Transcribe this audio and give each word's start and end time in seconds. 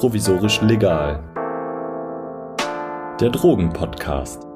provisorisch 0.00 0.62
legal. 0.62 1.22
Der 3.20 3.28
Drogenpodcast. 3.28 4.49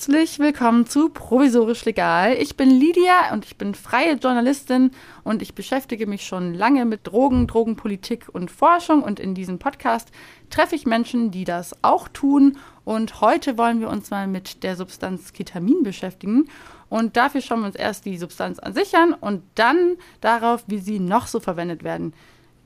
Herzlich 0.00 0.38
willkommen 0.38 0.86
zu 0.86 1.10
Provisorisch 1.10 1.84
Legal. 1.84 2.32
Ich 2.32 2.56
bin 2.56 2.70
Lydia 2.70 3.34
und 3.34 3.44
ich 3.44 3.58
bin 3.58 3.74
freie 3.74 4.14
Journalistin 4.14 4.92
und 5.24 5.42
ich 5.42 5.54
beschäftige 5.54 6.06
mich 6.06 6.24
schon 6.24 6.54
lange 6.54 6.86
mit 6.86 7.06
Drogen, 7.06 7.46
Drogenpolitik 7.46 8.26
und 8.32 8.50
Forschung 8.50 9.02
und 9.02 9.20
in 9.20 9.34
diesem 9.34 9.58
Podcast 9.58 10.10
treffe 10.48 10.74
ich 10.74 10.86
Menschen, 10.86 11.30
die 11.30 11.44
das 11.44 11.76
auch 11.82 12.08
tun 12.08 12.56
und 12.86 13.20
heute 13.20 13.58
wollen 13.58 13.80
wir 13.80 13.90
uns 13.90 14.08
mal 14.08 14.26
mit 14.26 14.62
der 14.62 14.74
Substanz 14.74 15.34
Ketamin 15.34 15.82
beschäftigen 15.82 16.48
und 16.88 17.18
dafür 17.18 17.42
schauen 17.42 17.60
wir 17.60 17.66
uns 17.66 17.76
erst 17.76 18.06
die 18.06 18.16
Substanz 18.16 18.58
an 18.58 18.72
sich 18.72 18.96
an 18.96 19.12
und 19.12 19.42
dann 19.54 19.98
darauf, 20.22 20.64
wie 20.66 20.78
sie 20.78 20.98
noch 20.98 21.26
so 21.26 21.40
verwendet 21.40 21.84
werden 21.84 22.14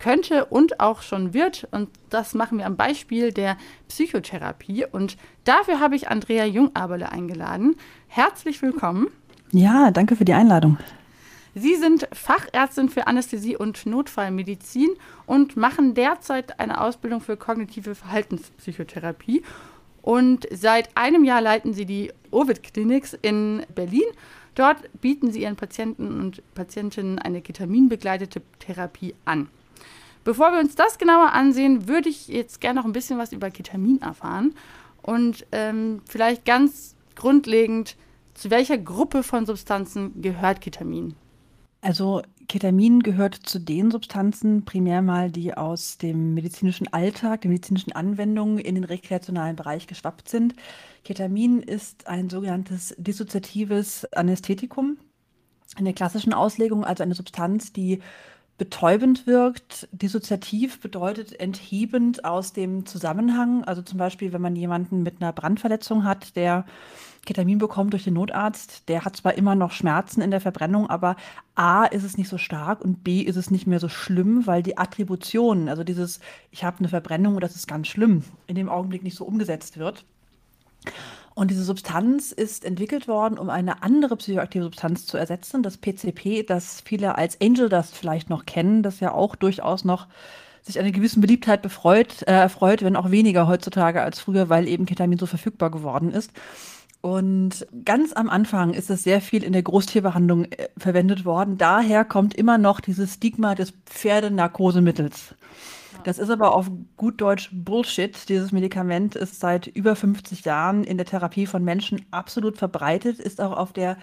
könnte 0.04 0.44
und 0.44 0.80
auch 0.80 1.00
schon 1.00 1.32
wird. 1.32 1.66
Und 1.70 1.88
das 2.10 2.34
machen 2.34 2.58
wir 2.58 2.66
am 2.66 2.76
Beispiel 2.76 3.32
der 3.32 3.56
Psychotherapie. 3.88 4.84
Und 4.84 5.16
dafür 5.44 5.80
habe 5.80 5.96
ich 5.96 6.08
Andrea 6.08 6.44
Jungaberle 6.44 7.10
eingeladen. 7.10 7.77
Herzlich 8.06 8.60
willkommen. 8.60 9.06
Ja, 9.50 9.90
danke 9.90 10.14
für 10.14 10.27
die 10.27 10.34
Einladung. 10.34 10.77
Sie 11.54 11.77
sind 11.77 12.06
Fachärztin 12.12 12.90
für 12.90 13.06
Anästhesie 13.06 13.56
und 13.56 13.86
Notfallmedizin 13.86 14.90
und 15.24 15.56
machen 15.56 15.94
derzeit 15.94 16.60
eine 16.60 16.82
Ausbildung 16.82 17.22
für 17.22 17.38
kognitive 17.38 17.94
Verhaltenspsychotherapie. 17.94 19.42
Und 20.02 20.46
seit 20.50 20.94
einem 20.98 21.24
Jahr 21.24 21.41
leiten 21.41 21.72
Sie 21.72 21.86
die 21.86 22.12
Ovid 22.30 22.62
Clinics 22.62 23.16
in 23.22 23.64
Berlin. 23.75 24.05
Dort 24.55 24.77
bieten 25.00 25.32
Sie 25.32 25.42
Ihren 25.42 25.56
Patienten 25.56 26.20
und 26.20 26.42
Patientinnen 26.55 27.19
eine 27.19 27.41
ketaminbegleitete 27.41 28.42
Therapie 28.58 29.14
an. 29.25 29.48
Bevor 30.25 30.53
wir 30.53 30.61
uns 30.61 30.75
das 30.75 30.98
genauer 30.98 31.33
ansehen, 31.33 31.86
würde 31.86 32.08
ich 32.08 32.28
jetzt 32.28 32.61
gerne 32.61 32.80
noch 32.80 32.86
ein 32.86 32.92
bisschen 32.92 33.19
was 33.19 33.33
über 33.33 33.50
Ketamin 33.50 34.00
erfahren. 34.00 34.55
Und 35.03 35.47
ähm, 35.53 36.00
vielleicht 36.08 36.44
ganz 36.47 36.97
grundlegend, 37.14 37.97
zu 38.33 38.50
welcher 38.50 38.78
Gruppe 38.78 39.22
von 39.22 39.47
Substanzen 39.47 40.20
gehört 40.22 40.61
Ketamin? 40.61 41.14
Also 41.83 42.22
Ketamin 42.48 43.00
gehört 43.00 43.34
zu 43.34 43.58
den 43.58 43.91
Substanzen, 43.91 44.64
primär 44.64 45.03
mal, 45.03 45.31
die 45.31 45.55
aus 45.55 45.98
dem 45.98 46.33
medizinischen 46.33 46.91
Alltag, 46.92 47.42
den 47.42 47.50
medizinischen 47.50 47.92
Anwendungen 47.92 48.59
in 48.59 48.75
den 48.75 48.84
rekreationalen 48.84 49.56
Bereich 49.56 49.86
geschwappt 49.86 50.28
sind. 50.28 50.55
Ketamin 51.05 51.61
ist 51.61 52.06
ein 52.06 52.31
sogenanntes 52.31 52.94
dissoziatives 52.97 54.06
Anästhetikum. 54.14 54.97
In 55.78 55.84
der 55.84 55.94
klassischen 55.94 56.33
Auslegung 56.33 56.84
also 56.84 57.03
eine 57.03 57.14
Substanz, 57.14 57.72
die 57.72 58.00
betäubend 58.58 59.27
wirkt. 59.27 59.88
Dissoziativ 59.92 60.80
bedeutet 60.80 61.38
enthebend 61.41 62.24
aus 62.24 62.52
dem 62.52 62.86
Zusammenhang. 62.86 63.64
Also 63.64 63.83
zum 63.83 63.98
Beispiel, 63.98 64.33
wenn 64.33 64.42
man 64.42 64.55
jemanden 64.56 65.02
mit 65.02 65.20
einer 65.20 65.33
Brandverletzung 65.33 66.05
hat, 66.05 66.36
der 66.36 66.64
Ketamin 67.25 67.58
bekommt 67.58 67.92
durch 67.92 68.05
den 68.05 68.14
Notarzt, 68.14 68.88
der 68.88 69.05
hat 69.05 69.16
zwar 69.16 69.34
immer 69.34 69.55
noch 69.55 69.72
Schmerzen 69.72 70.20
in 70.20 70.30
der 70.30 70.41
Verbrennung, 70.41 70.91
aber 70.91 71.16
A 71.55 71.84
ist 71.86 72.05
es 72.05 72.19
nicht 72.19 72.28
so 72.28 72.38
stark 72.38 72.82
und 72.82 73.02
B 73.02 73.22
ist 73.22 73.36
es 73.36 73.50
nicht 73.50 73.66
mehr 73.66 73.80
so 73.80 73.88
schlimm, 73.88 74.47
weil 74.47 74.62
die 74.62 74.77
Attribution, 74.77 75.69
also 75.69 75.84
dieses, 75.84 76.20
ich 76.50 76.64
habe 76.64 76.78
eine 76.80 76.88
Verbrennung 76.88 77.36
und 77.36 77.41
das 77.42 77.56
ist 77.56 77.66
ganz 77.66 77.88
schlimm, 77.88 78.25
in 78.47 78.56
dem 78.56 78.69
Augenblick 78.69 79.02
nicht 79.02 79.16
so 79.16 79.25
umgesetzt 79.25 79.78
wird. 79.78 80.05
Und 81.34 81.50
diese 81.50 81.64
Substanz 81.64 82.30
ist 82.30 82.64
entwickelt 82.64 83.08
worden, 83.08 83.38
um 83.38 83.50
eine 83.50 83.82
andere 83.82 84.16
psychoaktive 84.16 84.64
Substanz 84.64 85.04
zu 85.04 85.16
ersetzen, 85.16 85.64
das 85.64 85.78
PCP, 85.78 86.44
das 86.44 86.81
viele 86.84 87.19
als 87.19 87.41
Angel 87.41 87.69
Dust 87.69 87.97
vielleicht 87.97 88.31
noch 88.31 88.47
kennen, 88.47 88.84
das 88.84 89.00
ja 89.00 89.12
auch 89.12 89.34
durchaus 89.34 89.84
noch 89.84 90.06
sich 90.62 90.78
eine 90.78 90.92
gewisse 90.92 91.20
Beliebtheit 91.20 91.60
befreut, 91.60 92.22
äh, 92.22 92.32
erfreut, 92.32 92.82
wenn 92.82 92.97
auch 92.97 93.10
weniger 93.10 93.47
heutzutage 93.48 94.00
als 94.00 94.20
früher, 94.20 94.48
weil 94.48 94.66
eben 94.66 94.86
Ketamin 94.86 95.19
so 95.19 95.26
verfügbar 95.26 95.70
geworden 95.70 96.10
ist. 96.10 96.31
Und 97.03 97.66
ganz 97.84 98.14
am 98.14 98.30
Anfang 98.30 98.72
ist 98.72 98.88
es 98.88 99.03
sehr 99.03 99.20
viel 99.20 99.44
in 99.44 99.53
der 99.53 99.62
Großtierbehandlung 99.62 100.47
äh, 100.47 100.69
verwendet 100.78 101.26
worden. 101.26 101.59
Daher 101.59 102.04
kommt 102.04 102.34
immer 102.34 102.56
noch 102.56 102.80
dieses 102.80 103.14
Stigma 103.14 103.54
des 103.54 103.75
Pferdenarkosemittels. 103.84 105.34
Das 106.04 106.19
ist 106.19 106.28
aber 106.28 106.54
auf 106.54 106.70
gut 106.98 107.20
Deutsch 107.20 107.48
Bullshit. 107.53 108.28
Dieses 108.28 108.53
Medikament 108.53 109.16
ist 109.16 109.41
seit 109.41 109.66
über 109.66 109.97
50 109.97 110.44
Jahren 110.44 110.84
in 110.84 110.98
der 110.98 111.06
Therapie 111.06 111.47
von 111.47 111.65
Menschen 111.65 112.04
absolut 112.10 112.59
verbreitet, 112.59 113.19
ist 113.19 113.41
auch 113.41 113.56
auf 113.56 113.72
der 113.72 113.97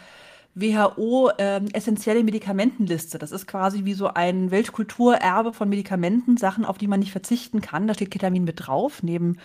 WHO 0.56 1.30
äh, 1.38 1.62
essentielle 1.74 2.24
Medikamentenliste. 2.24 3.20
Das 3.20 3.32
ist 3.32 3.48
quasi 3.48 3.86
wie 3.86 3.94
so 3.94 4.08
ein 4.08 4.50
Weltkulturerbe 4.50 5.54
von 5.54 5.70
Medikamenten, 5.70 6.38
Sachen, 6.38 6.66
auf 6.66 6.80
die 6.80 6.88
man 6.88 7.00
nicht 7.00 7.12
verzichten 7.12 7.62
kann. 7.62 7.88
Da 7.88 7.94
steht 7.94 8.12
Ketamin 8.12 8.44
mit 8.44 8.68
drauf, 8.68 9.04
neben 9.04 9.38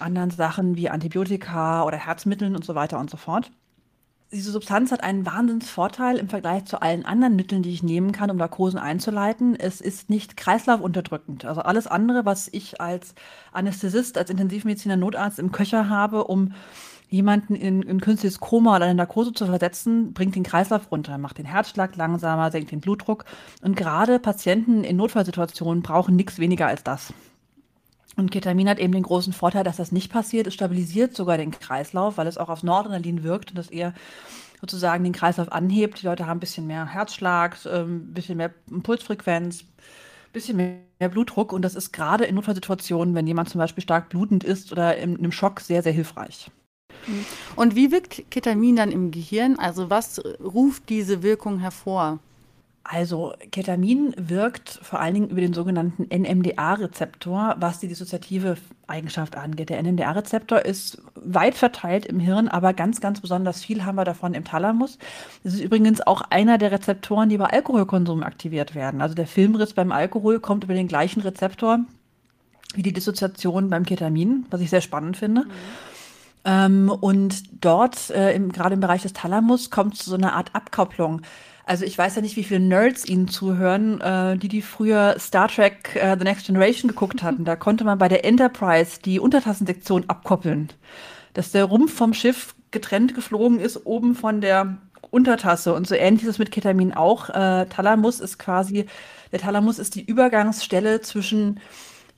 anderen 0.00 0.30
Sachen 0.30 0.76
wie 0.76 0.88
Antibiotika 0.88 1.84
oder 1.84 1.98
Herzmitteln 1.98 2.56
und 2.56 2.64
so 2.64 2.74
weiter 2.74 2.98
und 2.98 3.10
so 3.10 3.18
fort 3.18 3.52
diese 4.32 4.52
Substanz 4.52 4.92
hat 4.92 5.02
einen 5.02 5.26
Wahnsinnsvorteil 5.26 6.16
im 6.16 6.28
Vergleich 6.28 6.64
zu 6.64 6.80
allen 6.80 7.04
anderen 7.04 7.34
Mitteln, 7.34 7.62
die 7.62 7.72
ich 7.72 7.82
nehmen 7.82 8.12
kann, 8.12 8.30
um 8.30 8.36
Narkosen 8.36 8.78
einzuleiten. 8.78 9.56
Es 9.56 9.80
ist 9.80 10.08
nicht 10.08 10.36
kreislaufunterdrückend. 10.36 11.44
Also 11.44 11.62
alles 11.62 11.86
andere, 11.88 12.24
was 12.24 12.48
ich 12.52 12.80
als 12.80 13.14
Anästhesist, 13.52 14.16
als 14.16 14.30
Intensivmediziner, 14.30 14.96
Notarzt 14.96 15.40
im 15.40 15.50
Köcher 15.50 15.88
habe, 15.88 16.24
um 16.24 16.52
jemanden 17.08 17.56
in 17.56 17.80
ein 17.88 18.00
künstliches 18.00 18.38
Koma 18.38 18.76
oder 18.76 18.84
eine 18.84 18.94
Narkose 18.94 19.32
zu 19.32 19.46
versetzen, 19.46 20.12
bringt 20.12 20.36
den 20.36 20.44
Kreislauf 20.44 20.92
runter, 20.92 21.18
macht 21.18 21.38
den 21.38 21.44
Herzschlag 21.44 21.96
langsamer, 21.96 22.52
senkt 22.52 22.70
den 22.70 22.80
Blutdruck. 22.80 23.24
Und 23.62 23.76
gerade 23.76 24.20
Patienten 24.20 24.84
in 24.84 24.96
Notfallsituationen 24.96 25.82
brauchen 25.82 26.14
nichts 26.14 26.38
weniger 26.38 26.68
als 26.68 26.84
das. 26.84 27.12
Und 28.16 28.30
Ketamin 28.30 28.68
hat 28.68 28.78
eben 28.78 28.92
den 28.92 29.02
großen 29.02 29.32
Vorteil, 29.32 29.64
dass 29.64 29.76
das 29.76 29.92
nicht 29.92 30.12
passiert. 30.12 30.46
Es 30.46 30.54
stabilisiert 30.54 31.14
sogar 31.14 31.38
den 31.38 31.52
Kreislauf, 31.52 32.18
weil 32.18 32.26
es 32.26 32.38
auch 32.38 32.48
auf 32.48 32.62
Noradrenalin 32.62 33.22
wirkt 33.22 33.50
und 33.50 33.58
das 33.58 33.70
eher 33.70 33.94
sozusagen 34.60 35.04
den 35.04 35.12
Kreislauf 35.12 35.50
anhebt. 35.52 36.02
Die 36.02 36.06
Leute 36.06 36.26
haben 36.26 36.36
ein 36.36 36.40
bisschen 36.40 36.66
mehr 36.66 36.86
Herzschlag, 36.86 37.56
ein 37.64 37.72
ähm, 37.72 38.14
bisschen 38.14 38.36
mehr 38.36 38.50
Pulsfrequenz, 38.82 39.62
ein 39.62 40.32
bisschen 40.32 40.56
mehr 40.56 41.08
Blutdruck. 41.08 41.52
Und 41.52 41.62
das 41.62 41.74
ist 41.74 41.92
gerade 41.92 42.24
in 42.24 42.34
Notfallsituationen, 42.34 43.14
wenn 43.14 43.26
jemand 43.26 43.48
zum 43.48 43.58
Beispiel 43.58 43.82
stark 43.82 44.08
blutend 44.10 44.44
ist 44.44 44.72
oder 44.72 44.96
in 44.96 45.16
einem 45.16 45.32
Schock, 45.32 45.60
sehr, 45.60 45.82
sehr 45.82 45.92
hilfreich. 45.92 46.50
Und 47.56 47.76
wie 47.76 47.90
wirkt 47.90 48.30
Ketamin 48.30 48.76
dann 48.76 48.92
im 48.92 49.10
Gehirn? 49.10 49.58
Also 49.58 49.88
was 49.88 50.22
ruft 50.42 50.88
diese 50.88 51.22
Wirkung 51.22 51.58
hervor? 51.58 52.18
Also 52.82 53.34
Ketamin 53.52 54.14
wirkt 54.16 54.80
vor 54.82 55.00
allen 55.00 55.14
Dingen 55.14 55.28
über 55.28 55.40
den 55.40 55.52
sogenannten 55.52 56.04
NMDA-Rezeptor, 56.04 57.56
was 57.58 57.78
die 57.78 57.88
dissoziative 57.88 58.56
Eigenschaft 58.86 59.36
angeht. 59.36 59.68
Der 59.68 59.82
NMDA-Rezeptor 59.82 60.60
ist 60.60 61.00
weit 61.14 61.54
verteilt 61.54 62.06
im 62.06 62.18
Hirn, 62.18 62.48
aber 62.48 62.72
ganz, 62.72 63.00
ganz 63.00 63.20
besonders 63.20 63.62
viel 63.62 63.84
haben 63.84 63.96
wir 63.96 64.04
davon 64.04 64.34
im 64.34 64.44
Thalamus. 64.44 64.98
Das 65.44 65.54
ist 65.54 65.60
übrigens 65.60 66.00
auch 66.00 66.22
einer 66.30 66.58
der 66.58 66.72
Rezeptoren, 66.72 67.28
die 67.28 67.38
bei 67.38 67.46
Alkoholkonsum 67.46 68.22
aktiviert 68.22 68.74
werden. 68.74 69.02
Also 69.02 69.14
der 69.14 69.26
Filmriss 69.26 69.74
beim 69.74 69.92
Alkohol 69.92 70.40
kommt 70.40 70.64
über 70.64 70.74
den 70.74 70.88
gleichen 70.88 71.20
Rezeptor 71.20 71.80
wie 72.74 72.82
die 72.82 72.92
Dissoziation 72.92 73.68
beim 73.68 73.84
Ketamin, 73.84 74.46
was 74.50 74.60
ich 74.60 74.70
sehr 74.70 74.80
spannend 74.80 75.16
finde. 75.16 75.42
Mhm. 75.42 75.50
Ähm, 76.44 76.90
und 77.00 77.64
dort, 77.64 78.10
äh, 78.10 78.38
gerade 78.38 78.74
im 78.74 78.80
Bereich 78.80 79.02
des 79.02 79.12
Thalamus, 79.12 79.70
kommt 79.70 79.96
zu 79.96 80.08
so 80.08 80.16
einer 80.16 80.34
Art 80.34 80.54
Abkopplung 80.54 81.22
also 81.70 81.84
ich 81.84 81.96
weiß 81.96 82.16
ja 82.16 82.20
nicht, 82.20 82.34
wie 82.34 82.42
viele 82.42 82.58
Nerds 82.58 83.06
Ihnen 83.06 83.28
zuhören, 83.28 84.00
äh, 84.00 84.36
die 84.36 84.48
die 84.48 84.60
früher 84.60 85.14
Star 85.20 85.46
Trek 85.46 85.94
äh, 85.94 86.16
The 86.18 86.24
Next 86.24 86.46
Generation 86.46 86.88
geguckt 86.88 87.22
hatten. 87.22 87.44
Da 87.44 87.54
konnte 87.54 87.84
man 87.84 87.96
bei 87.96 88.08
der 88.08 88.24
Enterprise 88.24 88.98
die 89.00 89.20
Untertassensektion 89.20 90.02
abkoppeln. 90.08 90.72
Dass 91.32 91.52
der 91.52 91.66
Rumpf 91.66 91.94
vom 91.94 92.12
Schiff 92.12 92.56
getrennt 92.72 93.14
geflogen 93.14 93.60
ist, 93.60 93.86
oben 93.86 94.16
von 94.16 94.40
der 94.40 94.78
Untertasse. 95.12 95.72
Und 95.72 95.86
so 95.86 95.94
ähnlich 95.94 96.24
ist 96.24 96.30
es 96.30 96.38
mit 96.40 96.50
Ketamin 96.50 96.92
auch. 96.92 97.30
Äh, 97.30 97.66
Thalamus 97.66 98.18
ist 98.18 98.40
quasi, 98.40 98.86
der 99.30 99.38
Thalamus 99.38 99.78
ist 99.78 99.94
die 99.94 100.04
Übergangsstelle 100.04 101.02
zwischen 101.02 101.60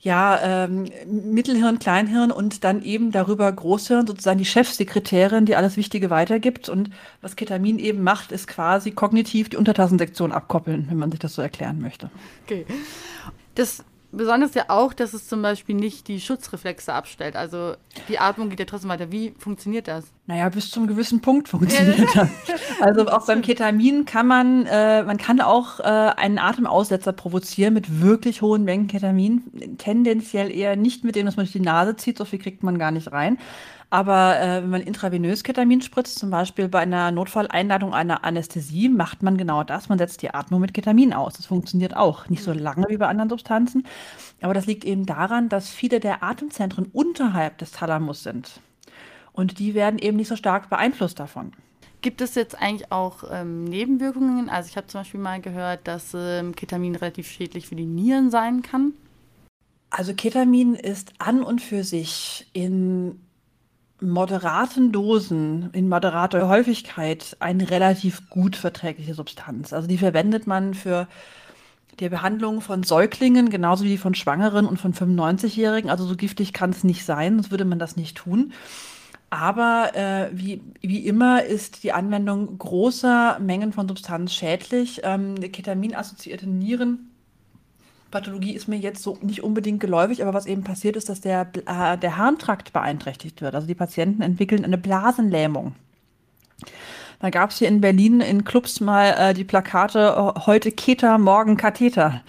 ja, 0.03 0.65
ähm, 0.65 0.89
Mittelhirn, 1.07 1.79
Kleinhirn 1.79 2.29
und 2.29 2.65
dann 2.65 2.83
eben 2.83 3.11
darüber 3.11 3.49
Großhirn, 3.49 4.05
sozusagen 4.05 4.37
die 4.37 4.45
Chefsekretärin, 4.45 5.45
die 5.45 5.55
alles 5.55 5.77
Wichtige 5.77 6.09
weitergibt. 6.09 6.67
Und 6.67 6.89
was 7.21 7.37
Ketamin 7.37 7.79
eben 7.79 8.03
macht, 8.03 8.33
ist 8.33 8.47
quasi 8.47 8.91
kognitiv 8.91 9.47
die 9.47 9.55
Untertassensektion 9.55 10.33
abkoppeln, 10.33 10.87
wenn 10.89 10.97
man 10.97 11.09
sich 11.09 11.21
das 11.21 11.33
so 11.33 11.41
erklären 11.41 11.79
möchte. 11.79 12.09
Okay. 12.43 12.65
Das 13.55 13.85
Besonders 14.15 14.53
ja 14.53 14.65
auch, 14.67 14.93
dass 14.93 15.13
es 15.13 15.27
zum 15.27 15.41
Beispiel 15.41 15.75
nicht 15.75 16.07
die 16.07 16.21
Schutzreflexe 16.21 16.93
abstellt. 16.93 17.35
Also 17.35 17.73
die 18.07 18.19
Atmung 18.19 18.49
geht 18.49 18.59
ja 18.59 18.65
trotzdem 18.65 18.91
weiter. 18.91 19.11
Wie 19.11 19.33
funktioniert 19.39 19.87
das? 19.87 20.05
Naja, 20.27 20.47
bis 20.49 20.69
zum 20.69 20.85
gewissen 20.85 21.19
Punkt 21.19 21.49
funktioniert 21.49 22.15
das. 22.15 22.29
Also 22.79 23.07
auch 23.07 23.25
beim 23.25 23.41
Ketamin 23.41 24.05
kann 24.05 24.27
man, 24.27 24.67
äh, 24.67 25.01
man 25.03 25.17
kann 25.17 25.41
auch 25.41 25.79
äh, 25.79 25.83
einen 25.83 26.37
Atemaussetzer 26.37 27.11
provozieren 27.11 27.73
mit 27.73 28.01
wirklich 28.01 28.43
hohen 28.43 28.63
Mengen 28.63 28.87
Ketamin. 28.87 29.77
Tendenziell 29.79 30.51
eher 30.51 30.75
nicht 30.75 31.03
mit 31.03 31.15
dem, 31.15 31.25
dass 31.25 31.35
man 31.35 31.45
durch 31.45 31.53
die 31.53 31.59
Nase 31.59 31.95
zieht, 31.95 32.17
so 32.17 32.25
viel 32.25 32.39
kriegt 32.39 32.61
man 32.61 32.77
gar 32.77 32.91
nicht 32.91 33.11
rein. 33.11 33.39
Aber 33.93 34.39
äh, 34.39 34.63
wenn 34.63 34.71
man 34.71 34.81
intravenös 34.81 35.43
Ketamin 35.43 35.83
spritzt, 35.83 36.17
zum 36.17 36.31
Beispiel 36.31 36.67
bei 36.67 36.79
einer 36.79 37.11
Notfalleinladung 37.11 37.93
einer 37.93 38.23
Anästhesie, 38.23 38.89
macht 38.89 39.21
man 39.21 39.37
genau 39.37 39.63
das. 39.63 39.87
Man 39.87 39.99
setzt 39.99 40.23
die 40.23 40.33
Atmung 40.33 40.61
mit 40.61 40.73
Ketamin 40.73 41.13
aus. 41.13 41.35
Das 41.35 41.45
funktioniert 41.45 41.95
auch. 41.95 42.27
Nicht 42.27 42.41
so 42.41 42.53
lange 42.53 42.87
wie 42.89 42.97
bei 42.97 43.05
anderen 43.05 43.29
Substanzen. 43.29 43.85
Aber 44.41 44.55
das 44.55 44.65
liegt 44.65 44.83
eben 44.83 45.05
daran, 45.05 45.47
dass 45.47 45.69
viele 45.69 45.99
der 45.99 46.23
Atemzentren 46.23 46.87
unterhalb 46.91 47.59
des 47.59 47.71
Thalamus 47.71 48.23
sind. 48.23 48.61
Und 49.31 49.59
die 49.59 49.75
werden 49.75 49.99
eben 49.99 50.17
nicht 50.17 50.29
so 50.29 50.37
stark 50.37 50.71
beeinflusst 50.71 51.19
davon. 51.19 51.51
Gibt 52.01 52.21
es 52.21 52.33
jetzt 52.33 52.59
eigentlich 52.59 52.91
auch 52.91 53.23
ähm, 53.31 53.63
Nebenwirkungen? 53.65 54.49
Also 54.49 54.69
ich 54.69 54.75
habe 54.75 54.87
zum 54.87 55.01
Beispiel 55.01 55.19
mal 55.19 55.39
gehört, 55.39 55.87
dass 55.87 56.15
ähm, 56.15 56.55
Ketamin 56.55 56.95
relativ 56.95 57.27
schädlich 57.27 57.67
für 57.67 57.75
die 57.75 57.85
Nieren 57.85 58.31
sein 58.31 58.63
kann. 58.63 58.93
Also 59.91 60.15
Ketamin 60.15 60.73
ist 60.73 61.13
an 61.19 61.43
und 61.43 61.61
für 61.61 61.83
sich 61.83 62.49
in 62.53 63.19
moderaten 64.09 64.91
Dosen, 64.91 65.69
in 65.73 65.89
moderater 65.89 66.47
Häufigkeit 66.47 67.37
eine 67.39 67.69
relativ 67.69 68.29
gut 68.29 68.55
verträgliche 68.55 69.13
Substanz. 69.13 69.73
Also 69.73 69.87
die 69.87 69.97
verwendet 69.97 70.47
man 70.47 70.73
für 70.73 71.07
die 71.99 72.09
Behandlung 72.09 72.61
von 72.61 72.83
Säuglingen, 72.83 73.49
genauso 73.49 73.83
wie 73.83 73.97
von 73.97 74.15
Schwangeren 74.15 74.65
und 74.65 74.79
von 74.79 74.93
95-Jährigen. 74.93 75.89
Also 75.89 76.05
so 76.05 76.15
giftig 76.15 76.53
kann 76.53 76.71
es 76.71 76.83
nicht 76.83 77.05
sein, 77.05 77.35
sonst 77.35 77.51
würde 77.51 77.65
man 77.65 77.79
das 77.79 77.95
nicht 77.95 78.17
tun. 78.17 78.53
Aber 79.29 79.91
äh, 79.95 80.29
wie, 80.31 80.61
wie 80.81 81.07
immer 81.07 81.43
ist 81.43 81.83
die 81.83 81.91
Anwendung 81.91 82.57
großer 82.57 83.39
Mengen 83.39 83.73
von 83.73 83.87
Substanz 83.87 84.33
schädlich. 84.33 85.01
Ähm, 85.03 85.35
Ketamin-assoziierte 85.39 86.47
Nieren 86.47 87.12
Pathologie 88.13 88.53
ist 88.53 88.67
mir 88.67 88.77
jetzt 88.77 89.01
so 89.01 89.17
nicht 89.21 89.43
unbedingt 89.43 89.79
geläufig, 89.79 90.21
aber 90.21 90.35
was 90.35 90.45
eben 90.45 90.63
passiert 90.63 90.95
ist, 90.95 91.09
dass 91.09 91.19
der, 91.19 91.47
äh, 91.65 91.97
der 91.97 92.17
Harntrakt 92.17 92.71
beeinträchtigt 92.71 93.41
wird. 93.41 93.55
Also 93.55 93.65
die 93.65 93.73
Patienten 93.73 94.21
entwickeln 94.21 94.63
eine 94.63 94.77
Blasenlähmung. 94.77 95.73
Da 97.19 97.31
gab 97.31 97.49
es 97.49 97.57
hier 97.57 97.69
in 97.69 97.81
Berlin 97.81 98.21
in 98.21 98.43
Clubs 98.43 98.81
mal 98.81 99.15
äh, 99.17 99.33
die 99.33 99.43
Plakate 99.43 100.33
äh, 100.35 100.39
heute 100.41 100.71
Keter, 100.71 101.17
morgen 101.17 101.57
Katheter, 101.57 102.21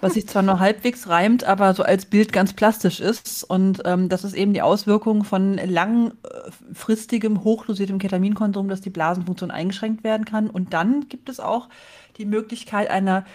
was 0.00 0.14
sich 0.14 0.26
zwar 0.26 0.42
nur 0.42 0.58
halbwegs 0.60 1.06
reimt, 1.06 1.44
aber 1.44 1.74
so 1.74 1.82
als 1.82 2.06
Bild 2.06 2.32
ganz 2.32 2.54
plastisch 2.54 3.00
ist. 3.00 3.44
Und 3.44 3.82
ähm, 3.84 4.08
das 4.08 4.24
ist 4.24 4.34
eben 4.34 4.54
die 4.54 4.62
Auswirkung 4.62 5.24
von 5.24 5.58
langfristigem, 5.58 7.44
hochdosiertem 7.44 7.98
Ketaminkonsum, 7.98 8.68
dass 8.68 8.80
die 8.80 8.90
Blasenfunktion 8.90 9.50
eingeschränkt 9.50 10.02
werden 10.02 10.24
kann. 10.24 10.48
Und 10.48 10.72
dann 10.72 11.10
gibt 11.10 11.28
es 11.28 11.40
auch 11.40 11.68
die 12.16 12.24
Möglichkeit 12.24 12.88
einer 12.88 13.26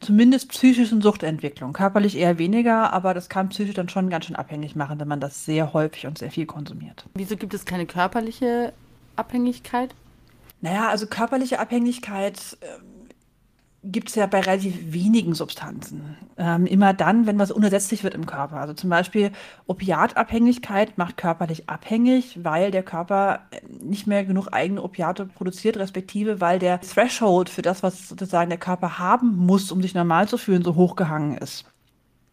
zumindest 0.00 0.50
psychischen 0.50 1.02
Suchtentwicklung. 1.02 1.72
Körperlich 1.72 2.16
eher 2.16 2.38
weniger, 2.38 2.92
aber 2.92 3.14
das 3.14 3.28
kann 3.28 3.48
psychisch 3.48 3.74
dann 3.74 3.88
schon 3.88 4.10
ganz 4.10 4.26
schön 4.26 4.36
abhängig 4.36 4.76
machen, 4.76 5.00
wenn 5.00 5.08
man 5.08 5.20
das 5.20 5.44
sehr 5.44 5.72
häufig 5.72 6.06
und 6.06 6.18
sehr 6.18 6.30
viel 6.30 6.46
konsumiert. 6.46 7.04
Wieso 7.14 7.36
gibt 7.36 7.54
es 7.54 7.64
keine 7.64 7.86
körperliche 7.86 8.72
Abhängigkeit? 9.16 9.94
Naja, 10.60 10.88
also 10.88 11.06
körperliche 11.06 11.58
Abhängigkeit. 11.58 12.56
Äh, 12.60 12.66
gibt 13.90 14.10
es 14.10 14.14
ja 14.14 14.26
bei 14.26 14.40
relativ 14.40 14.92
wenigen 14.92 15.34
Substanzen. 15.34 16.16
Ähm, 16.36 16.66
immer 16.66 16.92
dann, 16.92 17.26
wenn 17.26 17.38
was 17.38 17.50
unersetzlich 17.50 18.04
wird 18.04 18.14
im 18.14 18.26
Körper. 18.26 18.58
Also 18.58 18.74
zum 18.74 18.90
Beispiel 18.90 19.32
Opiatabhängigkeit 19.66 20.98
macht 20.98 21.16
körperlich 21.16 21.68
abhängig, 21.68 22.38
weil 22.42 22.70
der 22.70 22.82
Körper 22.82 23.40
nicht 23.82 24.06
mehr 24.06 24.24
genug 24.24 24.48
eigene 24.52 24.82
Opiate 24.82 25.26
produziert, 25.26 25.78
respektive 25.78 26.40
weil 26.40 26.58
der 26.58 26.80
Threshold 26.80 27.48
für 27.48 27.62
das, 27.62 27.82
was 27.82 28.08
sozusagen 28.08 28.50
der 28.50 28.58
Körper 28.58 28.98
haben 28.98 29.36
muss, 29.36 29.72
um 29.72 29.80
sich 29.82 29.94
normal 29.94 30.28
zu 30.28 30.36
fühlen, 30.36 30.62
so 30.62 30.74
hochgehangen 30.74 31.38
ist. 31.38 31.64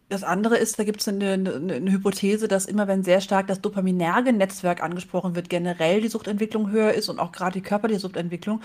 Das 0.08 0.22
andere 0.22 0.56
ist, 0.56 0.78
da 0.78 0.84
gibt 0.84 1.00
es 1.00 1.08
eine, 1.08 1.32
eine, 1.32 1.54
eine, 1.54 1.90
Hypothese, 1.90 2.46
dass 2.46 2.66
immer 2.66 2.86
wenn 2.86 3.02
sehr 3.02 3.20
stark 3.20 3.48
das 3.48 3.60
dopaminerge 3.60 4.32
Netzwerk 4.32 4.80
angesprochen 4.80 5.34
wird, 5.34 5.48
generell 5.48 6.00
die 6.00 6.08
Suchtentwicklung 6.08 6.70
höher 6.70 6.92
ist 6.92 7.08
und 7.08 7.18
auch 7.18 7.32
gerade 7.32 7.54
die 7.54 7.60
körperliche 7.60 8.00
Suchtentwicklung. 8.00 8.60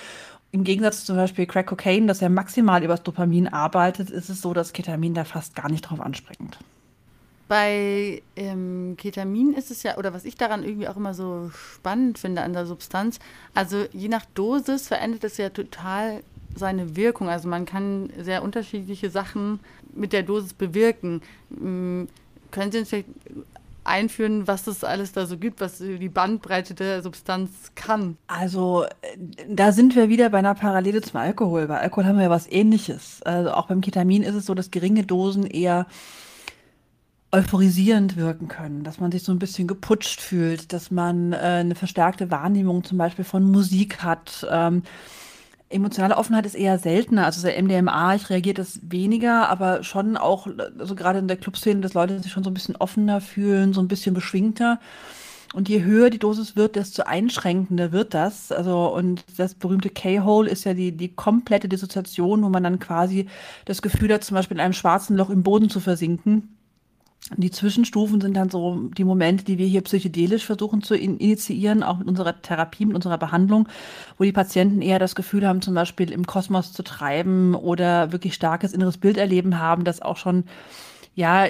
Im 0.51 0.63
Gegensatz 0.63 1.05
zum 1.05 1.15
Beispiel 1.15 1.45
Crack 1.45 1.67
Cocaine, 1.67 2.07
das 2.07 2.19
ja 2.19 2.27
maximal 2.27 2.83
über 2.83 2.93
das 2.93 3.03
Dopamin 3.03 3.47
arbeitet, 3.47 4.09
ist 4.09 4.29
es 4.29 4.41
so, 4.41 4.53
dass 4.53 4.73
Ketamin 4.73 5.13
da 5.13 5.23
fast 5.23 5.55
gar 5.55 5.69
nicht 5.69 5.81
drauf 5.81 6.01
anspringt. 6.01 6.57
Bei 7.47 8.21
ähm, 8.35 8.95
Ketamin 8.97 9.53
ist 9.53 9.71
es 9.71 9.83
ja, 9.83 9.97
oder 9.97 10.13
was 10.13 10.25
ich 10.25 10.35
daran 10.35 10.63
irgendwie 10.63 10.87
auch 10.87 10.97
immer 10.97 11.13
so 11.13 11.51
spannend 11.53 12.17
finde 12.17 12.41
an 12.41 12.53
der 12.53 12.65
Substanz, 12.65 13.19
also 13.53 13.85
je 13.93 14.07
nach 14.07 14.25
Dosis 14.33 14.87
verändert 14.87 15.23
es 15.23 15.37
ja 15.37 15.49
total 15.49 16.21
seine 16.55 16.95
Wirkung. 16.95 17.29
Also 17.29 17.47
man 17.47 17.65
kann 17.65 18.09
sehr 18.17 18.43
unterschiedliche 18.43 19.09
Sachen 19.09 19.59
mit 19.93 20.13
der 20.13 20.23
Dosis 20.23 20.53
bewirken. 20.53 21.21
Hm, 21.49 22.07
können 22.51 22.71
Sie 22.71 22.79
uns 22.79 22.89
vielleicht 22.89 23.07
einführen, 23.83 24.47
was 24.47 24.67
es 24.67 24.83
alles 24.83 25.11
da 25.11 25.25
so 25.25 25.37
gibt, 25.37 25.61
was 25.61 25.79
die 25.79 26.09
Bandbreite 26.09 26.73
der 26.73 27.01
Substanz 27.01 27.71
kann? 27.75 28.17
Also 28.27 28.85
da 29.47 29.71
sind 29.71 29.95
wir 29.95 30.09
wieder 30.09 30.29
bei 30.29 30.39
einer 30.39 30.55
Parallele 30.55 31.01
zum 31.01 31.19
Alkohol. 31.19 31.67
Bei 31.67 31.79
Alkohol 31.79 32.05
haben 32.05 32.17
wir 32.17 32.23
ja 32.23 32.29
was 32.29 32.51
ähnliches. 32.51 33.21
Also 33.23 33.51
auch 33.51 33.67
beim 33.67 33.81
Ketamin 33.81 34.23
ist 34.23 34.35
es 34.35 34.45
so, 34.45 34.53
dass 34.53 34.71
geringe 34.71 35.03
Dosen 35.03 35.45
eher 35.45 35.87
euphorisierend 37.31 38.17
wirken 38.17 38.47
können, 38.49 38.83
dass 38.83 38.99
man 38.99 39.11
sich 39.11 39.23
so 39.23 39.31
ein 39.31 39.39
bisschen 39.39 39.67
geputscht 39.67 40.19
fühlt, 40.19 40.73
dass 40.73 40.91
man 40.91 41.31
äh, 41.31 41.37
eine 41.37 41.75
verstärkte 41.75 42.29
Wahrnehmung 42.29 42.83
zum 42.83 42.97
Beispiel 42.97 43.23
von 43.23 43.49
Musik 43.49 44.03
hat. 44.03 44.45
Ähm, 44.49 44.83
Emotionale 45.71 46.17
Offenheit 46.17 46.45
ist 46.45 46.55
eher 46.55 46.77
seltener. 46.77 47.25
Also 47.25 47.41
der 47.41 47.61
MDMA, 47.61 48.15
ich 48.15 48.29
reagiere 48.29 48.55
das 48.55 48.79
weniger, 48.83 49.49
aber 49.49 49.83
schon 49.83 50.17
auch, 50.17 50.47
also 50.79 50.95
gerade 50.95 51.19
in 51.19 51.27
der 51.27 51.37
Clubszene, 51.37 51.81
dass 51.81 51.93
Leute 51.93 52.19
sich 52.19 52.31
schon 52.31 52.43
so 52.43 52.49
ein 52.49 52.53
bisschen 52.53 52.75
offener 52.75 53.21
fühlen, 53.21 53.73
so 53.73 53.81
ein 53.81 53.87
bisschen 53.87 54.13
beschwingter. 54.13 54.79
Und 55.53 55.67
je 55.67 55.83
höher 55.83 56.09
die 56.09 56.19
Dosis 56.19 56.55
wird, 56.55 56.75
desto 56.75 57.03
einschränkender 57.03 57.91
wird 57.91 58.13
das. 58.13 58.51
Also, 58.51 58.93
und 58.93 59.25
das 59.37 59.53
berühmte 59.53 59.89
K-Hole 59.89 60.49
ist 60.49 60.63
ja 60.63 60.73
die, 60.73 60.93
die 60.93 61.13
komplette 61.13 61.67
Dissoziation, 61.67 62.41
wo 62.43 62.49
man 62.49 62.63
dann 62.63 62.79
quasi 62.79 63.27
das 63.65 63.81
Gefühl 63.81 64.13
hat, 64.13 64.23
zum 64.23 64.35
Beispiel 64.35 64.57
in 64.57 64.61
einem 64.61 64.73
schwarzen 64.73 65.17
Loch 65.17 65.29
im 65.29 65.43
Boden 65.43 65.69
zu 65.69 65.79
versinken. 65.81 66.55
Die 67.37 67.51
Zwischenstufen 67.51 68.19
sind 68.19 68.35
dann 68.35 68.49
so 68.49 68.89
die 68.97 69.03
Momente, 69.03 69.45
die 69.45 69.57
wir 69.57 69.67
hier 69.67 69.81
psychedelisch 69.81 70.45
versuchen 70.45 70.81
zu 70.81 70.95
initiieren, 70.95 71.83
auch 71.83 71.97
mit 71.97 72.07
unserer 72.07 72.41
Therapie, 72.41 72.85
mit 72.85 72.95
unserer 72.95 73.17
Behandlung, 73.17 73.69
wo 74.17 74.23
die 74.23 74.31
Patienten 74.31 74.81
eher 74.81 74.99
das 74.99 75.15
Gefühl 75.15 75.47
haben, 75.47 75.61
zum 75.61 75.73
Beispiel 75.73 76.11
im 76.11 76.25
Kosmos 76.25 76.73
zu 76.73 76.83
treiben 76.83 77.55
oder 77.55 78.11
wirklich 78.11 78.33
starkes 78.33 78.73
inneres 78.73 78.97
Bilderleben 78.97 79.59
haben, 79.59 79.83
das 79.83 80.01
auch 80.01 80.17
schon 80.17 80.45
ja 81.15 81.45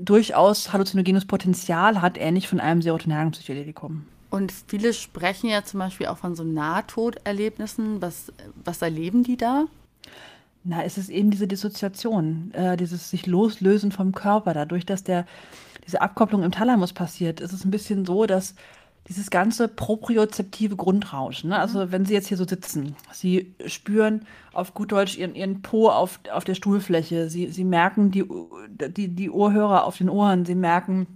durchaus 0.00 0.72
halluzinogenes 0.72 1.24
Potenzial 1.24 2.02
hat, 2.02 2.18
ähnlich 2.18 2.48
von 2.48 2.60
einem 2.60 2.82
serotonergen 2.82 3.32
Psychedelikum. 3.32 4.04
Und 4.28 4.52
viele 4.66 4.92
sprechen 4.94 5.50
ja 5.50 5.62
zum 5.62 5.80
Beispiel 5.80 6.06
auch 6.06 6.18
von 6.18 6.34
so 6.34 6.42
Nahtoderlebnissen. 6.42 8.00
Was, 8.00 8.32
was 8.64 8.80
erleben 8.80 9.22
die 9.22 9.36
da? 9.36 9.66
Na, 10.64 10.84
es 10.84 10.96
ist 10.96 11.08
eben 11.08 11.30
diese 11.30 11.48
Dissoziation, 11.48 12.52
äh, 12.54 12.76
dieses 12.76 13.10
sich 13.10 13.26
loslösen 13.26 13.90
vom 13.90 14.12
Körper. 14.12 14.54
Dadurch, 14.54 14.86
dass 14.86 15.02
der, 15.02 15.26
diese 15.84 16.00
Abkopplung 16.00 16.42
im 16.44 16.52
Thalamus 16.52 16.92
passiert, 16.92 17.40
ist 17.40 17.52
es 17.52 17.64
ein 17.64 17.72
bisschen 17.72 18.04
so, 18.04 18.26
dass 18.26 18.54
dieses 19.08 19.30
ganze 19.30 19.66
propriozeptive 19.66 20.76
Grundrauschen, 20.76 21.50
ne? 21.50 21.58
also 21.58 21.86
mhm. 21.86 21.92
wenn 21.92 22.04
Sie 22.04 22.14
jetzt 22.14 22.28
hier 22.28 22.36
so 22.36 22.46
sitzen, 22.46 22.94
Sie 23.10 23.54
spüren 23.66 24.24
auf 24.52 24.74
gut 24.74 24.92
Deutsch 24.92 25.18
Ihren, 25.18 25.34
Ihren 25.34 25.60
Po 25.62 25.88
auf, 25.88 26.20
auf 26.32 26.44
der 26.44 26.54
Stuhlfläche, 26.54 27.28
Sie, 27.28 27.48
Sie 27.48 27.64
merken 27.64 28.12
die, 28.12 28.24
die, 28.68 29.08
die 29.08 29.30
Ohrhörer 29.30 29.84
auf 29.84 29.98
den 29.98 30.08
Ohren, 30.08 30.44
Sie 30.44 30.54
merken, 30.54 31.06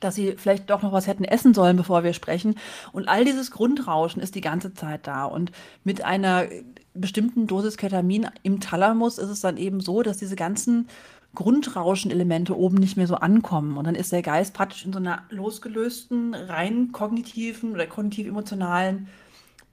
dass 0.00 0.14
sie 0.14 0.34
vielleicht 0.36 0.70
doch 0.70 0.82
noch 0.82 0.92
was 0.92 1.06
hätten 1.06 1.24
essen 1.24 1.54
sollen, 1.54 1.76
bevor 1.76 2.04
wir 2.04 2.12
sprechen. 2.12 2.56
Und 2.92 3.08
all 3.08 3.24
dieses 3.24 3.50
Grundrauschen 3.50 4.22
ist 4.22 4.34
die 4.34 4.40
ganze 4.40 4.74
Zeit 4.74 5.06
da. 5.06 5.24
Und 5.24 5.52
mit 5.84 6.04
einer 6.04 6.46
bestimmten 6.94 7.46
Dosis 7.46 7.76
Ketamin 7.76 8.28
im 8.42 8.60
Thalamus 8.60 9.18
ist 9.18 9.28
es 9.28 9.40
dann 9.40 9.56
eben 9.56 9.80
so, 9.80 10.02
dass 10.02 10.18
diese 10.18 10.36
ganzen 10.36 10.88
Grundrauschenelemente 11.34 12.56
oben 12.56 12.78
nicht 12.78 12.96
mehr 12.96 13.06
so 13.06 13.16
ankommen. 13.16 13.76
Und 13.76 13.86
dann 13.86 13.94
ist 13.94 14.10
der 14.10 14.22
Geist 14.22 14.54
praktisch 14.54 14.84
in 14.84 14.92
so 14.92 14.98
einer 14.98 15.22
losgelösten, 15.30 16.34
rein 16.34 16.92
kognitiven 16.92 17.72
oder 17.72 17.86
kognitiv-emotionalen 17.86 19.08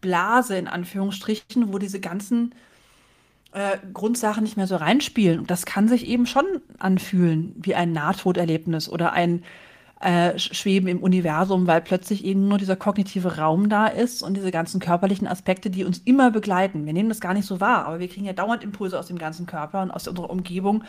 Blase 0.02 0.58
in 0.58 0.68
Anführungsstrichen, 0.68 1.74
wo 1.74 1.80
diese 1.80 2.00
ganzen 2.00 2.54
äh, 3.54 3.78
Grundsachen 3.94 4.44
nicht 4.44 4.58
mehr 4.58 4.68
so 4.68 4.76
reinspielen. 4.76 5.40
Und 5.40 5.50
das 5.50 5.66
kann 5.66 5.88
sich 5.88 6.08
eben 6.08 6.26
schon 6.26 6.46
anfühlen 6.78 7.56
wie 7.56 7.76
ein 7.76 7.94
Nahtoderlebnis 7.94 8.90
oder 8.90 9.14
ein 9.14 9.44
äh, 10.04 10.38
schweben 10.38 10.88
im 10.88 11.02
Universum, 11.02 11.66
weil 11.66 11.82
plötzlich 11.82 12.26
eben 12.26 12.48
nur 12.48 12.58
dieser 12.58 12.76
kognitive 12.76 13.38
Raum 13.38 13.70
da 13.70 13.88
ist 13.88 14.22
und 14.22 14.36
diese 14.36 14.52
ganzen 14.52 14.80
körperlichen 14.80 15.28
Aspekte, 15.28 15.70
die 15.70 15.86
uns 15.86 16.00
immer 16.00 16.30
begleiten. 16.30 16.86
Wir 16.86 16.94
nehmen 16.94 17.10
das 17.10 17.22
gar 17.22 17.34
nicht 17.34 17.48
so 17.48 17.62
wahr, 17.62 17.86
aber 17.86 18.00
wir 18.00 18.10
kriegen 18.10 18.26
ja 18.26 18.34
dauernd 18.34 18.64
Impulse 18.64 19.00
aus 19.00 19.08
dem 19.08 19.18
ganzen 19.18 19.46
Körper 19.46 19.82
und 19.82 19.92
aus 19.92 20.08
unserer 20.08 20.30
Umgebung. 20.30 20.84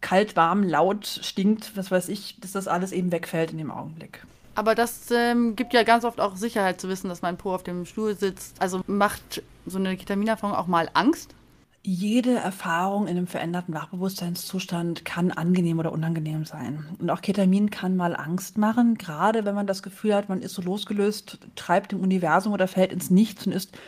Kalt, 0.00 0.34
warm, 0.34 0.62
laut, 0.62 1.06
stinkt, 1.06 1.76
was 1.76 1.90
weiß 1.90 2.08
ich, 2.08 2.40
dass 2.40 2.52
das 2.52 2.68
alles 2.68 2.92
eben 2.92 3.12
wegfällt 3.12 3.52
in 3.52 3.58
dem 3.58 3.70
Augenblick. 3.70 4.26
Aber 4.54 4.74
das 4.74 5.10
ähm, 5.10 5.54
gibt 5.54 5.72
ja 5.72 5.84
ganz 5.84 6.04
oft 6.04 6.20
auch 6.20 6.36
Sicherheit 6.36 6.80
zu 6.80 6.88
wissen, 6.88 7.08
dass 7.08 7.22
mein 7.22 7.36
Po 7.36 7.54
auf 7.54 7.62
dem 7.62 7.86
Stuhl 7.86 8.16
sitzt. 8.16 8.60
Also 8.60 8.80
macht 8.86 9.42
so 9.66 9.78
eine 9.78 9.96
Ketaminerfahrung 9.96 10.56
auch 10.56 10.66
mal 10.66 10.90
Angst? 10.94 11.34
Jede 11.82 12.34
Erfahrung 12.34 13.06
in 13.06 13.16
einem 13.16 13.26
veränderten 13.26 13.72
Wachbewusstseinszustand 13.72 15.06
kann 15.06 15.30
angenehm 15.30 15.78
oder 15.78 15.92
unangenehm 15.92 16.44
sein. 16.44 16.84
Und 16.98 17.08
auch 17.08 17.22
Ketamin 17.22 17.70
kann 17.70 17.96
mal 17.96 18.14
Angst 18.14 18.58
machen, 18.58 18.98
gerade 18.98 19.46
wenn 19.46 19.54
man 19.54 19.66
das 19.66 19.82
Gefühl 19.82 20.14
hat, 20.14 20.28
man 20.28 20.42
ist 20.42 20.52
so 20.52 20.60
losgelöst, 20.60 21.38
treibt 21.56 21.94
im 21.94 22.00
Universum 22.00 22.52
oder 22.52 22.68
fällt 22.68 22.92
ins 22.92 23.08
Nichts 23.08 23.46
und 23.46 23.52
ist 23.52 23.78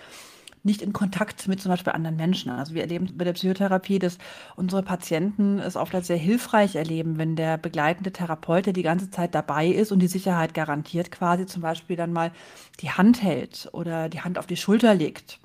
nicht 0.62 0.80
in 0.80 0.94
Kontakt 0.94 1.48
mit 1.48 1.60
zum 1.60 1.70
Beispiel 1.70 1.92
anderen 1.92 2.16
Menschen. 2.16 2.50
Also 2.50 2.72
wir 2.72 2.80
erleben 2.80 3.10
bei 3.14 3.24
der 3.24 3.34
Psychotherapie, 3.34 3.98
dass 3.98 4.16
unsere 4.56 4.82
Patienten 4.82 5.58
es 5.58 5.76
oft 5.76 5.94
als 5.94 6.06
sehr 6.06 6.16
hilfreich 6.16 6.76
erleben, 6.76 7.18
wenn 7.18 7.36
der 7.36 7.58
begleitende 7.58 8.12
Therapeut, 8.12 8.64
der 8.64 8.72
die 8.72 8.82
ganze 8.82 9.10
Zeit 9.10 9.34
dabei 9.34 9.66
ist 9.66 9.92
und 9.92 9.98
die 9.98 10.08
Sicherheit 10.08 10.54
garantiert, 10.54 11.10
quasi 11.10 11.44
zum 11.44 11.60
Beispiel 11.60 11.96
dann 11.96 12.12
mal 12.12 12.32
die 12.80 12.90
Hand 12.90 13.22
hält 13.22 13.68
oder 13.72 14.08
die 14.08 14.22
Hand 14.22 14.38
auf 14.38 14.46
die 14.46 14.56
Schulter 14.56 14.94
legt 14.94 15.40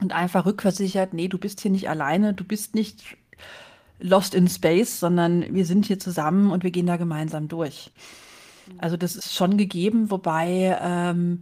und 0.00 0.12
einfach 0.12 0.46
rückversichert, 0.46 1.14
nee, 1.14 1.28
du 1.28 1.38
bist 1.38 1.60
hier 1.60 1.70
nicht 1.70 1.88
alleine, 1.88 2.34
du 2.34 2.44
bist 2.44 2.74
nicht 2.74 3.16
lost 4.00 4.34
in 4.34 4.48
space, 4.48 5.00
sondern 5.00 5.54
wir 5.54 5.64
sind 5.64 5.86
hier 5.86 5.98
zusammen 5.98 6.50
und 6.50 6.64
wir 6.64 6.70
gehen 6.70 6.86
da 6.86 6.96
gemeinsam 6.96 7.48
durch. 7.48 7.92
Also 8.78 8.96
das 8.96 9.16
ist 9.16 9.34
schon 9.34 9.56
gegeben, 9.56 10.10
wobei 10.10 10.78
ähm, 10.80 11.40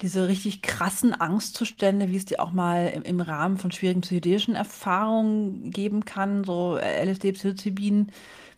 diese 0.00 0.28
richtig 0.28 0.62
krassen 0.62 1.18
Angstzustände, 1.18 2.10
wie 2.10 2.16
es 2.16 2.24
die 2.24 2.38
auch 2.38 2.52
mal 2.52 2.88
im, 2.88 3.02
im 3.02 3.20
Rahmen 3.20 3.58
von 3.58 3.70
schwierigen 3.70 4.00
psychedelischen 4.00 4.54
Erfahrungen 4.54 5.70
geben 5.70 6.04
kann, 6.04 6.44
so 6.44 6.76
LSD, 6.76 7.32
Psilocybin, 7.32 8.08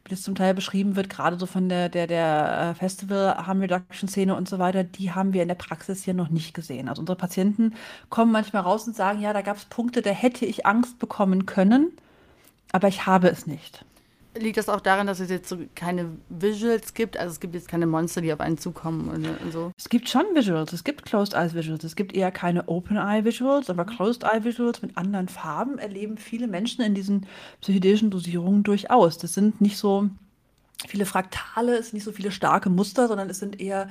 wie 0.06 0.10
das 0.10 0.22
zum 0.22 0.34
Teil 0.34 0.54
beschrieben 0.54 0.96
wird, 0.96 1.08
gerade 1.08 1.38
so 1.38 1.46
von 1.46 1.68
der, 1.68 1.88
der, 1.88 2.06
der 2.06 2.72
äh, 2.72 2.75
Festival 2.75 3.46
Harm 3.46 3.60
Reduction 3.60 4.08
Szene 4.08 4.34
und 4.34 4.48
so 4.48 4.58
weiter, 4.58 4.84
die 4.84 5.12
haben 5.12 5.32
wir 5.32 5.42
in 5.42 5.48
der 5.48 5.54
Praxis 5.54 6.04
hier 6.04 6.14
noch 6.14 6.28
nicht 6.28 6.54
gesehen. 6.54 6.88
Also 6.88 7.00
unsere 7.00 7.16
Patienten 7.16 7.75
kommen 8.10 8.32
manchmal 8.32 8.62
raus 8.62 8.86
und 8.86 8.94
sagen, 8.94 9.20
ja, 9.20 9.32
da 9.32 9.42
gab 9.42 9.56
es 9.56 9.64
Punkte, 9.64 10.02
da 10.02 10.10
hätte 10.10 10.44
ich 10.44 10.66
Angst 10.66 10.98
bekommen 10.98 11.46
können, 11.46 11.92
aber 12.72 12.88
ich 12.88 13.06
habe 13.06 13.28
es 13.28 13.46
nicht. 13.46 13.86
Liegt 14.38 14.57
das 14.57 14.69
auch 14.69 14.81
daran, 14.81 15.07
dass 15.07 15.21
es 15.21 15.31
jetzt 15.31 15.49
so 15.49 15.59
keine 15.75 16.11
Visuals 16.28 16.95
gibt? 16.95 17.16
Also 17.16 17.33
es 17.33 17.40
gibt 17.40 17.55
jetzt 17.55 17.69
keine 17.69 17.87
Monster, 17.87 18.21
die 18.21 18.33
auf 18.33 18.40
einen 18.40 18.59
zukommen 18.59 19.09
und, 19.09 19.26
und 19.26 19.52
so? 19.52 19.73
Es 19.76 19.88
gibt 19.88 20.09
schon 20.09 20.25
Visuals. 20.35 20.73
Es 20.73 20.85
gibt 20.85 21.05
Closed 21.05 21.35
Eye 21.35 21.52
Visuals. 21.52 21.85
Es 21.85 21.97
gibt 21.97 22.14
eher 22.14 22.31
keine 22.31 22.69
Open 22.69 22.97
Eye 22.97 23.25
Visuals, 23.25 23.71
aber 23.71 23.85
Closed 23.85 24.25
Eye 24.25 24.45
Visuals 24.45 24.83
mit 24.83 24.97
anderen 24.97 25.28
Farben 25.28 25.78
erleben 25.78 26.19
viele 26.19 26.47
Menschen 26.49 26.85
in 26.85 26.95
diesen 26.95 27.26
psychedelischen 27.61 28.11
Dosierungen 28.11 28.62
durchaus. 28.62 29.19
Das 29.19 29.35
sind 29.35 29.61
nicht 29.61 29.76
so 29.76 30.09
viele 30.87 31.07
Fraktale, 31.07 31.76
es 31.76 31.87
sind 31.87 31.95
nicht 31.95 32.05
so 32.05 32.12
viele 32.12 32.31
starke 32.31 32.71
Muster, 32.71 33.09
sondern 33.09 33.31
es 33.31 33.38
sind 33.38 33.61
eher 33.61 33.88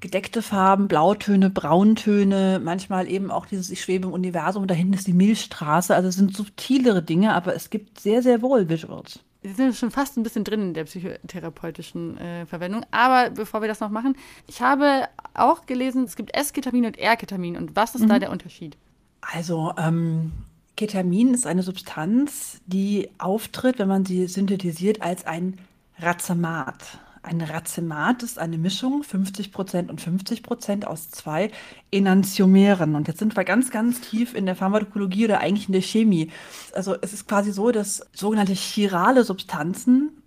gedeckte 0.00 0.42
Farben, 0.42 0.88
Blautöne, 0.88 1.50
Brauntöne, 1.50 2.60
manchmal 2.62 3.10
eben 3.10 3.30
auch 3.30 3.46
dieses 3.46 3.70
Ich 3.70 3.82
schwebe 3.82 4.08
im 4.08 4.12
Universum, 4.12 4.66
da 4.66 4.74
hinten 4.74 4.94
ist 4.94 5.06
die 5.06 5.12
Milchstraße. 5.12 5.94
Also 5.94 6.08
es 6.08 6.16
sind 6.16 6.36
subtilere 6.36 7.02
Dinge, 7.02 7.34
aber 7.34 7.54
es 7.54 7.70
gibt 7.70 8.00
sehr, 8.00 8.22
sehr 8.22 8.42
wohl 8.42 8.68
Visuals. 8.68 9.20
Wir 9.42 9.54
sind 9.54 9.76
schon 9.76 9.90
fast 9.90 10.16
ein 10.16 10.22
bisschen 10.24 10.44
drin 10.44 10.60
in 10.60 10.74
der 10.74 10.84
psychotherapeutischen 10.84 12.18
äh, 12.18 12.46
Verwendung. 12.46 12.84
Aber 12.90 13.30
bevor 13.30 13.60
wir 13.60 13.68
das 13.68 13.80
noch 13.80 13.90
machen, 13.90 14.16
ich 14.46 14.62
habe 14.62 15.08
auch 15.34 15.66
gelesen, 15.66 16.04
es 16.04 16.16
gibt 16.16 16.36
S-Ketamin 16.36 16.86
und 16.86 16.98
R-Ketamin. 16.98 17.56
Und 17.56 17.76
was 17.76 17.94
ist 17.94 18.02
mhm. 18.02 18.08
da 18.08 18.18
der 18.18 18.30
Unterschied? 18.30 18.76
Also, 19.20 19.72
ähm, 19.78 20.32
Ketamin 20.76 21.34
ist 21.34 21.46
eine 21.46 21.62
Substanz, 21.62 22.60
die 22.66 23.10
auftritt, 23.18 23.78
wenn 23.78 23.88
man 23.88 24.04
sie 24.04 24.26
synthetisiert, 24.26 25.02
als 25.02 25.26
ein 25.26 25.58
Razamat. 25.98 26.98
Ein 27.28 27.42
Racemat 27.42 28.22
ist 28.22 28.38
eine 28.38 28.56
Mischung, 28.56 29.02
50% 29.02 29.90
und 29.90 30.00
50% 30.00 30.84
aus 30.84 31.10
zwei 31.10 31.50
Enantiomeren. 31.90 32.94
Und 32.94 33.06
jetzt 33.06 33.18
sind 33.18 33.36
wir 33.36 33.44
ganz, 33.44 33.70
ganz 33.70 34.00
tief 34.00 34.34
in 34.34 34.46
der 34.46 34.56
Pharmakologie 34.56 35.26
oder 35.26 35.40
eigentlich 35.40 35.66
in 35.66 35.74
der 35.74 35.82
Chemie. 35.82 36.30
Also 36.72 36.96
es 37.02 37.12
ist 37.12 37.28
quasi 37.28 37.52
so, 37.52 37.70
dass 37.70 38.06
sogenannte 38.14 38.54
chirale 38.54 39.24
Substanzen 39.24 40.22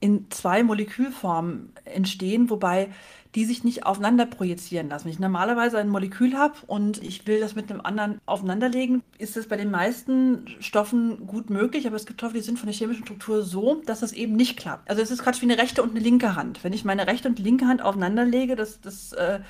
in 0.00 0.26
zwei 0.30 0.62
Molekülformen 0.62 1.72
entstehen, 1.84 2.50
wobei 2.50 2.90
die 3.34 3.44
sich 3.44 3.64
nicht 3.64 3.84
aufeinander 3.84 4.24
projizieren 4.24 4.88
lassen. 4.88 5.04
Wenn 5.04 5.12
ich 5.12 5.18
normalerweise 5.18 5.76
ein 5.78 5.90
Molekül 5.90 6.38
habe 6.38 6.54
und 6.66 7.02
ich 7.02 7.26
will 7.26 7.38
das 7.38 7.54
mit 7.54 7.70
einem 7.70 7.82
anderen 7.82 8.18
aufeinanderlegen, 8.24 9.02
ist 9.18 9.36
es 9.36 9.46
bei 9.46 9.58
den 9.58 9.70
meisten 9.70 10.46
Stoffen 10.58 11.26
gut 11.26 11.50
möglich, 11.50 11.86
aber 11.86 11.96
es 11.96 12.06
gibt 12.06 12.20
Stoffe, 12.20 12.34
die 12.34 12.40
sind 12.40 12.58
von 12.58 12.66
der 12.66 12.74
chemischen 12.74 13.04
Struktur 13.04 13.42
so, 13.42 13.82
dass 13.84 14.00
das 14.00 14.12
eben 14.12 14.36
nicht 14.36 14.58
klappt. 14.58 14.88
Also 14.88 15.02
es 15.02 15.10
ist 15.10 15.22
gerade 15.22 15.38
wie 15.42 15.44
eine 15.44 15.58
rechte 15.58 15.82
und 15.82 15.90
eine 15.90 16.00
linke 16.00 16.34
Hand. 16.34 16.64
Wenn 16.64 16.72
ich 16.72 16.86
meine 16.86 17.06
rechte 17.06 17.28
und 17.28 17.38
linke 17.38 17.66
Hand 17.66 17.82
aufeinanderlege, 17.82 18.56
das, 18.56 18.80
das 18.80 19.12
äh, 19.12 19.40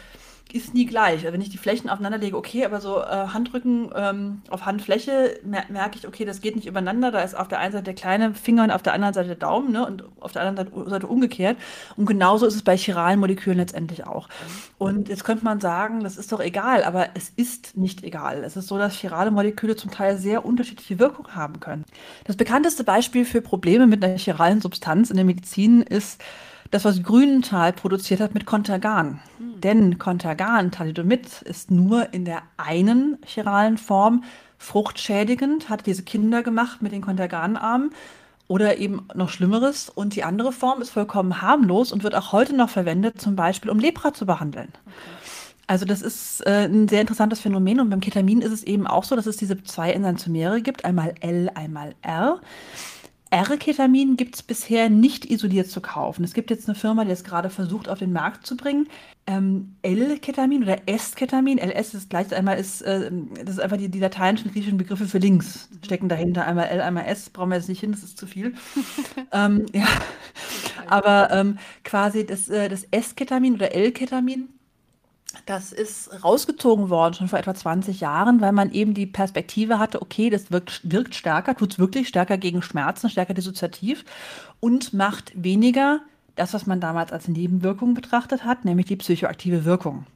ist 0.52 0.74
nie 0.74 0.86
gleich. 0.86 1.20
Also 1.20 1.32
wenn 1.32 1.40
ich 1.40 1.50
die 1.50 1.58
Flächen 1.58 1.90
aufeinander 1.90 2.18
lege, 2.18 2.36
okay, 2.36 2.64
aber 2.64 2.80
so 2.80 3.00
äh, 3.00 3.04
Handrücken 3.04 3.90
ähm, 3.94 4.42
auf 4.48 4.64
Handfläche 4.64 5.40
mer 5.44 5.64
merke 5.68 5.98
ich, 5.98 6.06
okay, 6.06 6.24
das 6.24 6.40
geht 6.40 6.54
nicht 6.54 6.66
übereinander. 6.66 7.10
Da 7.10 7.20
ist 7.20 7.36
auf 7.36 7.48
der 7.48 7.58
einen 7.58 7.72
Seite 7.72 7.84
der 7.84 7.94
kleine 7.94 8.32
Finger 8.34 8.64
und 8.64 8.70
auf 8.70 8.82
der 8.82 8.92
anderen 8.92 9.12
Seite 9.12 9.28
der 9.28 9.36
Daumen 9.36 9.72
ne? 9.72 9.84
und 9.84 10.04
auf 10.20 10.32
der 10.32 10.42
anderen 10.42 10.88
Seite, 10.88 11.06
umgekehrt. 11.06 11.56
Und 11.96 12.06
genauso 12.06 12.46
ist 12.46 12.54
es 12.54 12.62
bei 12.62 12.76
chiralen 12.76 13.18
Molekülen 13.18 13.58
letztendlich 13.58 14.06
auch. 14.06 14.28
Und 14.78 15.08
jetzt 15.08 15.24
könnte 15.24 15.44
man 15.44 15.60
sagen, 15.60 16.00
das 16.02 16.16
ist 16.16 16.32
doch 16.32 16.40
egal, 16.40 16.84
aber 16.84 17.08
es 17.14 17.32
ist 17.34 17.76
nicht 17.76 18.04
egal. 18.04 18.44
Es 18.44 18.56
ist 18.56 18.68
so, 18.68 18.78
dass 18.78 18.94
chirale 18.94 19.30
Moleküle 19.30 19.76
zum 19.76 19.90
Teil 19.90 20.16
sehr 20.16 20.44
unterschiedliche 20.44 20.98
Wirkungen 20.98 21.34
haben 21.34 21.60
können. 21.60 21.84
Das 22.24 22.36
bekannteste 22.36 22.84
Beispiel 22.84 23.24
für 23.24 23.42
Probleme 23.42 23.86
mit 23.86 24.04
einer 24.04 24.18
chiralen 24.18 24.60
Substanz 24.60 25.10
in 25.10 25.16
der 25.16 25.24
Medizin 25.24 25.82
ist 25.82 26.22
das, 26.70 26.84
was 26.84 27.02
Grünenthal 27.02 27.72
produziert 27.72 28.20
hat 28.20 28.34
mit 28.34 28.46
Contergan. 28.46 29.20
Mhm. 29.38 29.60
Denn 29.60 29.98
Contergan, 29.98 30.70
Thalidomid, 30.70 31.42
ist 31.42 31.70
nur 31.70 32.12
in 32.12 32.24
der 32.24 32.42
einen 32.56 33.18
chiralen 33.24 33.78
Form 33.78 34.24
fruchtschädigend, 34.58 35.68
hat 35.68 35.86
diese 35.86 36.02
Kinder 36.02 36.42
gemacht 36.42 36.82
mit 36.82 36.92
den 36.92 37.02
Conterganarmen 37.02 37.90
oder 38.48 38.78
eben 38.78 39.08
noch 39.14 39.28
Schlimmeres. 39.28 39.90
Und 39.90 40.14
die 40.16 40.24
andere 40.24 40.52
Form 40.52 40.80
ist 40.80 40.90
vollkommen 40.90 41.42
harmlos 41.42 41.92
und 41.92 42.02
wird 42.02 42.14
auch 42.14 42.32
heute 42.32 42.54
noch 42.54 42.70
verwendet, 42.70 43.20
zum 43.20 43.36
Beispiel 43.36 43.70
um 43.70 43.78
Lepra 43.78 44.12
zu 44.12 44.26
behandeln. 44.26 44.68
Okay. 44.86 45.16
Also 45.68 45.84
das 45.84 46.00
ist 46.00 46.46
äh, 46.46 46.66
ein 46.66 46.86
sehr 46.86 47.00
interessantes 47.00 47.40
Phänomen 47.40 47.80
und 47.80 47.90
beim 47.90 48.00
Ketamin 48.00 48.40
ist 48.40 48.52
es 48.52 48.62
eben 48.62 48.86
auch 48.86 49.02
so, 49.02 49.16
dass 49.16 49.26
es 49.26 49.36
diese 49.36 49.62
zwei 49.64 49.90
Enantiomere 49.92 50.62
gibt, 50.62 50.84
einmal 50.84 51.14
L, 51.20 51.50
einmal 51.54 51.94
R. 52.02 52.40
R-Ketamin 53.30 54.16
gibt 54.16 54.36
es 54.36 54.42
bisher 54.42 54.88
nicht 54.88 55.28
isoliert 55.28 55.68
zu 55.68 55.80
kaufen. 55.80 56.22
Es 56.22 56.32
gibt 56.32 56.50
jetzt 56.50 56.68
eine 56.68 56.76
Firma, 56.76 57.04
die 57.04 57.10
es 57.10 57.24
gerade 57.24 57.50
versucht, 57.50 57.88
auf 57.88 57.98
den 57.98 58.12
Markt 58.12 58.46
zu 58.46 58.56
bringen. 58.56 58.88
Ähm, 59.26 59.74
L-Ketamin 59.82 60.62
oder 60.62 60.78
S-Ketamin, 60.86 61.58
LS 61.58 61.94
ist 61.94 62.10
gleich 62.10 62.32
einmal 62.34 62.58
ist, 62.58 62.82
äh, 62.82 63.10
das 63.44 63.56
ist 63.56 63.60
einfach 63.60 63.78
die, 63.78 63.88
die 63.88 63.98
lateinischen 63.98 64.52
griechischen 64.52 64.78
Begriffe 64.78 65.06
für 65.06 65.18
links 65.18 65.68
stecken 65.84 66.08
dahinter. 66.08 66.46
Einmal 66.46 66.66
L, 66.66 66.80
einmal 66.80 67.06
S, 67.06 67.28
brauchen 67.30 67.50
wir 67.50 67.56
jetzt 67.56 67.68
nicht 67.68 67.80
hin, 67.80 67.90
das 67.90 68.04
ist 68.04 68.16
zu 68.16 68.28
viel. 68.28 68.54
ähm, 69.32 69.66
ja. 69.72 69.86
Aber 70.86 71.30
ähm, 71.32 71.58
quasi 71.82 72.24
das, 72.24 72.48
äh, 72.48 72.68
das 72.68 72.84
S-Ketamin 72.92 73.54
oder 73.54 73.74
L-Ketamin 73.74 74.48
das 75.44 75.72
ist 75.72 76.24
rausgezogen 76.24 76.88
worden 76.88 77.14
schon 77.14 77.28
vor 77.28 77.38
etwa 77.38 77.54
20 77.54 78.00
Jahren, 78.00 78.40
weil 78.40 78.52
man 78.52 78.72
eben 78.72 78.94
die 78.94 79.06
Perspektive 79.06 79.78
hatte, 79.78 80.00
okay, 80.02 80.30
das 80.30 80.50
wirkt, 80.50 80.80
wirkt 80.84 81.14
stärker, 81.14 81.56
tut 81.56 81.72
es 81.72 81.78
wirklich 81.78 82.08
stärker 82.08 82.38
gegen 82.38 82.62
Schmerzen, 82.62 83.10
stärker 83.10 83.34
dissoziativ 83.34 84.04
und 84.60 84.92
macht 84.92 85.32
weniger 85.34 86.00
das, 86.36 86.54
was 86.54 86.66
man 86.66 86.80
damals 86.80 87.12
als 87.12 87.28
Nebenwirkung 87.28 87.94
betrachtet 87.94 88.44
hat, 88.44 88.64
nämlich 88.64 88.86
die 88.86 88.96
psychoaktive 88.96 89.64
Wirkung. 89.64 90.06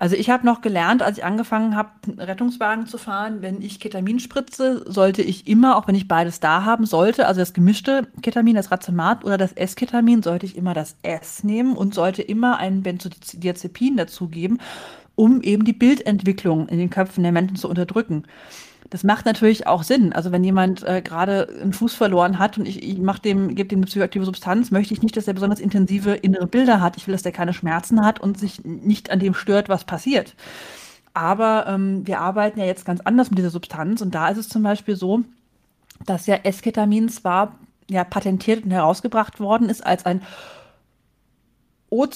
Also 0.00 0.16
ich 0.16 0.30
habe 0.30 0.46
noch 0.46 0.62
gelernt, 0.62 1.02
als 1.02 1.18
ich 1.18 1.24
angefangen 1.26 1.76
habe, 1.76 1.90
Rettungswagen 2.16 2.86
zu 2.86 2.96
fahren, 2.96 3.42
wenn 3.42 3.60
ich 3.60 3.80
Ketamin 3.80 4.18
spritze, 4.18 4.82
sollte 4.90 5.20
ich 5.20 5.46
immer, 5.46 5.76
auch 5.76 5.86
wenn 5.88 5.94
ich 5.94 6.08
beides 6.08 6.40
da 6.40 6.64
haben 6.64 6.86
sollte, 6.86 7.26
also 7.26 7.40
das 7.40 7.52
gemischte 7.52 8.08
Ketamin, 8.22 8.54
das 8.54 8.70
Racemat 8.70 9.26
oder 9.26 9.36
das 9.36 9.52
S-Ketamin, 9.52 10.22
sollte 10.22 10.46
ich 10.46 10.56
immer 10.56 10.72
das 10.72 10.96
S 11.02 11.44
nehmen 11.44 11.76
und 11.76 11.92
sollte 11.92 12.22
immer 12.22 12.56
einen 12.56 12.82
Benzodiazepin 12.82 13.98
dazugeben, 13.98 14.58
um 15.16 15.42
eben 15.42 15.66
die 15.66 15.74
Bildentwicklung 15.74 16.68
in 16.68 16.78
den 16.78 16.88
Köpfen 16.88 17.22
der 17.22 17.32
Menschen 17.32 17.56
zu 17.56 17.68
unterdrücken. 17.68 18.24
Das 18.90 19.04
macht 19.04 19.24
natürlich 19.24 19.68
auch 19.68 19.84
Sinn. 19.84 20.12
Also 20.12 20.32
wenn 20.32 20.42
jemand 20.42 20.82
äh, 20.82 21.00
gerade 21.00 21.48
einen 21.62 21.72
Fuß 21.72 21.94
verloren 21.94 22.40
hat 22.40 22.58
und 22.58 22.66
ich, 22.66 22.82
ich 22.82 22.98
mach 22.98 23.20
dem, 23.20 23.54
gebe 23.54 23.68
dem 23.68 23.78
eine 23.78 23.86
psychoaktive 23.86 24.24
Substanz, 24.24 24.72
möchte 24.72 24.92
ich 24.92 25.02
nicht, 25.02 25.16
dass 25.16 25.28
er 25.28 25.34
besonders 25.34 25.60
intensive 25.60 26.14
innere 26.14 26.48
Bilder 26.48 26.80
hat. 26.80 26.96
Ich 26.96 27.06
will, 27.06 27.12
dass 27.12 27.22
der 27.22 27.30
keine 27.30 27.54
Schmerzen 27.54 28.04
hat 28.04 28.20
und 28.20 28.38
sich 28.38 28.64
nicht 28.64 29.10
an 29.10 29.20
dem 29.20 29.34
stört, 29.34 29.68
was 29.68 29.84
passiert. 29.84 30.34
Aber 31.14 31.66
ähm, 31.68 32.04
wir 32.06 32.20
arbeiten 32.20 32.58
ja 32.58 32.66
jetzt 32.66 32.84
ganz 32.84 33.00
anders 33.00 33.30
mit 33.30 33.38
dieser 33.38 33.50
Substanz 33.50 34.00
und 34.00 34.14
da 34.14 34.28
ist 34.28 34.38
es 34.38 34.48
zum 34.48 34.64
Beispiel 34.64 34.96
so, 34.96 35.22
dass 36.04 36.26
ja 36.26 36.36
Esketamin 36.36 37.08
zwar 37.08 37.54
ja 37.88 38.04
patentiert 38.04 38.64
und 38.64 38.70
herausgebracht 38.72 39.38
worden 39.38 39.68
ist 39.68 39.84
als 39.84 40.04
ein 40.06 40.22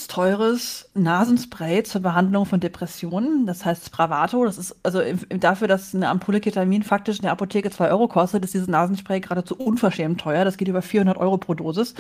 teures 0.09 0.89
Nasenspray 0.95 1.83
zur 1.83 2.01
Behandlung 2.01 2.47
von 2.47 2.61
Depressionen. 2.61 3.47
Das 3.47 3.65
heißt 3.65 3.87
Spravato. 3.87 4.45
Das 4.45 4.59
ist 4.59 4.77
also 4.83 5.03
dafür, 5.29 5.69
dass 5.69 5.95
eine 5.95 6.09
Ampulle 6.09 6.41
Ketamin 6.41 6.83
faktisch 6.83 7.17
in 7.17 7.23
der 7.23 7.33
Apotheke 7.33 7.71
2 7.71 7.91
Euro 7.91 8.09
kostet, 8.09 8.45
ist 8.45 8.55
dieses 8.55 8.69
Nasenspray 8.69 9.21
geradezu 9.21 9.57
unverschämt 9.57 10.21
teuer. 10.21 10.45
Das 10.45 10.57
geht 10.57 10.69
über 10.69 10.83
400 10.83 11.19
Euro 11.19 11.39
pro 11.39 11.55
Dosis. 11.55 11.95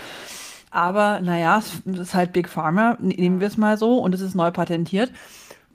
Aber 0.71 1.21
naja, 1.21 1.59
es 1.59 1.99
ist 1.99 2.15
halt 2.15 2.33
Big 2.33 2.49
Pharma, 2.49 2.97
nehmen 3.01 3.41
wir 3.41 3.47
es 3.47 3.57
mal 3.57 3.79
so, 3.79 3.99
und 3.99 4.13
es 4.13 4.21
ist 4.21 4.35
neu 4.35 4.51
patentiert 4.51 5.11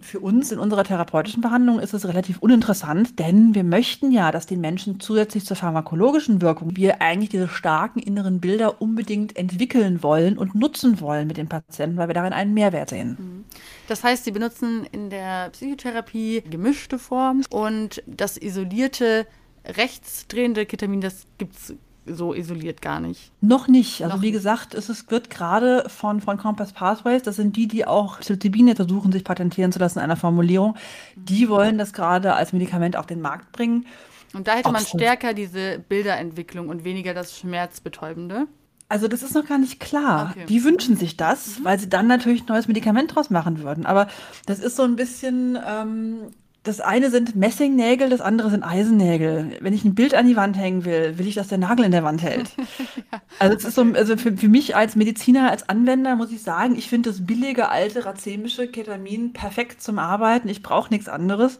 für 0.01 0.20
uns 0.20 0.51
in 0.51 0.60
unserer 0.60 0.84
therapeutischen 0.84 1.41
Behandlung 1.41 1.79
ist 1.79 1.94
es 1.94 2.08
relativ 2.08 2.39
uninteressant, 2.39 3.20
denn 3.20 3.53
wir 3.53 3.63
möchten 3.63 4.12
ja, 4.12 4.32
dass 4.32 4.46
den 4.46 4.62
Menschen 4.62 5.00
zusätzlich 5.00 5.46
zur 5.46 5.58
pharmakologischen 5.58 6.41
Wirkung 6.41 6.75
wir 6.75 7.01
eigentlich 7.01 7.29
diese 7.29 7.48
starken 7.48 8.00
inneren 8.00 8.39
Bilder 8.39 8.82
unbedingt 8.82 9.38
entwickeln 9.38 10.01
wollen 10.01 10.38
und 10.38 10.56
nutzen 10.56 11.01
wollen 11.01 11.27
mit 11.27 11.38
den 11.38 11.50
Patienten, 11.50 11.98
weil 11.98 12.08
wir 12.08 12.13
darin 12.13 12.34
einen 12.34 12.53
Mehrwert 12.53 12.89
sehen. 12.89 13.18
Mhm. 13.20 13.46
Das 13.88 14.03
heißt, 14.03 14.24
Sie 14.24 14.32
benutzen 14.32 14.86
in 14.91 15.10
der 15.10 15.50
Psychotherapie 15.50 16.44
gemischte 16.50 16.98
Form 16.98 17.44
und 17.50 18.01
das 18.08 18.38
isolierte 18.38 19.27
rechtsdrehende 19.65 20.65
Ketamin, 20.65 21.01
das 21.01 21.25
gibt 21.38 21.56
es 21.56 21.74
so 22.12 22.34
isoliert 22.34 22.82
gar 22.82 23.00
nicht. 23.00 23.32
Noch 23.42 23.68
nicht. 23.68 24.04
Also 24.04 24.16
Noch 24.16 24.22
wie 24.22 24.32
gesagt, 24.32 24.74
es 24.74 24.89
ist, 24.89 25.12
wird 25.12 25.30
gerade 25.30 25.86
von, 25.88 26.22
von 26.22 26.38
Compass 26.38 26.74
Pathways, 26.74 27.24
das 27.24 27.36
sind 27.36 27.56
die, 27.56 27.68
die 27.68 27.86
auch 27.86 28.20
Psilocybin 28.20 28.75
versuchen, 28.75 29.12
sich 29.12 29.24
patentieren 29.24 29.72
zu 29.72 29.80
lassen 29.80 30.00
in 30.00 30.04
einer 30.04 30.18
Formulierung, 30.18 30.75
die 31.16 31.50
wollen 31.50 31.78
das 31.78 31.94
gerade 31.94 32.34
als 32.34 32.54
Medikament 32.54 32.96
auf 32.96 33.06
den 33.06 33.22
Markt 33.22 33.51
bringen. 33.51 33.86
Und 34.34 34.48
da 34.48 34.56
hätte 34.56 34.72
man 34.72 34.86
stärker 34.86 35.34
diese 35.34 35.80
Bilderentwicklung 35.80 36.70
und 36.70 36.84
weniger 36.84 37.13
das 37.13 37.38
Schmerzbetäubende. 37.38 38.48
Also 38.89 39.08
das 39.08 39.22
ist 39.22 39.36
noch 39.36 39.46
gar 39.46 39.60
nicht 39.60 39.80
klar. 39.80 40.32
Okay. 40.32 40.46
Die 40.48 40.63
wünschen 40.63 40.96
sich 40.98 41.16
das, 41.16 41.60
mhm. 41.60 41.63
weil 41.63 41.80
sie 41.80 41.89
dann 41.89 42.08
natürlich 42.08 42.42
ein 42.42 42.48
neues 42.48 42.68
Medikament 42.68 43.16
draus 43.16 43.30
machen 43.30 43.62
würden. 43.62 43.86
Aber 43.86 44.08
das 44.48 44.60
ist 44.60 44.75
so 44.75 44.84
ein 44.84 44.96
bisschen, 44.96 45.58
ähm, 45.66 46.32
das 46.63 46.82
eine 46.82 47.10
sind 47.10 47.36
Messingnägel, 47.36 48.10
das 48.10 48.20
andere 48.20 48.50
sind 48.50 48.63
Eisennägel. 48.63 49.58
Wenn 49.62 49.74
ich 49.74 49.86
ein 49.86 49.96
Bild 49.96 50.13
an 50.13 50.28
die 50.28 50.36
Wand 50.36 50.58
hängen 50.58 50.84
will, 50.84 51.18
will 51.18 51.28
ich, 51.28 51.36
dass 51.36 51.48
der 51.48 51.58
Nagel 51.58 51.86
in 51.86 51.92
der 51.92 52.04
Wand 52.04 52.22
hält. 52.22 52.51
ja. 52.58 53.22
Also 53.39 53.56
es 53.56 53.63
ist 53.63 53.75
so, 53.75 53.84
also 53.94 54.18
für, 54.18 54.36
für, 54.36 54.50
mich 54.50 54.75
als 54.75 54.98
Mediziner, 54.98 55.50
als 55.51 55.70
Anwender 55.70 56.18
muss 56.18 56.32
ich 56.32 56.42
sagen, 56.42 56.75
ich 56.75 56.89
finde 56.89 57.12
das 57.12 57.25
billige, 57.25 57.70
alte, 57.70 58.06
racemische 58.06 58.68
Ketamin 58.68 59.32
perfekt 59.32 59.82
zum 59.82 60.00
Arbeiten. 60.00 60.50
Ich 60.50 60.62
brauche 60.62 60.94
nichts 60.94 61.08
anderes. 61.08 61.60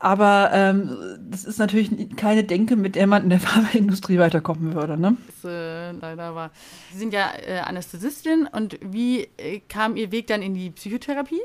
Aber 0.00 0.50
ähm, 0.52 0.96
das 1.28 1.44
ist 1.44 1.58
natürlich 1.58 1.90
keine 2.16 2.44
Denke, 2.44 2.76
mit 2.76 2.94
der 2.94 3.06
man 3.06 3.24
in 3.24 3.30
der 3.30 3.40
Pharmaindustrie 3.40 4.18
weiterkommen 4.18 4.74
würde. 4.74 4.98
Ne? 4.98 5.16
Das, 5.26 5.50
äh, 5.50 5.92
leider 5.92 6.34
war. 6.34 6.50
Sie 6.92 6.98
sind 6.98 7.12
ja 7.12 7.30
äh, 7.46 7.58
Anästhesistin 7.60 8.48
und 8.50 8.78
wie 8.82 9.28
äh, 9.36 9.60
kam 9.68 9.96
Ihr 9.96 10.10
Weg 10.10 10.26
dann 10.26 10.42
in 10.42 10.54
die 10.54 10.70
Psychotherapie? 10.70 11.40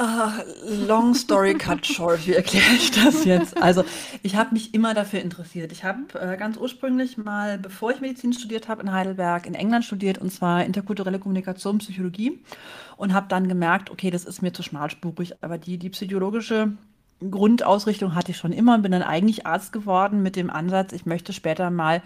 Uh, 0.00 0.42
long 0.86 1.14
story 1.14 1.52
cut 1.52 1.84
short, 1.86 2.26
wie 2.26 2.32
erkläre 2.32 2.72
ich 2.76 2.92
das 2.92 3.26
jetzt? 3.26 3.62
Also, 3.62 3.84
ich 4.22 4.36
habe 4.36 4.54
mich 4.54 4.72
immer 4.72 4.94
dafür 4.94 5.20
interessiert. 5.20 5.70
Ich 5.70 5.84
habe 5.84 6.18
äh, 6.18 6.38
ganz 6.38 6.56
ursprünglich 6.56 7.18
mal, 7.18 7.58
bevor 7.58 7.90
ich 7.90 8.00
Medizin 8.00 8.32
studiert 8.32 8.68
habe, 8.68 8.82
in 8.82 8.90
Heidelberg 8.90 9.46
in 9.46 9.54
England 9.54 9.84
studiert 9.84 10.16
und 10.16 10.32
zwar 10.32 10.64
interkulturelle 10.64 11.18
Kommunikation, 11.18 11.78
Psychologie 11.78 12.42
und 12.96 13.12
habe 13.12 13.26
dann 13.28 13.48
gemerkt, 13.48 13.90
okay, 13.90 14.10
das 14.10 14.24
ist 14.24 14.40
mir 14.40 14.54
zu 14.54 14.62
schmalspurig, 14.62 15.34
aber 15.42 15.58
die, 15.58 15.76
die 15.76 15.90
psychologische 15.90 16.72
Grundausrichtung 17.30 18.14
hatte 18.14 18.30
ich 18.30 18.38
schon 18.38 18.52
immer 18.52 18.74
und 18.74 18.82
bin 18.82 18.92
dann 18.92 19.02
eigentlich 19.02 19.46
Arzt 19.46 19.74
geworden 19.74 20.22
mit 20.22 20.36
dem 20.36 20.48
Ansatz, 20.48 20.92
ich 20.92 21.04
möchte 21.04 21.34
später 21.34 21.70
mal 21.70 22.02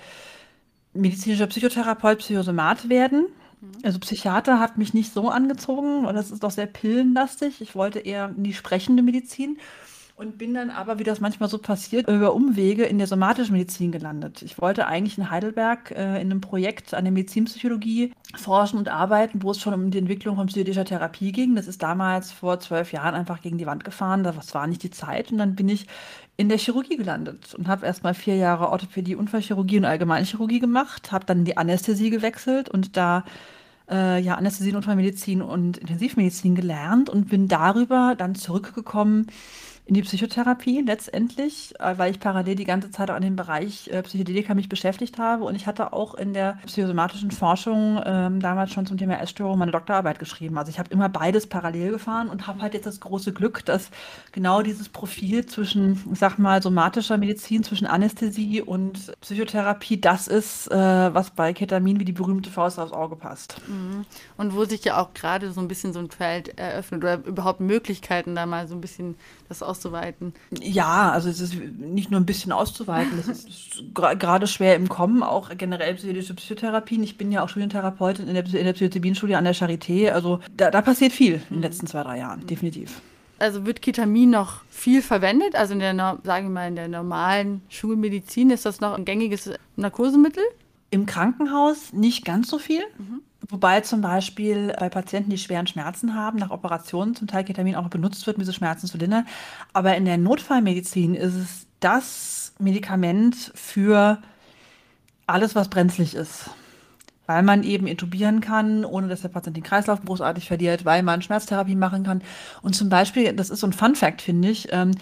medizinischer 0.93 1.47
Psychotherapeut, 1.47 2.19
Psychosomat 2.19 2.89
werden 2.89 3.27
also 3.83 3.99
Psychiater 3.99 4.61
hat 4.61 4.79
mich 4.79 4.95
nicht 4.95 5.13
so 5.13 5.29
angezogen, 5.29 6.05
weil 6.05 6.15
das 6.15 6.31
ist 6.31 6.43
doch 6.43 6.51
sehr 6.51 6.67
pillenlastig. 6.67 7.61
Ich 7.61 7.75
wollte 7.75 8.01
eher 8.01 8.33
in 8.37 8.45
die 8.45 8.55
sprechende 8.55 9.03
Medizin 9.03 9.59
und 10.17 10.39
bin 10.39 10.55
dann 10.55 10.71
aber, 10.71 10.99
wie 10.99 11.05
das 11.05 11.21
manchmal 11.21 11.51
so 11.51 11.59
passiert, 11.59 12.09
über 12.09 12.33
Umwege 12.33 12.85
in 12.85 12.97
der 12.97 13.07
somatischen 13.07 13.53
Medizin 13.53 13.93
gelandet. 13.93 14.41
Ich 14.41 14.59
wollte 14.59 14.87
eigentlich 14.87 15.19
in 15.19 15.31
Heidelberg 15.31 15.91
äh, 15.91 16.21
in 16.21 16.31
einem 16.31 16.41
Projekt 16.41 16.95
an 16.95 17.05
der 17.05 17.13
Medizinpsychologie 17.13 18.15
forschen 18.35 18.79
und 18.79 18.89
arbeiten, 18.89 19.43
wo 19.43 19.51
es 19.51 19.61
schon 19.61 19.75
um 19.75 19.91
die 19.91 19.99
Entwicklung 19.99 20.37
von 20.37 20.47
psychedelischer 20.47 20.87
Therapie 20.87 21.33
ging. 21.33 21.55
Das 21.55 21.67
ist 21.67 21.83
damals 21.83 22.33
vor 22.33 22.59
zwölf 22.61 22.93
Jahren 22.93 23.15
einfach 23.15 23.43
gegen 23.43 23.59
die 23.59 23.67
Wand 23.67 23.85
gefahren. 23.85 24.25
Das 24.25 24.55
war 24.55 24.67
nicht 24.67 24.83
die 24.83 24.91
Zeit. 24.91 25.33
Und 25.33 25.39
dann 25.39 25.55
bin 25.55 25.69
ich 25.69 25.87
in 26.37 26.49
der 26.49 26.59
Chirurgie 26.59 26.97
gelandet 26.97 27.55
und 27.55 27.67
habe 27.69 27.87
erstmal 27.87 28.15
vier 28.15 28.37
Jahre 28.37 28.69
Orthopädie, 28.71 29.17
Unfallchirurgie 29.17 29.79
und 29.79 29.85
Allgemeinchirurgie 29.85 30.61
gemacht, 30.61 31.13
habe 31.13 31.25
dann 31.25 31.45
die 31.45 31.57
Anästhesie 31.57 32.11
gewechselt 32.11 32.69
und 32.69 32.97
da 32.97 33.25
äh, 33.91 34.21
ja 34.21 34.35
Anästhesie, 34.35 34.73
Notfallmedizin 34.73 35.41
und 35.43 35.79
Intensivmedizin 35.79 36.55
gelernt 36.55 37.09
und 37.09 37.29
bin 37.29 37.49
darüber 37.49 38.15
dann 38.17 38.35
zurückgekommen 38.35 39.29
in 39.87 39.95
die 39.95 40.03
Psychotherapie 40.03 40.83
letztendlich, 40.85 41.73
äh, 41.79 41.97
weil 41.97 42.11
ich 42.11 42.19
parallel 42.19 42.57
die 42.57 42.65
ganze 42.65 42.91
Zeit 42.91 43.09
auch 43.09 43.15
an 43.15 43.23
dem 43.23 43.37
Bereich 43.37 43.89
äh, 43.89 44.03
Psychedelika 44.03 44.53
mich 44.55 44.69
beschäftigt 44.69 45.17
habe. 45.19 45.45
Und 45.45 45.55
ich 45.55 45.69
hatte 45.69 45.93
auch 45.93 46.15
in 46.15 46.35
der 46.35 46.59
psychosomatischen 46.67 47.31
Forschung 47.31 48.03
ähm, 48.05 48.41
damals 48.41 48.73
schon 48.73 48.85
zum 48.85 48.99
Thema 48.99 49.21
Essstörung 49.21 49.59
meine 49.59 49.71
Doktorarbeit 49.71 50.19
geschrieben. 50.19 50.59
Also 50.59 50.71
ich 50.71 50.81
habe 50.81 50.91
immer 50.91 51.09
beides 51.09 51.47
parallel 51.47 51.93
gefahren 51.93 52.29
und 52.29 52.49
habe 52.49 52.63
halt 52.63 52.75
jetzt 52.75 52.87
das 52.87 52.99
große 52.99 53.33
Glück, 53.33 53.65
dass 53.65 53.91
genau 54.33 54.61
dieses 54.61 54.89
Profil 54.89 55.47
zwischen, 55.47 56.03
ich 56.13 56.19
sag 56.19 56.37
mal, 56.37 56.61
somatischer 56.63 57.17
Medizin, 57.17 57.63
zwischen 57.63 57.87
Anästhesie 57.87 58.63
und 58.63 59.13
Psychotherapie, 59.21 60.01
das 60.01 60.27
ist, 60.27 60.69
äh, 60.73 60.75
was 61.15 61.31
bei 61.31 61.53
Ketamin 61.53 62.01
wie 62.01 62.05
die 62.05 62.13
berühmte 62.13 62.51
Faust 62.51 62.81
aufs 62.81 62.93
Auge 62.93 63.15
passt. 63.15 63.61
Mhm. 63.69 64.05
Und 64.37 64.57
wo 64.57 64.65
sich 64.65 64.85
ja 64.85 65.01
auch 65.01 65.15
gerade 65.15 65.53
so 65.53 65.61
ein 65.61 65.69
bisschen 65.69 65.93
so 65.93 66.01
ein 66.01 66.11
Feld 66.11 66.59
eröffnet 66.59 67.05
oder 67.05 67.25
überhaupt 67.25 67.61
Möglichkeiten, 67.61 68.35
da 68.35 68.47
mal 68.47 68.67
so 68.67 68.75
ein 68.75 68.81
bisschen 68.81 69.15
das 69.49 69.63
aus 69.63 69.77
auszuweiten. 69.77 70.33
Ja, 70.61 71.11
also 71.13 71.29
es 71.29 71.41
ist 71.41 71.55
nicht 71.55 72.11
nur 72.11 72.21
ein 72.21 72.27
bisschen 72.27 72.53
auszuweiten, 72.53 73.19
es 73.19 73.29
ist 73.29 73.85
gerade 73.95 74.47
schwer 74.47 74.75
im 74.77 74.89
Kommen, 74.89 75.23
auch 75.23 75.51
generell 75.57 75.95
psychedelische 75.95 76.35
Psychotherapien. 76.35 77.03
Ich 77.03 77.19
bin 77.19 77.31
ja 77.31 77.45
auch 77.45 77.49
Studientherapeutin 77.49 78.29
in 78.29 78.35
der, 78.35 78.45
in 78.45 78.65
der 78.65 78.73
Psilocybin-Studie 78.73 79.35
an 79.35 79.45
der 79.45 79.55
Charité. 79.55 80.11
Also 80.11 80.41
da, 80.57 80.71
da 80.71 80.83
passiert 80.83 81.13
viel 81.13 81.35
in 81.51 81.57
den 81.57 81.63
letzten 81.63 81.87
zwei, 81.87 82.03
drei 82.03 82.19
Jahren, 82.19 82.47
definitiv. 82.47 83.01
Also 83.39 83.67
wird 83.67 83.83
Ketamin 83.83 84.31
noch 84.31 84.65
viel 84.71 85.03
verwendet? 85.03 85.55
Also 85.57 85.75
in 85.75 85.81
der, 85.81 85.95
sagen 86.25 86.47
wir 86.47 86.51
mal, 86.51 86.69
in 86.69 86.77
der 86.77 86.89
normalen 86.89 87.61
Schulmedizin 87.69 88.51
ist 88.51 88.65
das 88.65 88.81
noch 88.81 88.95
ein 88.95 89.05
gängiges 89.05 89.51
Narkosemittel? 89.77 90.43
Im 90.91 91.05
Krankenhaus 91.05 91.93
nicht 91.93 92.25
ganz 92.25 92.49
so 92.49 92.59
viel. 92.59 92.83
Mhm. 92.97 93.21
Wobei 93.49 93.81
zum 93.81 94.01
Beispiel 94.01 94.75
bei 94.79 94.89
Patienten, 94.89 95.31
die 95.31 95.39
schweren 95.39 95.67
Schmerzen 95.67 96.15
haben, 96.15 96.39
nach 96.39 96.51
Operationen 96.51 97.15
zum 97.15 97.29
Teil 97.29 97.45
Ketamin 97.45 97.77
auch 97.77 97.89
benutzt 97.89 98.27
wird, 98.27 98.37
um 98.37 98.41
diese 98.41 98.53
Schmerzen 98.53 98.87
zu 98.87 98.99
lindern. 98.99 99.27
Aber 99.73 99.97
in 99.97 100.05
der 100.05 100.19
Notfallmedizin 100.19 101.15
ist 101.15 101.35
es 101.35 101.67
das 101.81 102.55
Medikament 102.59 103.53
für 103.55 104.19
alles, 105.27 105.55
was 105.55 105.69
brenzlig 105.69 106.15
ist. 106.15 106.51
Weil 107.27 107.43
man 107.43 107.63
eben 107.63 107.87
intubieren 107.87 108.41
kann, 108.41 108.85
ohne 108.85 109.09
dass 109.09 109.23
der 109.23 109.29
Patient 109.29 109.57
den 109.57 109.65
Kreislauf 109.65 110.05
großartig 110.05 110.47
verliert, 110.47 110.85
weil 110.85 111.03
man 111.03 111.23
Schmerztherapie 111.23 111.75
machen 111.75 112.05
kann. 112.05 112.23
Und 112.63 112.75
zum 112.75 112.89
Beispiel, 112.89 113.33
das 113.33 113.51
ist 113.51 113.61
so 113.61 113.67
ein 113.67 113.73
Fun-Fact, 113.73 114.23
finde 114.23 114.49
ich, 114.49 114.69
ähm, 114.73 114.93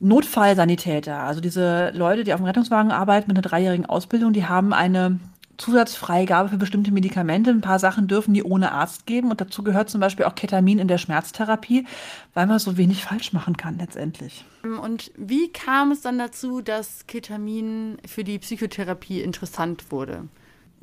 Notfallsanitäter, 0.00 1.20
also 1.20 1.40
diese 1.40 1.90
Leute, 1.90 2.24
die 2.24 2.34
auf 2.34 2.40
dem 2.40 2.46
Rettungswagen 2.46 2.90
arbeiten 2.90 3.28
mit 3.28 3.36
einer 3.36 3.48
dreijährigen 3.48 3.86
Ausbildung, 3.86 4.32
die 4.32 4.46
haben 4.46 4.72
eine 4.72 5.20
Zusatzfreigabe 5.58 6.48
für 6.48 6.56
bestimmte 6.56 6.92
Medikamente. 6.92 7.50
Ein 7.50 7.60
paar 7.60 7.78
Sachen 7.78 8.08
dürfen 8.08 8.34
die 8.34 8.42
ohne 8.42 8.72
Arzt 8.72 9.06
geben 9.06 9.30
und 9.30 9.40
dazu 9.40 9.62
gehört 9.62 9.90
zum 9.90 10.00
Beispiel 10.00 10.24
auch 10.24 10.34
Ketamin 10.34 10.78
in 10.78 10.88
der 10.88 10.98
Schmerztherapie, 10.98 11.86
weil 12.34 12.46
man 12.46 12.58
so 12.58 12.76
wenig 12.76 13.04
falsch 13.04 13.32
machen 13.32 13.56
kann 13.56 13.78
letztendlich. 13.78 14.44
Und 14.62 15.10
wie 15.16 15.52
kam 15.52 15.92
es 15.92 16.00
dann 16.00 16.18
dazu, 16.18 16.60
dass 16.60 17.06
Ketamin 17.06 17.98
für 18.06 18.24
die 18.24 18.38
Psychotherapie 18.38 19.20
interessant 19.20 19.90
wurde? 19.90 20.28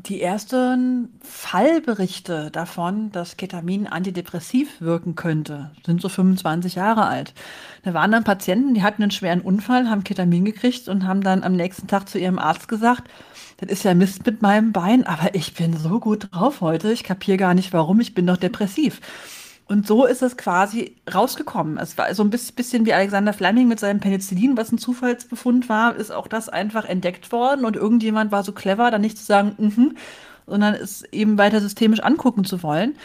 Die 0.06 0.22
ersten 0.22 1.10
Fallberichte 1.22 2.52
davon, 2.52 3.12
dass 3.12 3.36
Ketamin 3.36 3.86
antidepressiv 3.86 4.80
wirken 4.80 5.16
könnte, 5.16 5.72
sind 5.86 6.02
so 6.02 6.08
25 6.08 6.76
Jahre 6.76 7.06
alt. 7.06 7.34
Da 7.84 7.94
waren 7.94 8.14
dann 8.14 8.24
Patienten, 8.24 8.74
die 8.74 8.82
hatten 8.82 9.04
einen 9.04 9.12
schweren 9.12 9.42
Unfall, 9.42 9.90
haben 9.90 10.06
Ketamin 10.06 10.46
gekriegt 10.46 10.88
und 10.88 11.06
haben 11.06 11.20
dann 11.20 11.44
am 11.44 11.52
nächsten 11.52 11.88
Tag 11.88 12.08
zu 12.08 12.18
ihrem 12.18 12.40
Arzt 12.40 12.70
gesagt, 12.70 13.10
das 13.58 13.70
ist 13.70 13.84
ja 13.84 13.94
Mist 13.94 14.26
mit 14.26 14.42
meinem 14.42 14.72
Bein, 14.72 15.06
aber 15.06 15.36
ich 15.36 15.54
bin 15.54 15.76
so 15.76 16.00
gut 16.00 16.30
drauf 16.32 16.62
heute, 16.62 16.94
ich 16.94 17.04
kapiere 17.04 17.38
gar 17.38 17.54
nicht 17.54 17.74
warum, 17.74 18.00
ich 18.00 18.14
bin 18.14 18.26
doch 18.26 18.38
depressiv. 18.38 19.02
Und 19.70 19.86
so 19.86 20.06
ist 20.08 20.24
es 20.24 20.36
quasi 20.36 20.96
rausgekommen. 21.14 21.78
Es 21.78 21.96
war 21.96 22.12
so 22.16 22.24
ein 22.24 22.32
bisschen 22.32 22.88
wie 22.88 22.94
Alexander 22.94 23.34
Fleming 23.34 23.68
mit 23.68 23.80
seinem 23.80 24.00
Penicillin, 24.00 24.58
was 24.58 24.72
ein 24.72 24.80
Zufallsbefund 24.80 25.70
war, 25.70 25.96
ist 25.96 26.12
auch 26.12 26.28
das 26.28 26.50
einfach 26.50 26.86
entdeckt 26.86 27.32
worden 27.32 27.66
und 27.66 27.76
irgendjemand 27.76 28.32
war 28.32 28.44
so 28.44 28.52
clever, 28.52 28.90
dann 28.90 29.02
nicht 29.02 29.20
zu 29.20 29.24
sagen, 29.24 29.54
mhm, 29.60 29.96
sondern 30.48 30.74
es 30.74 31.04
eben 31.12 31.38
weiter 31.38 31.62
systemisch 31.62 32.00
angucken 32.00 32.46
zu 32.46 32.64
wollen. 32.64 32.96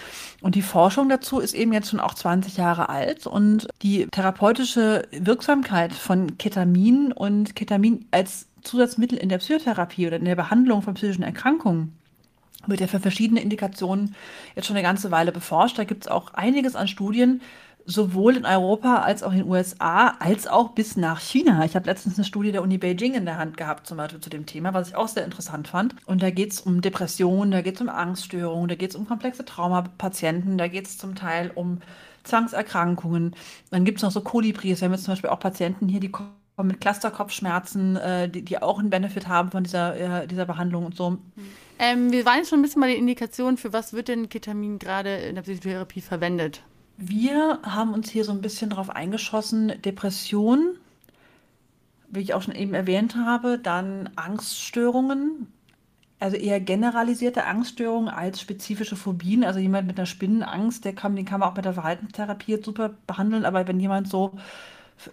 Und 0.40 0.55
die 0.55 0.62
Forschung 0.62 1.11
dazu 1.11 1.38
ist 1.38 1.53
eben 1.53 1.74
jetzt 1.74 1.90
schon 1.90 2.00
auch 2.00 2.14
20 2.14 2.57
Jahre 2.57 2.88
alt 2.88 3.27
und 3.27 3.68
die 3.83 4.07
therapeutische 4.07 5.07
Wirksamkeit 5.12 5.92
von 5.92 6.38
Ketamin 6.38 7.12
und 7.12 7.55
Ketamin 7.57 8.07
als 8.11 8.46
Zusatzmittel 8.62 9.18
in 9.18 9.29
der 9.29 9.37
Psychotherapie 9.37 10.07
oder 10.07 10.16
in 10.16 10.24
der 10.24 10.35
Behandlung 10.35 10.81
von 10.81 10.94
psychischen 10.94 11.24
Erkrankungen 11.24 11.92
wird 12.68 12.81
ja 12.81 12.87
für 12.87 13.00
verschiedene 13.00 13.40
Indikationen 13.40 14.14
jetzt 14.55 14.66
schon 14.66 14.77
eine 14.77 14.83
ganze 14.83 15.11
Weile 15.11 15.33
beforscht. 15.33 15.79
Da 15.79 15.85
gibt 15.85 16.05
es 16.05 16.09
auch 16.11 16.35
einiges 16.35 16.77
an 16.77 16.88
Studien, 16.88 17.40
sowohl 17.87 18.37
in 18.37 18.46
Europa 18.46 18.96
als 19.03 19.22
auch 19.22 19.33
in 19.33 19.38
den 19.38 19.48
USA, 19.48 20.14
als 20.18 20.46
auch 20.46 20.70
bis 20.70 20.96
nach 20.96 21.20
China. 21.20 21.64
Ich 21.64 21.77
habe 21.77 21.87
letztens 21.87 22.16
eine 22.16 22.24
Studie 22.24 22.53
der 22.53 22.62
Uni 22.62 22.79
Beijing 22.79 23.14
in 23.14 23.27
der 23.27 23.38
Hand 23.38 23.57
gehabt, 23.57 23.87
zum 23.87 23.98
Beispiel 23.98 24.20
zu 24.20 24.31
dem 24.31 24.46
Thema, 24.46 24.72
was 24.72 24.88
ich 24.88 24.96
auch 24.96 25.09
sehr 25.09 25.24
interessant 25.24 25.68
fand. 25.68 25.94
Und 26.07 26.22
da 26.22 26.31
geht 26.31 26.53
es 26.53 26.61
um 26.61 26.81
Depressionen, 26.81 27.50
da 27.50 27.61
geht 27.61 27.77
es 27.77 27.81
um 27.83 27.88
Angststörungen, 27.88 28.68
da 28.68 28.74
geht 28.74 28.90
es 28.90 28.96
um 28.96 29.07
komplexe 29.07 29.44
Traumapatienten, 29.44 30.57
da 30.57 30.68
geht 30.68 30.87
es 30.87 30.98
zum 30.98 31.14
Teil 31.14 31.50
um 31.55 31.81
Zwangserkrankungen. 32.24 33.37
Dann 33.70 33.85
gibt 33.85 33.98
es 33.98 34.03
noch 34.03 34.11
so 34.11 34.22
Kolibris. 34.22 34.81
Wir 34.81 34.87
haben 34.87 34.92
jetzt 34.92 35.05
zum 35.05 35.12
Beispiel 35.12 35.31
auch 35.31 35.40
Patienten 35.40 35.88
hier, 35.88 36.00
die 36.00 36.11
kommen 36.11 36.33
mit 36.62 36.81
Clusterkopfschmerzen, 36.81 37.96
äh, 37.96 38.29
die, 38.29 38.42
die 38.42 38.62
auch 38.62 38.79
einen 38.79 38.90
Benefit 38.90 39.29
haben 39.29 39.50
von 39.50 39.64
dieser, 39.64 40.22
äh, 40.22 40.27
dieser 40.27 40.46
Behandlung 40.46 40.87
und 40.87 40.96
so. 40.96 41.18
Ähm, 41.79 42.13
wir 42.13 42.25
waren 42.25 42.39
jetzt 42.39 42.51
schon 42.51 42.61
ein 42.61 42.63
bisschen 42.63 42.81
bei 42.81 42.89
den 42.89 42.99
Indikationen, 42.99 43.57
für 43.57 43.73
was 43.73 43.93
wird 43.93 44.09
denn 44.09 44.29
Ketamin 44.29 44.79
gerade 44.79 45.17
in 45.17 45.35
der 45.35 45.43
Psychotherapie 45.43 46.01
verwendet? 46.01 46.63
Wir 46.97 47.59
haben 47.65 47.93
uns 47.93 48.11
hier 48.11 48.25
so 48.25 48.33
ein 48.33 48.41
bisschen 48.41 48.71
darauf 48.71 48.91
eingeschossen, 48.91 49.73
Depression, 49.83 50.77
wie 52.09 52.21
ich 52.21 52.35
auch 52.35 52.43
schon 52.43 52.55
eben 52.55 52.75
erwähnt 52.75 53.17
habe, 53.17 53.59
dann 53.59 54.11
Angststörungen, 54.15 55.49
also 56.21 56.37
eher 56.37 56.61
generalisierte 56.61 57.45
Angststörungen 57.45 58.09
als 58.09 58.41
spezifische 58.41 58.95
Phobien. 58.95 59.43
Also 59.45 59.59
jemand 59.59 59.89
mit 59.89 59.99
einer 59.99 60.07
Spinnenangst, 60.07 60.85
der 60.85 60.95
kann, 60.95 61.17
den 61.17 61.25
kann 61.25 61.41
man 61.41 61.51
auch 61.51 61.57
mit 61.57 61.65
der 61.65 61.75
Verhaltenstherapie 61.75 62.63
super 62.63 62.95
behandeln, 63.07 63.45
aber 63.45 63.67
wenn 63.67 63.81
jemand 63.81 64.09
so 64.09 64.33
äh, 65.07 65.11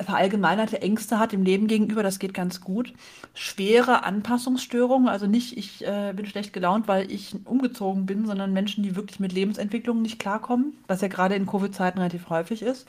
verallgemeinerte 0.00 0.82
Ängste 0.82 1.18
hat 1.18 1.32
dem 1.32 1.42
Leben 1.42 1.66
gegenüber, 1.66 2.02
das 2.02 2.18
geht 2.18 2.34
ganz 2.34 2.60
gut. 2.60 2.92
Schwere 3.34 4.04
Anpassungsstörungen, 4.04 5.08
also 5.08 5.26
nicht, 5.26 5.56
ich 5.56 5.86
äh, 5.86 6.12
bin 6.14 6.26
schlecht 6.26 6.52
gelaunt, 6.52 6.88
weil 6.88 7.10
ich 7.10 7.34
umgezogen 7.44 8.06
bin, 8.06 8.26
sondern 8.26 8.52
Menschen, 8.52 8.82
die 8.82 8.96
wirklich 8.96 9.20
mit 9.20 9.32
Lebensentwicklungen 9.32 10.02
nicht 10.02 10.18
klarkommen, 10.18 10.74
was 10.86 11.00
ja 11.00 11.08
gerade 11.08 11.34
in 11.34 11.46
Covid-Zeiten 11.46 11.98
relativ 11.98 12.28
häufig 12.28 12.62
ist. 12.62 12.86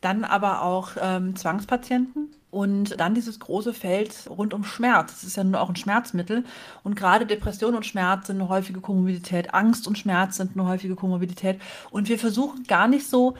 Dann 0.00 0.24
aber 0.24 0.62
auch 0.62 0.90
ähm, 1.00 1.36
Zwangspatienten 1.36 2.30
und 2.50 3.00
dann 3.00 3.14
dieses 3.14 3.40
große 3.40 3.72
Feld 3.72 4.28
rund 4.28 4.52
um 4.52 4.64
Schmerz. 4.64 5.12
Das 5.12 5.24
ist 5.24 5.36
ja 5.36 5.44
nur 5.44 5.60
auch 5.60 5.70
ein 5.70 5.76
Schmerzmittel. 5.76 6.44
Und 6.82 6.96
gerade 6.96 7.24
Depression 7.24 7.74
und 7.74 7.86
Schmerz 7.86 8.26
sind 8.26 8.40
eine 8.40 8.48
häufige 8.48 8.80
Komorbidität. 8.80 9.54
Angst 9.54 9.86
und 9.88 9.96
Schmerz 9.96 10.36
sind 10.36 10.52
eine 10.54 10.66
häufige 10.66 10.94
Komorbidität. 10.94 11.60
Und 11.90 12.08
wir 12.08 12.18
versuchen 12.18 12.64
gar 12.64 12.88
nicht 12.88 13.08
so 13.08 13.36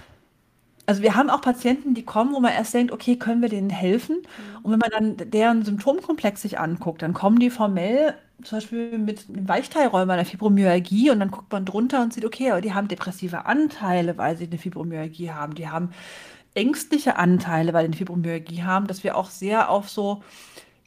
also 0.93 1.03
wir 1.03 1.15
haben 1.15 1.31
auch 1.31 1.41
Patienten, 1.41 1.95
die 1.95 2.05
kommen, 2.05 2.35
wo 2.35 2.41
man 2.41 2.53
erst 2.53 2.75
denkt, 2.75 2.93
okay, 2.93 3.17
können 3.17 3.41
wir 3.41 3.49
denen 3.49 3.71
helfen? 3.71 4.19
Mhm. 4.19 4.59
Und 4.63 4.73
wenn 4.73 4.79
man 4.79 4.91
dann 4.91 5.31
deren 5.31 5.65
Symptomkomplex 5.65 6.43
sich 6.43 6.59
anguckt, 6.59 7.01
dann 7.01 7.15
kommen 7.15 7.39
die 7.39 7.49
formell 7.49 8.15
zum 8.43 8.59
Beispiel 8.59 8.99
mit 8.99 9.27
einem 9.31 9.49
Weichteilräumer 9.49 10.13
einer 10.13 10.27
Fibromyalgie 10.27 11.11
und 11.11 11.21
dann 11.21 11.31
guckt 11.31 11.51
man 11.51 11.65
drunter 11.65 12.03
und 12.03 12.13
sieht, 12.13 12.27
okay, 12.27 12.51
aber 12.51 12.61
die 12.61 12.75
haben 12.75 12.89
depressive 12.89 13.47
Anteile, 13.47 14.19
weil 14.19 14.37
sie 14.37 14.45
eine 14.45 14.59
Fibromyalgie 14.59 15.31
haben. 15.31 15.55
Die 15.55 15.71
haben 15.71 15.93
ängstliche 16.53 17.17
Anteile, 17.17 17.73
weil 17.73 17.85
sie 17.85 17.87
eine 17.87 17.97
Fibromyalgie 17.97 18.65
haben, 18.65 18.87
dass 18.87 19.03
wir 19.03 19.17
auch 19.17 19.31
sehr 19.31 19.71
auf 19.71 19.89
so 19.89 20.23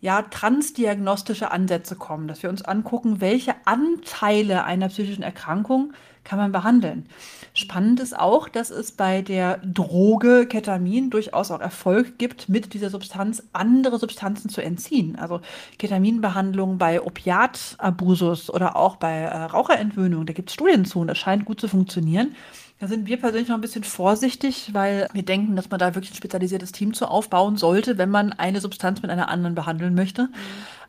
ja, 0.01 0.21
transdiagnostische 0.21 1.49
Ansätze 1.49 1.95
kommen, 1.95 2.27
dass 2.27 2.43
wir 2.43 2.51
uns 2.51 2.61
angucken, 2.61 3.21
welche 3.21 3.55
Anteile 3.65 4.65
einer 4.65 4.89
psychischen 4.89 5.23
Erkrankung 5.23 5.93
kann 6.25 6.37
man 6.37 6.51
behandeln. 6.51 7.05
Spannend 7.53 8.01
ist 8.01 8.19
auch, 8.19 8.49
dass 8.49 8.69
es 8.69 8.91
bei 8.91 9.21
der 9.21 9.59
Droge 9.59 10.45
Ketamin 10.45 11.09
durchaus 11.09 11.51
auch 11.51 11.61
Erfolg 11.61 12.17
gibt, 12.17 12.49
mit 12.49 12.73
dieser 12.73 12.89
Substanz 12.89 13.43
andere 13.53 13.97
Substanzen 13.97 14.49
zu 14.49 14.61
entziehen. 14.61 15.15
Also 15.15 15.39
Ketaminbehandlung 15.79 16.77
bei 16.77 17.01
Opiatabusus 17.01 18.49
oder 18.49 18.75
auch 18.75 18.97
bei 18.97 19.13
äh, 19.13 19.43
Raucherentwöhnung, 19.43 20.25
da 20.25 20.33
gibt 20.33 20.49
es 20.49 20.55
Studien 20.55 20.83
zu 20.83 20.99
und 20.99 21.07
das 21.07 21.17
scheint 21.17 21.45
gut 21.45 21.61
zu 21.61 21.69
funktionieren. 21.69 22.35
Da 22.79 22.87
sind 22.87 23.07
wir 23.07 23.17
persönlich 23.17 23.47
noch 23.47 23.55
ein 23.55 23.61
bisschen 23.61 23.85
vorsichtig, 23.85 24.71
weil 24.73 25.07
wir 25.13 25.23
denken, 25.23 25.55
dass 25.55 25.69
man 25.69 25.79
da 25.79 25.95
wirklich 25.95 26.11
ein 26.11 26.17
spezialisiertes 26.17 26.73
Team 26.73 26.93
zu 26.93 27.07
aufbauen 27.07 27.55
sollte, 27.55 27.97
wenn 27.97 28.09
man 28.09 28.33
eine 28.33 28.59
Substanz 28.59 29.01
mit 29.01 29.09
einer 29.09 29.29
anderen 29.29 29.55
behandeln 29.55 29.95
möchte. 29.95 30.23
Mhm. 30.23 30.33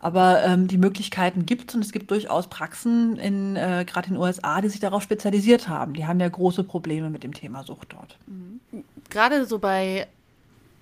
Aber 0.01 0.43
ähm, 0.45 0.67
die 0.67 0.79
Möglichkeiten 0.79 1.47
gibt 1.47 1.71
es 1.71 1.77
und 1.77 1.85
es 1.85 1.93
gibt 1.93 2.11
durchaus 2.11 2.49
Praxen 2.49 3.17
in 3.17 3.55
äh, 3.55 3.85
gerade 3.87 4.09
in 4.09 4.15
den 4.15 4.23
USA, 4.23 4.61
die 4.61 4.69
sich 4.69 4.81
darauf 4.81 5.03
spezialisiert 5.03 5.69
haben. 5.69 5.95
Die 5.95 6.07
haben 6.07 6.19
ja 6.19 6.29
große 6.29 6.65
Probleme 6.65 7.09
mit 7.09 7.23
dem 7.23 7.33
Thema 7.33 7.63
Sucht 7.63 7.93
dort. 7.93 8.19
Mhm. 8.27 8.61
Gerade 9.09 9.47
so 9.47 9.61
bei 9.61 10.09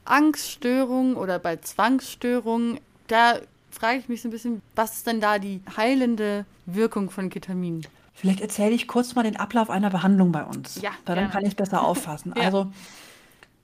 Angststörungen 0.07 1.17
oder 1.17 1.39
bei 1.39 1.57
Zwangsstörungen, 1.57 2.81
da 3.09 3.39
frage 3.71 3.99
ich 3.99 4.09
mich 4.09 4.23
so 4.23 4.29
ein 4.29 4.31
bisschen, 4.31 4.63
was 4.75 4.97
ist 4.97 5.07
denn 5.07 5.21
da 5.21 5.39
die 5.39 5.61
heilende 5.77 6.47
Wirkung 6.65 7.11
von 7.11 7.29
Ketamin? 7.29 7.87
Vielleicht 8.15 8.41
erzähle 8.41 8.75
ich 8.75 8.87
kurz 8.87 9.15
mal 9.17 9.25
den 9.25 9.37
Ablauf 9.37 9.69
einer 9.69 9.91
Behandlung 9.91 10.31
bei 10.31 10.45
uns. 10.45 10.81
Ja. 10.81 10.91
Weil 11.05 11.17
dann 11.17 11.31
kann 11.31 11.43
ich 11.43 11.51
es 11.51 11.55
besser 11.55 11.85
auffassen. 11.87 12.33
ja. 12.37 12.45
Also 12.45 12.71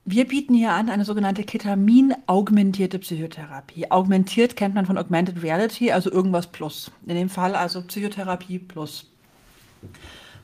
wir 0.04 0.26
bieten 0.26 0.54
hier 0.54 0.72
an 0.72 0.88
eine 0.88 1.04
sogenannte 1.04 1.44
Ketamin-augmentierte 1.44 2.98
Psychotherapie. 2.98 3.90
Augmentiert 3.90 4.56
kennt 4.56 4.74
man 4.74 4.86
von 4.86 4.98
Augmented 4.98 5.42
Reality, 5.42 5.92
also 5.92 6.10
irgendwas 6.10 6.48
plus. 6.48 6.90
In 7.06 7.14
dem 7.14 7.28
Fall 7.28 7.54
also 7.54 7.82
Psychotherapie 7.82 8.58
plus. 8.58 9.06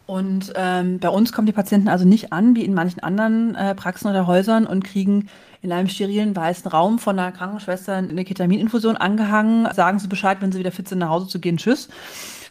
Und 0.07 0.53
ähm, 0.55 1.01
bei 1.01 1.09
uns 1.09 1.33
kommen 1.33 1.47
die 1.47 1.53
Patienten 1.53 1.89
also 1.89 2.05
nicht 2.05 2.33
an, 2.33 2.55
wie 2.55 2.65
in 2.65 2.75
manchen 2.75 3.01
anderen 3.01 3.57
äh, 3.57 3.75
Praxen 3.75 4.09
oder 4.09 4.29
Häusern 4.29 4.67
und 4.67 4.85
kriegen 4.85 5.29
in 5.63 5.73
einem 5.73 5.89
sterilen 5.89 6.37
weißen 6.37 6.71
Raum 6.71 7.01
von 7.01 7.19
einer 7.19 7.33
Krankenschwester 7.33 7.97
eine 7.97 8.25
Ketamininfusion 8.25 8.97
angehangen, 8.97 9.67
sagen 9.75 9.99
sie 9.99 10.07
Bescheid, 10.07 10.39
wenn 10.41 10.53
sie 10.53 10.61
wieder 10.61 10.71
fit 10.71 10.89
sind, 10.89 10.99
nach 10.99 11.09
Hause 11.09 11.27
zu 11.27 11.41
gehen, 11.41 11.57
tschüss 11.57 11.89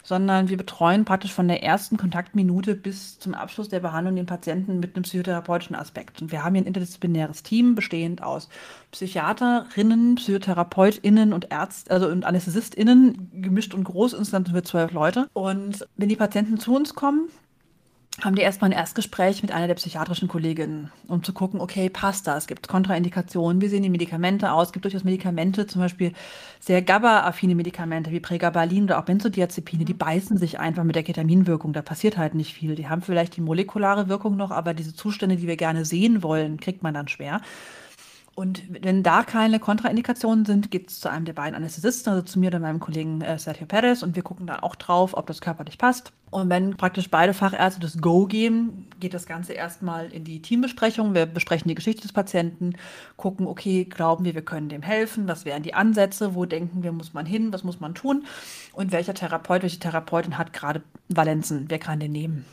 sondern 0.06 0.48
wir 0.48 0.56
betreuen 0.56 1.04
praktisch 1.04 1.32
von 1.32 1.48
der 1.48 1.64
ersten 1.64 1.96
Kontaktminute 1.96 2.76
bis 2.76 3.18
zum 3.18 3.34
Abschluss 3.34 3.68
der 3.68 3.80
Behandlung 3.80 4.14
den 4.14 4.24
Patienten 4.24 4.78
mit 4.78 4.94
einem 4.94 5.02
psychotherapeutischen 5.02 5.74
Aspekt. 5.74 6.22
Und 6.22 6.30
wir 6.30 6.44
haben 6.44 6.54
hier 6.54 6.62
ein 6.62 6.68
interdisziplinäres 6.68 7.42
Team 7.42 7.74
bestehend 7.74 8.22
aus 8.22 8.48
Psychiaterinnen, 8.92 10.14
PsychotherapeutInnen 10.14 11.32
und 11.32 11.50
Ärzte, 11.50 11.90
also 11.90 12.06
und 12.06 12.24
AnästhesistInnen, 12.24 13.42
gemischt 13.42 13.74
und 13.74 13.82
groß. 13.82 14.12
Insgesamt 14.12 14.46
sind 14.46 14.54
wir 14.54 14.62
zwölf 14.62 14.92
Leute. 14.92 15.28
Und 15.32 15.84
wenn 15.96 16.08
die 16.08 16.14
Patienten 16.14 16.60
zu 16.60 16.76
uns 16.76 16.94
kommen, 16.94 17.28
haben 18.22 18.34
die 18.34 18.42
erstmal 18.42 18.70
ein 18.70 18.76
Erstgespräch 18.76 19.42
mit 19.42 19.52
einer 19.52 19.66
der 19.66 19.74
psychiatrischen 19.74 20.26
Kolleginnen, 20.26 20.90
um 21.06 21.22
zu 21.22 21.34
gucken, 21.34 21.60
okay, 21.60 21.90
passt 21.90 22.26
das? 22.26 22.46
Gibt 22.46 22.66
es 22.66 22.68
Kontraindikationen? 22.70 23.60
Wie 23.60 23.68
sehen 23.68 23.82
die 23.82 23.90
Medikamente 23.90 24.52
aus? 24.52 24.68
Es 24.68 24.72
gibt 24.72 24.86
durchaus 24.86 25.04
Medikamente, 25.04 25.66
zum 25.66 25.82
Beispiel 25.82 26.12
sehr 26.58 26.80
GABA-affine 26.80 27.54
Medikamente 27.54 28.10
wie 28.12 28.20
Pregabalin 28.20 28.84
oder 28.84 28.98
auch 28.98 29.04
Benzodiazepine, 29.04 29.84
die 29.84 29.92
beißen 29.92 30.38
sich 30.38 30.58
einfach 30.58 30.84
mit 30.84 30.96
der 30.96 31.02
Ketaminwirkung. 31.02 31.74
Da 31.74 31.82
passiert 31.82 32.16
halt 32.16 32.34
nicht 32.34 32.54
viel. 32.54 32.74
Die 32.74 32.88
haben 32.88 33.02
vielleicht 33.02 33.36
die 33.36 33.42
molekulare 33.42 34.08
Wirkung 34.08 34.36
noch, 34.36 34.50
aber 34.50 34.72
diese 34.72 34.94
Zustände, 34.94 35.36
die 35.36 35.46
wir 35.46 35.56
gerne 35.56 35.84
sehen 35.84 36.22
wollen, 36.22 36.58
kriegt 36.58 36.82
man 36.82 36.94
dann 36.94 37.08
schwer. 37.08 37.42
Und 38.36 38.62
wenn 38.68 39.02
da 39.02 39.22
keine 39.22 39.58
Kontraindikationen 39.58 40.44
sind, 40.44 40.70
geht 40.70 40.90
es 40.90 41.00
zu 41.00 41.08
einem 41.08 41.24
der 41.24 41.32
beiden 41.32 41.54
Anästhesisten, 41.54 42.12
also 42.12 42.22
zu 42.22 42.38
mir 42.38 42.48
oder 42.48 42.58
meinem 42.58 42.80
Kollegen 42.80 43.22
äh, 43.22 43.38
Sergio 43.38 43.64
Perez, 43.64 44.02
und 44.02 44.14
wir 44.14 44.22
gucken 44.22 44.46
dann 44.46 44.60
auch 44.60 44.74
drauf, 44.74 45.16
ob 45.16 45.26
das 45.26 45.40
körperlich 45.40 45.78
passt. 45.78 46.12
Und 46.30 46.50
wenn 46.50 46.76
praktisch 46.76 47.08
beide 47.10 47.32
Fachärzte 47.32 47.80
das 47.80 47.96
Go 47.96 48.26
geben, 48.26 48.88
geht 49.00 49.14
das 49.14 49.24
Ganze 49.24 49.54
erstmal 49.54 50.12
in 50.12 50.24
die 50.24 50.42
Teambesprechung. 50.42 51.14
Wir 51.14 51.24
besprechen 51.24 51.70
die 51.70 51.74
Geschichte 51.74 52.02
des 52.02 52.12
Patienten, 52.12 52.74
gucken, 53.16 53.46
okay, 53.46 53.86
glauben 53.86 54.26
wir, 54.26 54.34
wir 54.34 54.44
können 54.44 54.68
dem 54.68 54.82
helfen, 54.82 55.26
was 55.28 55.46
wären 55.46 55.62
die 55.62 55.72
Ansätze, 55.72 56.34
wo 56.34 56.44
denken 56.44 56.82
wir, 56.82 56.92
muss 56.92 57.14
man 57.14 57.24
hin, 57.24 57.54
was 57.54 57.64
muss 57.64 57.80
man 57.80 57.94
tun 57.94 58.26
und 58.74 58.92
welcher 58.92 59.14
Therapeut, 59.14 59.62
welche 59.62 59.78
Therapeutin 59.78 60.36
hat 60.36 60.52
gerade 60.52 60.82
Valenzen, 61.08 61.64
wer 61.68 61.78
kann 61.78 62.00
den 62.00 62.12
nehmen. 62.12 62.44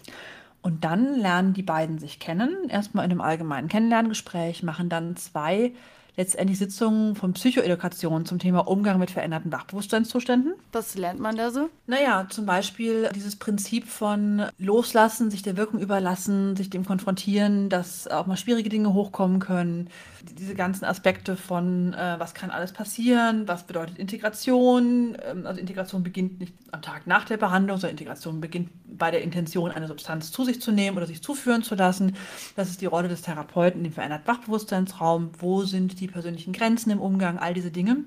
Und 0.64 0.86
dann 0.86 1.20
lernen 1.20 1.54
die 1.54 1.62
beiden 1.62 2.00
sich 2.00 2.20
kennen, 2.20 2.70
erstmal 2.70 3.06
in 3.06 3.12
einem 3.12 3.22
allgemeinen 3.22 3.68
Kennenlerngespräch, 3.68 4.64
machen 4.64 4.90
dann 4.90 5.18
zwei 5.18 5.74
letztendlich 6.16 6.60
Sitzungen 6.60 7.16
von 7.16 7.34
Psychoedukation 7.34 8.26
zum 8.26 8.40
Thema 8.40 8.68
Umgang 8.68 9.00
mit 9.00 9.12
veränderten 9.12 9.52
Wachbewusstseinszuständen. 9.52 10.54
Was 10.72 10.96
lernt 10.96 11.20
man 11.20 11.36
da 11.36 11.52
so? 11.52 11.70
Naja, 11.88 12.28
zum 12.30 12.46
Beispiel 12.46 13.10
dieses 13.16 13.36
Prinzip 13.36 13.88
von 13.88 14.44
Loslassen, 14.58 15.32
sich 15.32 15.42
der 15.42 15.58
Wirkung 15.58 15.80
überlassen, 15.80 16.56
sich 16.56 16.70
dem 16.70 16.86
konfrontieren, 16.86 17.70
dass 17.70 18.08
auch 18.08 18.28
mal 18.28 18.38
schwierige 18.38 18.70
Dinge 18.70 18.94
hochkommen 18.94 19.40
können. 19.40 19.90
Diese 20.38 20.56
ganzen 20.56 20.86
Aspekte 20.86 21.36
von, 21.36 21.94
äh, 21.94 22.16
was 22.18 22.34
kann 22.34 22.50
alles 22.50 22.72
passieren, 22.72 23.48
was 23.48 23.64
bedeutet 23.64 23.98
Integration. 23.98 25.18
Ähm, 25.24 25.46
also 25.46 25.60
Integration 25.60 26.04
beginnt 26.04 26.40
nicht 26.40 26.54
am 26.72 26.82
Tag 26.82 27.08
nach 27.08 27.26
der 27.26 27.38
Behandlung, 27.38 27.78
sondern 27.78 27.98
Integration 27.98 28.40
beginnt 28.40 28.70
bei 28.98 29.12
der 29.12 29.22
Intention, 29.22 29.72
eine 29.72 29.88
Substanz 29.88 30.32
zu 30.32 30.46
sich 30.46 30.62
zu 30.62 30.72
nehmen 30.72 30.98
oder 30.98 31.08
sich 31.08 31.22
zuführen 31.22 31.64
zu 31.64 31.76
lassen. 31.76 32.16
Das 32.56 32.70
ist 32.70 32.82
die 32.82 32.86
Rolle 32.86 33.08
des 33.08 33.22
Therapeuten 33.22 33.84
dem 33.84 33.92
veränderten 33.92 34.28
Wachbewusstseinsraum. 34.28 35.32
Wo 35.40 35.64
sind 35.64 36.00
die 36.00 36.03
persönlichen 36.08 36.54
Grenzen 36.54 36.92
im 36.92 37.00
Umgang, 37.00 37.38
all 37.38 37.54
diese 37.54 37.72
Dinge. 37.72 37.98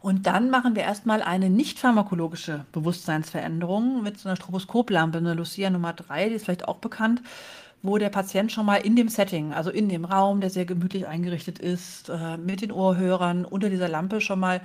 Und 0.00 0.26
dann 0.26 0.50
machen 0.50 0.74
wir 0.74 0.82
erstmal 0.82 1.22
eine 1.22 1.48
nicht 1.48 1.78
pharmakologische 1.78 2.66
Bewusstseinsveränderung 2.72 4.02
mit 4.02 4.18
so 4.18 4.28
einer 4.28 4.36
Stroboskoplampe, 4.36 5.18
eine 5.18 5.34
Lucia 5.34 5.70
Nummer 5.70 5.92
3, 5.92 6.28
die 6.28 6.34
ist 6.34 6.44
vielleicht 6.44 6.66
auch 6.66 6.78
bekannt, 6.78 7.22
wo 7.82 7.98
der 7.98 8.10
Patient 8.10 8.50
schon 8.50 8.66
mal 8.66 8.76
in 8.76 8.96
dem 8.96 9.08
Setting, 9.08 9.52
also 9.52 9.70
in 9.70 9.88
dem 9.88 10.04
Raum, 10.04 10.40
der 10.40 10.50
sehr 10.50 10.64
gemütlich 10.64 11.06
eingerichtet 11.06 11.60
ist, 11.60 12.08
äh, 12.08 12.36
mit 12.36 12.62
den 12.62 12.72
Ohrhörern 12.72 13.44
unter 13.44 13.70
dieser 13.70 13.88
Lampe 13.88 14.20
schon 14.20 14.40
mal 14.40 14.60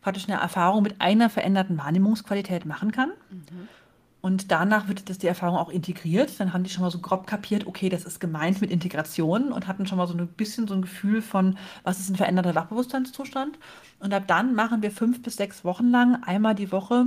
praktisch 0.00 0.28
eine 0.28 0.40
Erfahrung 0.40 0.82
mit 0.82 1.00
einer 1.00 1.28
veränderten 1.28 1.76
Wahrnehmungsqualität 1.76 2.64
machen 2.64 2.90
kann. 2.90 3.10
Mhm. 3.30 3.68
Und 4.20 4.50
danach 4.50 4.88
wird 4.88 5.08
das 5.08 5.18
die 5.18 5.26
Erfahrung 5.26 5.56
auch 5.56 5.70
integriert. 5.70 6.38
Dann 6.38 6.52
haben 6.52 6.62
die 6.62 6.70
schon 6.70 6.82
mal 6.82 6.90
so 6.90 6.98
grob 6.98 7.26
kapiert, 7.26 7.66
okay, 7.66 7.88
das 7.88 8.04
ist 8.04 8.20
gemeint 8.20 8.60
mit 8.60 8.70
Integration 8.70 9.52
und 9.52 9.66
hatten 9.66 9.86
schon 9.86 9.98
mal 9.98 10.06
so 10.06 10.14
ein 10.14 10.26
bisschen 10.26 10.68
so 10.68 10.74
ein 10.74 10.82
Gefühl 10.82 11.22
von, 11.22 11.56
was 11.84 12.00
ist 12.00 12.10
ein 12.10 12.16
veränderter 12.16 12.54
Wachbewusstseinszustand. 12.54 13.58
Und 13.98 14.12
ab 14.12 14.24
dann 14.26 14.54
machen 14.54 14.82
wir 14.82 14.90
fünf 14.90 15.22
bis 15.22 15.36
sechs 15.36 15.64
Wochen 15.64 15.90
lang 15.90 16.22
einmal 16.22 16.54
die 16.54 16.70
Woche 16.70 17.06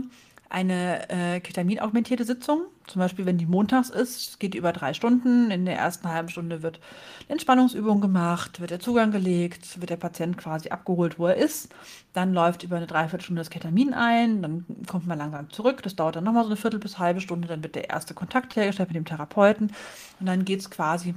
eine 0.53 1.09
äh, 1.09 1.39
Ketamin-augmentierte 1.39 2.25
Sitzung. 2.25 2.67
Zum 2.85 2.99
Beispiel, 2.99 3.25
wenn 3.25 3.39
die 3.39 3.47
montags 3.47 3.89
ist, 3.89 4.39
geht 4.39 4.53
die 4.53 4.59
über 4.59 4.71
drei 4.71 4.93
Stunden. 4.93 5.49
In 5.49 5.65
der 5.65 5.77
ersten 5.77 6.07
halben 6.07 6.29
Stunde 6.29 6.61
wird 6.61 6.79
eine 7.21 7.33
Entspannungsübung 7.33 8.01
gemacht, 8.01 8.61
wird 8.61 8.69
der 8.69 8.79
Zugang 8.79 9.09
gelegt, 9.09 9.81
wird 9.81 9.89
der 9.89 9.97
Patient 9.97 10.37
quasi 10.37 10.69
abgeholt, 10.69 11.17
wo 11.17 11.25
er 11.25 11.37
ist. 11.37 11.73
Dann 12.13 12.33
läuft 12.33 12.61
über 12.61 12.77
eine 12.77 12.85
Dreiviertelstunde 12.85 13.39
das 13.39 13.49
Ketamin 13.49 13.95
ein, 13.95 14.43
dann 14.43 14.65
kommt 14.85 15.07
man 15.07 15.17
langsam 15.17 15.49
zurück. 15.49 15.81
Das 15.81 15.95
dauert 15.95 16.17
dann 16.17 16.23
nochmal 16.23 16.43
so 16.43 16.49
eine 16.49 16.57
Viertel 16.57 16.79
bis 16.79 16.99
halbe 16.99 17.19
Stunde. 17.19 17.47
Dann 17.47 17.63
wird 17.63 17.73
der 17.73 17.89
erste 17.89 18.13
Kontakt 18.13 18.55
hergestellt 18.55 18.89
mit 18.89 18.95
dem 18.95 19.05
Therapeuten. 19.05 19.71
Und 20.19 20.25
dann 20.27 20.45
geht 20.45 20.59
es 20.59 20.69
quasi 20.69 21.15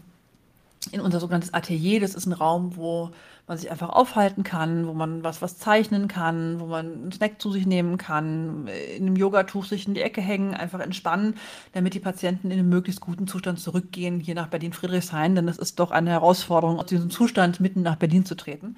in 0.93 1.01
unser 1.01 1.21
sogenanntes 1.21 1.53
Atelier. 1.53 2.01
Das 2.01 2.15
ist 2.15 2.25
ein 2.25 2.33
Raum, 2.33 2.77
wo 2.77 3.11
man 3.47 3.59
sich 3.59 3.71
einfach 3.71 3.91
aufhalten 3.91 4.43
kann, 4.43 4.89
wo 4.89 4.93
man 4.93 5.23
was, 5.23 5.41
was 5.41 5.57
zeichnen 5.57 6.09
kann, 6.09 6.59
wo 6.59 6.67
man 6.67 6.93
einen 6.93 7.13
Snack 7.13 7.41
zu 7.41 7.53
sich 7.53 7.67
nehmen 7.67 7.97
kann, 7.97 8.67
in 8.97 9.07
einem 9.07 9.17
Yogatuch 9.17 9.65
sich 9.65 9.87
in 9.87 9.95
die 9.95 10.03
Ecke 10.03 10.21
hängen, 10.21 10.55
einfach 10.55 10.81
entspannen, 10.81 11.35
damit 11.73 11.95
die 11.95 12.01
Patienten 12.01 12.51
in 12.51 12.59
einen 12.59 12.69
möglichst 12.69 13.01
guten 13.01 13.29
Zustand 13.29 13.61
zurückgehen, 13.61 14.19
hier 14.19 14.35
nach 14.35 14.49
Berlin-Friedrichshain, 14.49 15.37
denn 15.37 15.47
es 15.49 15.59
ist 15.59 15.79
doch 15.79 15.93
eine 15.93 16.11
Herausforderung, 16.11 16.81
aus 16.81 16.87
diesem 16.87 17.11
Zustand 17.11 17.61
mitten 17.61 17.83
nach 17.83 17.97
Berlin 17.97 18.25
zu 18.25 18.35
treten. 18.35 18.77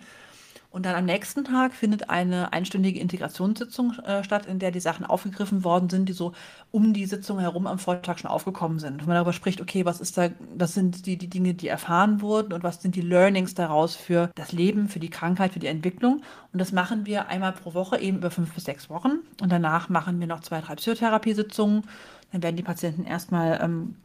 Und 0.71 0.85
dann 0.85 0.95
am 0.95 1.07
nächsten 1.07 1.45
Tag 1.45 1.73
findet 1.73 2.11
eine 2.11 2.53
einstündige 2.53 3.01
Integrationssitzung 3.01 3.95
äh, 4.01 4.23
statt, 4.23 4.45
in 4.45 4.59
der 4.59 4.71
die 4.71 4.81
Sachen 4.81 5.07
aufgegriffen 5.07 5.65
worden 5.65 5.89
sind, 5.89 6.09
die 6.09 6.13
so 6.13 6.33
um 6.71 6.93
die 6.93 7.07
Sitzung 7.07 7.39
herum 7.39 7.67
am 7.67 7.79
Vortag 7.79 8.19
schon 8.19 8.31
aufgekommen 8.31 8.79
sind. 8.79 9.03
Wo 9.03 9.07
man 9.07 9.15
darüber 9.15 9.33
spricht, 9.33 9.63
okay, 9.63 9.87
was 9.87 10.01
ist 10.01 10.19
da, 10.19 10.29
was 10.55 10.75
sind 10.75 11.07
die, 11.07 11.17
die 11.17 11.29
Dinge, 11.31 11.55
die 11.55 11.69
erfahren 11.69 12.21
wurden 12.21 12.53
und 12.53 12.63
was 12.63 12.83
sind 12.83 12.97
die 12.97 13.01
Learnings 13.01 13.55
daraus 13.55 13.97
für 13.97 14.31
das 14.35 14.53
Leben, 14.53 14.89
für 14.89 15.01
die 15.01 15.09
Krankheit, 15.09 15.55
für 15.55 15.59
die 15.59 15.69
Entwicklung. 15.69 16.23
Und 16.53 16.59
das 16.61 16.73
machen 16.73 17.07
wir 17.07 17.29
einmal 17.29 17.53
pro 17.53 17.73
Woche, 17.73 17.99
eben 17.99 18.19
über 18.19 18.31
fünf 18.31 18.53
bis 18.53 18.65
sechs 18.65 18.91
Wochen. 18.91 19.21
Und 19.41 19.51
danach 19.51 19.89
machen 19.89 20.21
wir 20.21 20.27
noch 20.27 20.41
zwei, 20.41 20.61
drei 20.61 20.75
Psychotherapiesitzungen. 20.75 21.85
Dann 22.33 22.43
werden 22.43 22.57
die 22.57 22.63
Patienten 22.63 23.05
erstmal 23.05 23.59
ähm, 23.63 23.97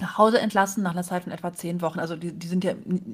nach 0.00 0.18
Hause 0.18 0.40
entlassen 0.40 0.82
nach 0.82 0.92
einer 0.92 1.02
Zeit 1.02 1.24
von 1.24 1.32
etwa 1.32 1.52
zehn 1.52 1.80
Wochen. 1.80 2.00
Also 2.00 2.16
die, 2.16 2.32
die 2.32 2.46
sind 2.48 2.64
ja 2.64 2.72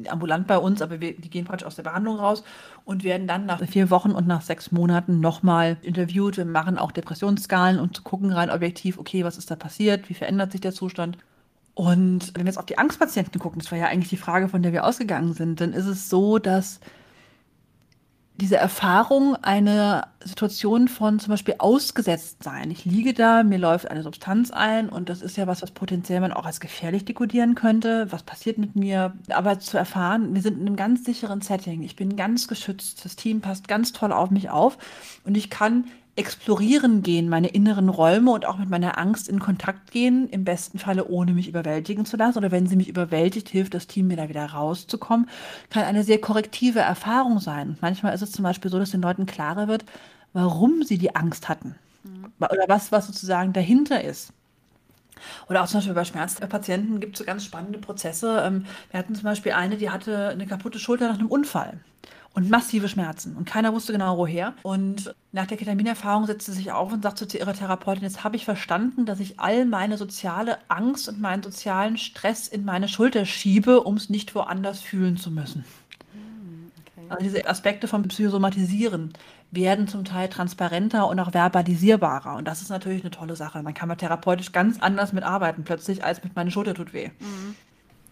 ambulant 0.08 0.46
bei 0.46 0.58
uns, 0.58 0.80
aber 0.80 1.00
wir, 1.00 1.14
die 1.14 1.28
gehen 1.28 1.44
praktisch 1.44 1.66
aus 1.66 1.76
der 1.76 1.82
Behandlung 1.82 2.18
raus 2.18 2.44
und 2.84 3.04
werden 3.04 3.26
dann 3.26 3.46
nach 3.46 3.60
vier 3.66 3.90
Wochen 3.90 4.12
und 4.12 4.26
nach 4.26 4.42
sechs 4.42 4.72
Monaten 4.72 5.20
nochmal 5.20 5.76
interviewt. 5.82 6.36
Wir 6.36 6.44
machen 6.44 6.78
auch 6.78 6.92
Depressionsskalen 6.92 7.78
und 7.78 8.04
gucken 8.04 8.32
rein 8.32 8.50
objektiv, 8.50 8.98
okay, 8.98 9.24
was 9.24 9.38
ist 9.38 9.50
da 9.50 9.56
passiert, 9.56 10.08
wie 10.08 10.14
verändert 10.14 10.52
sich 10.52 10.60
der 10.60 10.72
Zustand. 10.72 11.18
Und 11.74 12.34
wenn 12.34 12.44
wir 12.44 12.50
jetzt 12.50 12.58
auf 12.58 12.66
die 12.66 12.78
Angstpatienten 12.78 13.40
gucken, 13.40 13.60
das 13.60 13.70
war 13.70 13.78
ja 13.78 13.86
eigentlich 13.86 14.10
die 14.10 14.16
Frage, 14.16 14.48
von 14.48 14.62
der 14.62 14.72
wir 14.72 14.84
ausgegangen 14.84 15.32
sind, 15.34 15.60
dann 15.60 15.72
ist 15.72 15.86
es 15.86 16.08
so, 16.08 16.38
dass 16.38 16.80
diese 18.40 18.56
Erfahrung 18.56 19.34
eine 19.42 20.02
Situation 20.24 20.86
von 20.86 21.18
zum 21.18 21.30
Beispiel 21.30 21.56
ausgesetzt 21.58 22.44
sein. 22.44 22.70
Ich 22.70 22.84
liege 22.84 23.12
da, 23.12 23.42
mir 23.42 23.58
läuft 23.58 23.90
eine 23.90 24.04
Substanz 24.04 24.52
ein 24.52 24.88
und 24.88 25.08
das 25.08 25.22
ist 25.22 25.36
ja 25.36 25.48
was, 25.48 25.60
was 25.60 25.72
potenziell 25.72 26.20
man 26.20 26.32
auch 26.32 26.46
als 26.46 26.60
gefährlich 26.60 27.04
dekodieren 27.04 27.56
könnte. 27.56 28.06
Was 28.10 28.22
passiert 28.22 28.58
mit 28.58 28.76
mir? 28.76 29.14
Aber 29.30 29.58
zu 29.58 29.76
erfahren, 29.76 30.34
wir 30.34 30.42
sind 30.42 30.60
in 30.60 30.66
einem 30.66 30.76
ganz 30.76 31.04
sicheren 31.04 31.40
Setting. 31.40 31.82
Ich 31.82 31.96
bin 31.96 32.16
ganz 32.16 32.46
geschützt. 32.46 33.04
Das 33.04 33.16
Team 33.16 33.40
passt 33.40 33.66
ganz 33.66 33.92
toll 33.92 34.12
auf 34.12 34.30
mich 34.30 34.50
auf 34.50 34.78
und 35.24 35.36
ich 35.36 35.50
kann 35.50 35.86
explorieren 36.18 37.02
gehen, 37.02 37.28
meine 37.28 37.48
inneren 37.48 37.88
Räume 37.88 38.32
und 38.32 38.44
auch 38.44 38.58
mit 38.58 38.68
meiner 38.68 38.98
Angst 38.98 39.28
in 39.28 39.38
Kontakt 39.38 39.92
gehen, 39.92 40.28
im 40.28 40.44
besten 40.44 40.78
Falle 40.78 41.06
ohne 41.06 41.32
mich 41.32 41.48
überwältigen 41.48 42.04
zu 42.04 42.16
lassen. 42.16 42.38
Oder 42.38 42.50
wenn 42.50 42.66
sie 42.66 42.76
mich 42.76 42.88
überwältigt, 42.88 43.48
hilft 43.48 43.74
das 43.74 43.86
Team 43.86 44.08
mir 44.08 44.16
da 44.16 44.28
wieder 44.28 44.44
rauszukommen, 44.44 45.28
kann 45.70 45.84
eine 45.84 46.02
sehr 46.02 46.20
korrektive 46.20 46.80
Erfahrung 46.80 47.38
sein. 47.38 47.78
Manchmal 47.80 48.14
ist 48.14 48.22
es 48.22 48.32
zum 48.32 48.42
Beispiel 48.42 48.70
so, 48.70 48.78
dass 48.78 48.90
den 48.90 49.00
Leuten 49.00 49.26
klarer 49.26 49.68
wird, 49.68 49.84
warum 50.32 50.82
sie 50.82 50.98
die 50.98 51.14
Angst 51.14 51.48
hatten. 51.48 51.76
Mhm. 52.02 52.32
Oder 52.40 52.64
was, 52.66 52.90
was 52.90 53.06
sozusagen 53.06 53.52
dahinter 53.52 54.02
ist. 54.02 54.32
Oder 55.48 55.62
auch 55.62 55.66
zum 55.66 55.78
Beispiel 55.78 55.94
bei 55.94 56.04
Schmerzpatienten 56.04 57.00
gibt 57.00 57.14
es 57.14 57.18
so 57.20 57.24
ganz 57.24 57.44
spannende 57.44 57.78
Prozesse. 57.78 58.42
Ähm, 58.44 58.66
wir 58.90 58.98
hatten 58.98 59.14
zum 59.14 59.24
Beispiel 59.24 59.52
eine, 59.52 59.76
die 59.76 59.90
hatte 59.90 60.28
eine 60.28 60.46
kaputte 60.46 60.78
Schulter 60.78 61.08
nach 61.08 61.18
einem 61.18 61.28
Unfall 61.28 61.78
und 62.34 62.50
massive 62.50 62.88
Schmerzen. 62.88 63.36
Und 63.36 63.46
keiner 63.46 63.72
wusste 63.72 63.92
genau 63.92 64.16
woher. 64.16 64.54
Und 64.62 65.14
nach 65.32 65.46
der 65.46 65.56
Ketaminerfahrung 65.56 66.26
setzte 66.26 66.52
sie 66.52 66.58
sich 66.58 66.72
auf 66.72 66.92
und 66.92 67.02
sagte 67.02 67.26
zu 67.26 67.38
ihrer 67.38 67.52
Therapeutin, 67.52 68.04
jetzt 68.04 68.22
habe 68.24 68.36
ich 68.36 68.44
verstanden, 68.44 69.06
dass 69.06 69.20
ich 69.20 69.40
all 69.40 69.64
meine 69.64 69.96
soziale 69.96 70.58
Angst 70.68 71.08
und 71.08 71.20
meinen 71.20 71.42
sozialen 71.42 71.96
Stress 71.98 72.48
in 72.48 72.64
meine 72.64 72.88
Schulter 72.88 73.24
schiebe, 73.26 73.82
um 73.82 73.96
es 73.96 74.08
nicht 74.08 74.34
woanders 74.34 74.80
fühlen 74.80 75.16
zu 75.16 75.30
müssen. 75.30 75.64
Okay. 76.96 77.06
Also 77.08 77.24
diese 77.24 77.48
Aspekte 77.48 77.88
vom 77.88 78.04
Psychosomatisieren 78.04 79.12
werden 79.50 79.88
zum 79.88 80.04
Teil 80.04 80.28
transparenter 80.28 81.08
und 81.08 81.18
auch 81.20 81.32
verbalisierbarer. 81.32 82.36
Und 82.36 82.46
das 82.46 82.60
ist 82.60 82.68
natürlich 82.68 83.02
eine 83.02 83.10
tolle 83.10 83.34
Sache. 83.34 83.62
Man 83.62 83.74
kann 83.74 83.88
mal 83.88 83.96
therapeutisch 83.96 84.52
ganz 84.52 84.78
anders 84.80 85.12
mitarbeiten 85.12 85.64
plötzlich, 85.64 86.04
als 86.04 86.22
mit 86.22 86.36
meine 86.36 86.50
Schulter 86.50 86.74
tut 86.74 86.92
weh. 86.92 87.10
Mhm. 87.18 87.56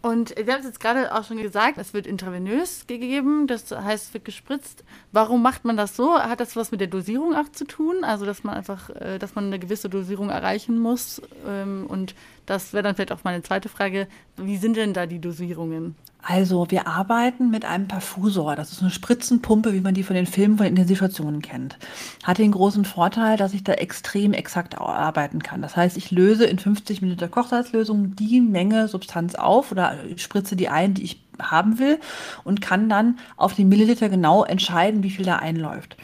Und 0.07 0.37
wir 0.37 0.53
haben 0.53 0.61
es 0.61 0.67
jetzt 0.67 0.79
gerade 0.79 1.13
auch 1.13 1.25
schon 1.25 1.39
gesagt, 1.39 1.79
es 1.79 1.93
wird 1.93 2.07
intravenös 2.07 2.87
gegeben, 2.87 3.49
das 3.49 3.73
heißt, 3.73 4.05
es 4.05 4.15
wird 4.15 4.25
gespritzt. 4.25 4.85
Warum 5.11 5.43
macht 5.43 5.65
man 5.65 5.77
das 5.77 5.97
so? 5.97 6.17
Hat 6.17 6.39
das 6.39 6.55
was 6.55 6.71
mit 6.71 6.81
der 6.81 6.87
Dosierung 6.87 7.35
auch 7.35 7.51
zu 7.51 7.65
tun? 7.65 8.05
Also, 8.05 8.25
dass 8.25 8.45
man 8.45 8.55
einfach, 8.55 8.89
äh, 8.91 9.19
dass 9.19 9.35
man 9.35 9.47
eine 9.47 9.59
gewisse 9.59 9.89
Dosierung 9.89 10.31
erreichen 10.31 10.79
muss. 10.79 11.21
Ähm, 11.45 11.87
und 11.89 12.15
das 12.47 12.73
wäre 12.73 12.85
dann 12.85 12.95
vielleicht 12.95 13.11
auch 13.11 13.25
meine 13.25 13.43
zweite 13.43 13.69
Frage. 13.69 14.07
Wie 14.37 14.59
sind 14.59 14.77
denn 14.77 14.93
da 14.93 15.07
die 15.07 15.19
Dosierungen? 15.19 15.97
Also, 16.29 16.67
wir 16.71 16.89
arbeiten 16.89 17.51
mit 17.51 17.65
einem 17.65 17.87
Perfusor. 17.87 18.57
Das 18.57 18.73
ist 18.73 18.83
eine 18.83 18.91
Spritzenpumpe, 18.91 19.73
wie 19.73 19.81
man 19.81 19.95
die 19.95 20.03
von 20.03 20.17
den 20.17 20.27
Filmen 20.27 20.57
von 20.59 20.67
Intensivstationen 20.67 21.41
kennt. 21.41 21.79
Hat 22.25 22.39
den 22.39 22.51
großen 22.51 22.85
Vorteil, 22.85 23.37
dass 23.37 23.55
ich 23.55 23.63
da 23.63 23.75
extrem 23.75 24.33
exakt 24.33 24.77
arbeiten 24.77 25.41
kann. 25.41 25.63
Das 25.63 25.77
heißt, 25.77 25.97
ich 25.97 26.11
löse 26.11 26.45
in 26.45 26.59
50 26.59 27.01
Minuten 27.01 27.31
Kochsalzlösung 27.31 28.17
die 28.17 28.41
Menge 28.41 28.89
Substanz 28.89 29.37
auf 29.37 29.71
oder 29.71 29.95
spritze 30.17 30.57
die 30.57 30.69
ein, 30.69 30.95
die 30.95 31.05
ich 31.05 31.23
haben 31.41 31.79
will 31.79 32.01
und 32.43 32.61
kann 32.61 32.89
dann 32.89 33.21
auf 33.37 33.55
die 33.55 33.65
Milliliter 33.65 34.09
genau 34.09 34.43
entscheiden, 34.43 35.05
wie 35.05 35.11
viel 35.11 35.25
da 35.25 35.37
einläuft. 35.37 35.97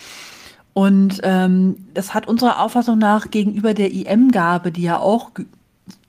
Und 0.72 1.20
ähm, 1.24 1.88
das 1.94 2.14
hat 2.14 2.28
unserer 2.28 2.60
Auffassung 2.60 2.96
nach 2.96 3.32
gegenüber 3.32 3.74
der 3.74 3.92
IM-Gabe, 3.92 4.70
die 4.70 4.82
ja 4.82 5.00
auch 5.00 5.32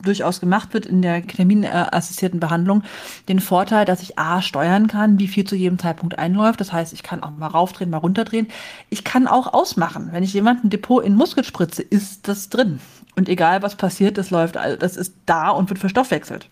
durchaus 0.04 0.40
gemacht 0.40 0.74
wird 0.74 0.86
in 0.86 1.02
der 1.02 1.26
terminassistierten 1.26 2.40
Behandlung, 2.40 2.84
den 3.28 3.40
Vorteil, 3.40 3.86
dass 3.86 4.02
ich 4.02 4.20
A 4.20 4.42
steuern 4.42 4.88
kann, 4.88 5.20
wie 5.20 5.28
viel 5.28 5.46
zu 5.46 5.56
jedem 5.56 5.80
Zeitpunkt 5.80 6.20
einläuft. 6.20 6.60
Das 6.60 6.72
heißt, 6.72 6.94
ich 6.94 7.04
kann 7.04 7.24
auch 7.24 7.32
mal 7.32 7.48
raufdrehen, 7.48 7.90
mal 7.90 7.98
runterdrehen. 7.98 8.48
Ich 8.90 9.04
kann 9.04 9.28
auch 9.28 9.54
ausmachen. 9.54 10.10
Wenn 10.12 10.24
ich 10.24 10.34
jemanden 10.34 10.70
Depot 10.70 11.04
in 11.04 11.16
Muskel 11.16 11.44
spritze, 11.44 11.82
ist 11.82 12.28
das 12.28 12.50
drin. 12.50 12.80
Und 13.16 13.30
egal 13.30 13.62
was 13.62 13.76
passiert, 13.76 14.18
das 14.18 14.30
läuft, 14.30 14.56
das 14.56 14.98
ist 14.98 15.16
da 15.26 15.50
und 15.50 15.70
wird 15.70 15.80
verstoffwechselt. 15.80 16.50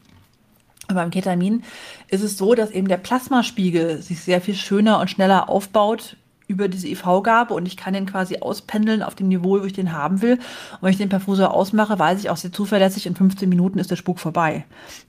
Beim 0.88 1.12
Ketamin 1.12 1.64
ist 2.10 2.24
es 2.24 2.38
so, 2.38 2.54
dass 2.54 2.72
eben 2.72 2.88
der 2.88 2.98
Plasmaspiegel 2.98 4.02
sich 4.02 4.22
sehr 4.22 4.42
viel 4.42 4.56
schöner 4.56 5.00
und 5.00 5.10
schneller 5.10 5.50
aufbaut 5.50 6.18
über 6.52 6.68
diese 6.68 6.88
IV-Gabe 6.88 7.54
und 7.54 7.66
ich 7.66 7.78
kann 7.78 7.94
den 7.94 8.06
quasi 8.06 8.38
auspendeln 8.40 9.02
auf 9.02 9.16
dem 9.16 9.30
Niveau, 9.30 9.62
wo 9.62 9.66
ich 9.66 9.74
den 9.74 9.94
haben 9.94 10.22
will. 10.22 10.34
Und 10.34 10.82
wenn 10.82 10.92
ich 10.92 10.98
den 10.98 11.10
Perfusor 11.10 11.54
ausmache, 11.54 11.98
weiß 11.98 12.20
ich 12.20 12.30
auch 12.30 12.38
sehr 12.38 12.52
zuverlässig, 12.52 13.06
in 13.08 13.16
15 13.16 13.48
Minuten 13.48 13.80
ist 13.80 13.90
der 13.90 13.96
Spuk 13.96 14.20
vorbei. 14.20 14.66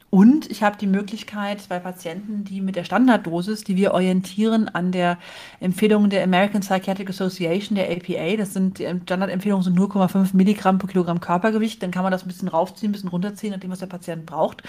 Und 0.08 0.50
ich 0.50 0.62
habe 0.62 0.76
die 0.78 0.86
Möglichkeit 0.86 1.66
bei 1.68 1.78
Patienten, 1.78 2.44
die 2.44 2.60
mit 2.60 2.76
der 2.76 2.84
Standarddosis, 2.84 3.64
die 3.64 3.76
wir 3.76 3.92
orientieren 3.92 4.68
an 4.68 4.92
der 4.92 5.18
Empfehlung 5.58 6.10
der 6.10 6.22
American 6.22 6.60
Psychiatric 6.60 7.10
Association, 7.10 7.76
der 7.76 7.90
APA, 7.90 8.36
das 8.36 8.52
sind 8.52 8.78
die 8.78 8.84
Standardempfehlungen 8.84 9.64
sind 9.64 9.78
0,5 9.78 10.36
Milligramm 10.36 10.78
pro 10.78 10.86
Kilogramm 10.86 11.20
Körpergewicht, 11.20 11.82
dann 11.82 11.90
kann 11.90 12.02
man 12.02 12.12
das 12.12 12.24
ein 12.24 12.28
bisschen 12.28 12.48
raufziehen, 12.48 12.90
ein 12.90 12.92
bisschen 12.92 13.08
runterziehen, 13.08 13.52
nachdem 13.52 13.70
was 13.70 13.80
der 13.80 13.86
Patient 13.86 14.26
braucht 14.26 14.62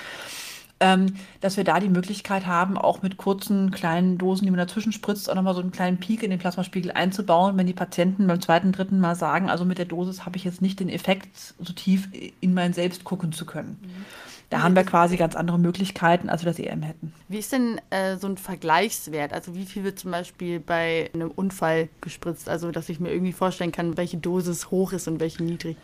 ähm, 0.83 1.15
dass 1.39 1.55
wir 1.55 1.63
da 1.63 1.79
die 1.79 1.87
Möglichkeit 1.87 2.45
haben, 2.45 2.77
auch 2.77 3.01
mit 3.01 3.15
kurzen 3.15 3.71
kleinen 3.71 4.17
Dosen, 4.17 4.43
die 4.43 4.51
man 4.51 4.57
dazwischen 4.57 4.91
spritzt, 4.91 5.29
auch 5.29 5.35
nochmal 5.35 5.55
so 5.55 5.61
einen 5.61 5.71
kleinen 5.71 5.97
Peak 5.97 6.23
in 6.23 6.29
den 6.29 6.39
Plasmaspiegel 6.39 6.91
einzubauen, 6.91 7.57
wenn 7.57 7.67
die 7.67 7.73
Patienten 7.73 8.27
beim 8.27 8.41
zweiten, 8.41 8.73
dritten 8.73 8.99
Mal 8.99 9.15
sagen, 9.15 9.49
also 9.49 9.63
mit 9.63 9.77
der 9.77 9.85
Dosis 9.85 10.25
habe 10.25 10.35
ich 10.35 10.43
jetzt 10.43 10.61
nicht 10.61 10.81
den 10.81 10.89
Effekt, 10.89 11.53
so 11.57 11.71
tief 11.71 12.09
in 12.41 12.53
mein 12.53 12.73
Selbst 12.73 13.05
gucken 13.05 13.31
zu 13.31 13.45
können. 13.45 13.79
Mhm. 13.81 14.05
Da 14.49 14.61
haben 14.61 14.75
wir 14.75 14.83
quasi 14.83 15.17
ganz 15.17 15.35
andere 15.35 15.57
Möglichkeiten, 15.57 16.29
als 16.29 16.43
wir 16.43 16.51
das 16.51 16.59
EM 16.59 16.83
hätten. 16.83 17.11
Wie 17.27 17.39
ist 17.39 17.51
denn 17.53 17.81
äh, 17.89 18.17
so 18.17 18.27
ein 18.27 18.37
Vergleichswert? 18.37 19.33
Also 19.33 19.55
wie 19.55 19.65
viel 19.65 19.83
wird 19.83 19.97
zum 19.97 20.11
Beispiel 20.11 20.59
bei 20.59 21.09
einem 21.13 21.31
Unfall 21.31 21.89
gespritzt? 22.01 22.49
Also 22.49 22.71
dass 22.71 22.89
ich 22.89 22.99
mir 22.99 23.11
irgendwie 23.11 23.31
vorstellen 23.31 23.71
kann, 23.71 23.97
welche 23.97 24.17
Dosis 24.17 24.69
hoch 24.69 24.93
ist 24.93 25.07
und 25.07 25.19
welche 25.19 25.43
niedrig. 25.43 25.77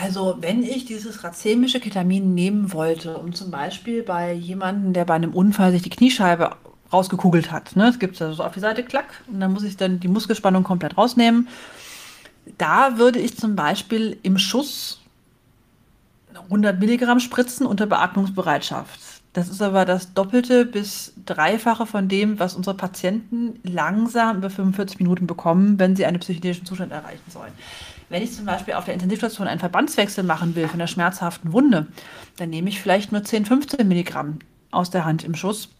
Also, 0.00 0.38
wenn 0.40 0.62
ich 0.62 0.86
dieses 0.86 1.22
racemische 1.22 1.78
Ketamin 1.78 2.32
nehmen 2.32 2.72
wollte, 2.72 3.18
um 3.18 3.34
zum 3.34 3.50
Beispiel 3.50 4.02
bei 4.02 4.32
jemandem, 4.32 4.94
der 4.94 5.04
bei 5.04 5.12
einem 5.12 5.34
Unfall 5.34 5.70
sich 5.70 5.82
die 5.82 5.90
Kniescheibe 5.90 6.56
rausgekugelt 6.90 7.52
hat, 7.52 7.76
ne, 7.76 7.88
es 7.88 7.98
gibt 7.98 8.20
also 8.22 8.34
so 8.34 8.42
auf 8.42 8.54
die 8.54 8.60
Seite, 8.60 8.84
klack, 8.84 9.22
und 9.30 9.40
dann 9.40 9.52
muss 9.52 9.64
ich 9.64 9.76
dann 9.76 10.00
die 10.00 10.08
Muskelspannung 10.08 10.64
komplett 10.64 10.96
rausnehmen. 10.96 11.46
Da 12.56 12.96
würde 12.96 13.18
ich 13.18 13.36
zum 13.36 13.54
Beispiel 13.54 14.16
im 14.22 14.38
Schuss 14.38 15.02
100 16.44 16.80
Milligramm 16.80 17.20
spritzen 17.20 17.66
unter 17.66 17.84
Beatmungsbereitschaft. 17.84 18.98
Das 19.34 19.50
ist 19.50 19.60
aber 19.60 19.84
das 19.84 20.14
Doppelte 20.14 20.64
bis 20.64 21.12
Dreifache 21.26 21.84
von 21.84 22.08
dem, 22.08 22.38
was 22.38 22.54
unsere 22.54 22.76
Patienten 22.76 23.60
langsam 23.62 24.38
über 24.38 24.48
45 24.48 25.00
Minuten 25.00 25.26
bekommen, 25.26 25.78
wenn 25.78 25.96
sie 25.96 26.06
einen 26.06 26.20
psychedelischen 26.20 26.64
Zustand 26.64 26.92
erreichen 26.92 27.30
sollen. 27.30 27.52
Wenn 28.12 28.22
ich 28.22 28.34
zum 28.34 28.44
Beispiel 28.44 28.74
auf 28.74 28.84
der 28.84 28.92
Intensivstation 28.92 29.48
einen 29.48 29.58
Verbandswechsel 29.58 30.22
machen 30.22 30.54
will 30.54 30.68
von 30.68 30.78
einer 30.78 30.86
schmerzhaften 30.86 31.54
Wunde, 31.54 31.86
dann 32.36 32.50
nehme 32.50 32.68
ich 32.68 32.78
vielleicht 32.78 33.10
nur 33.10 33.24
10, 33.24 33.46
15 33.46 33.88
Milligramm 33.88 34.40
aus 34.70 34.90
der 34.90 35.06
Hand 35.06 35.24
im 35.24 35.34
Schuss 35.34 35.70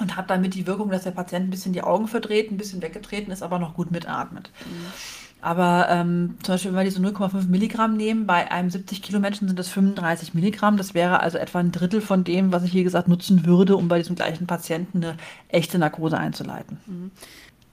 und 0.00 0.16
habe 0.16 0.26
damit 0.26 0.54
die 0.54 0.66
Wirkung, 0.66 0.88
dass 0.88 1.02
der 1.02 1.10
Patient 1.10 1.46
ein 1.46 1.50
bisschen 1.50 1.74
die 1.74 1.82
Augen 1.82 2.08
verdreht, 2.08 2.50
ein 2.50 2.56
bisschen 2.56 2.80
weggetreten 2.80 3.30
ist, 3.30 3.42
aber 3.42 3.58
noch 3.58 3.74
gut 3.74 3.90
mitatmet. 3.90 4.50
Mhm. 4.64 4.86
Aber 5.42 5.88
ähm, 5.90 6.38
zum 6.42 6.54
Beispiel, 6.54 6.70
wenn 6.70 6.78
wir 6.78 6.84
diese 6.84 7.02
0,5 7.02 7.48
Milligramm 7.48 7.94
nehmen, 7.98 8.26
bei 8.26 8.50
einem 8.50 8.70
70 8.70 9.02
Kilo 9.02 9.20
Menschen 9.20 9.46
sind 9.46 9.58
das 9.58 9.68
35 9.68 10.32
Milligramm. 10.32 10.78
Das 10.78 10.94
wäre 10.94 11.20
also 11.20 11.36
etwa 11.36 11.58
ein 11.58 11.72
Drittel 11.72 12.00
von 12.00 12.24
dem, 12.24 12.52
was 12.52 12.64
ich, 12.64 12.72
wie 12.72 12.84
gesagt, 12.84 13.06
nutzen 13.06 13.44
würde, 13.44 13.76
um 13.76 13.88
bei 13.88 13.98
diesem 13.98 14.16
gleichen 14.16 14.46
Patienten 14.46 15.04
eine 15.04 15.16
echte 15.48 15.78
Narkose 15.78 16.16
einzuleiten. 16.16 16.78
Mhm. 16.86 17.10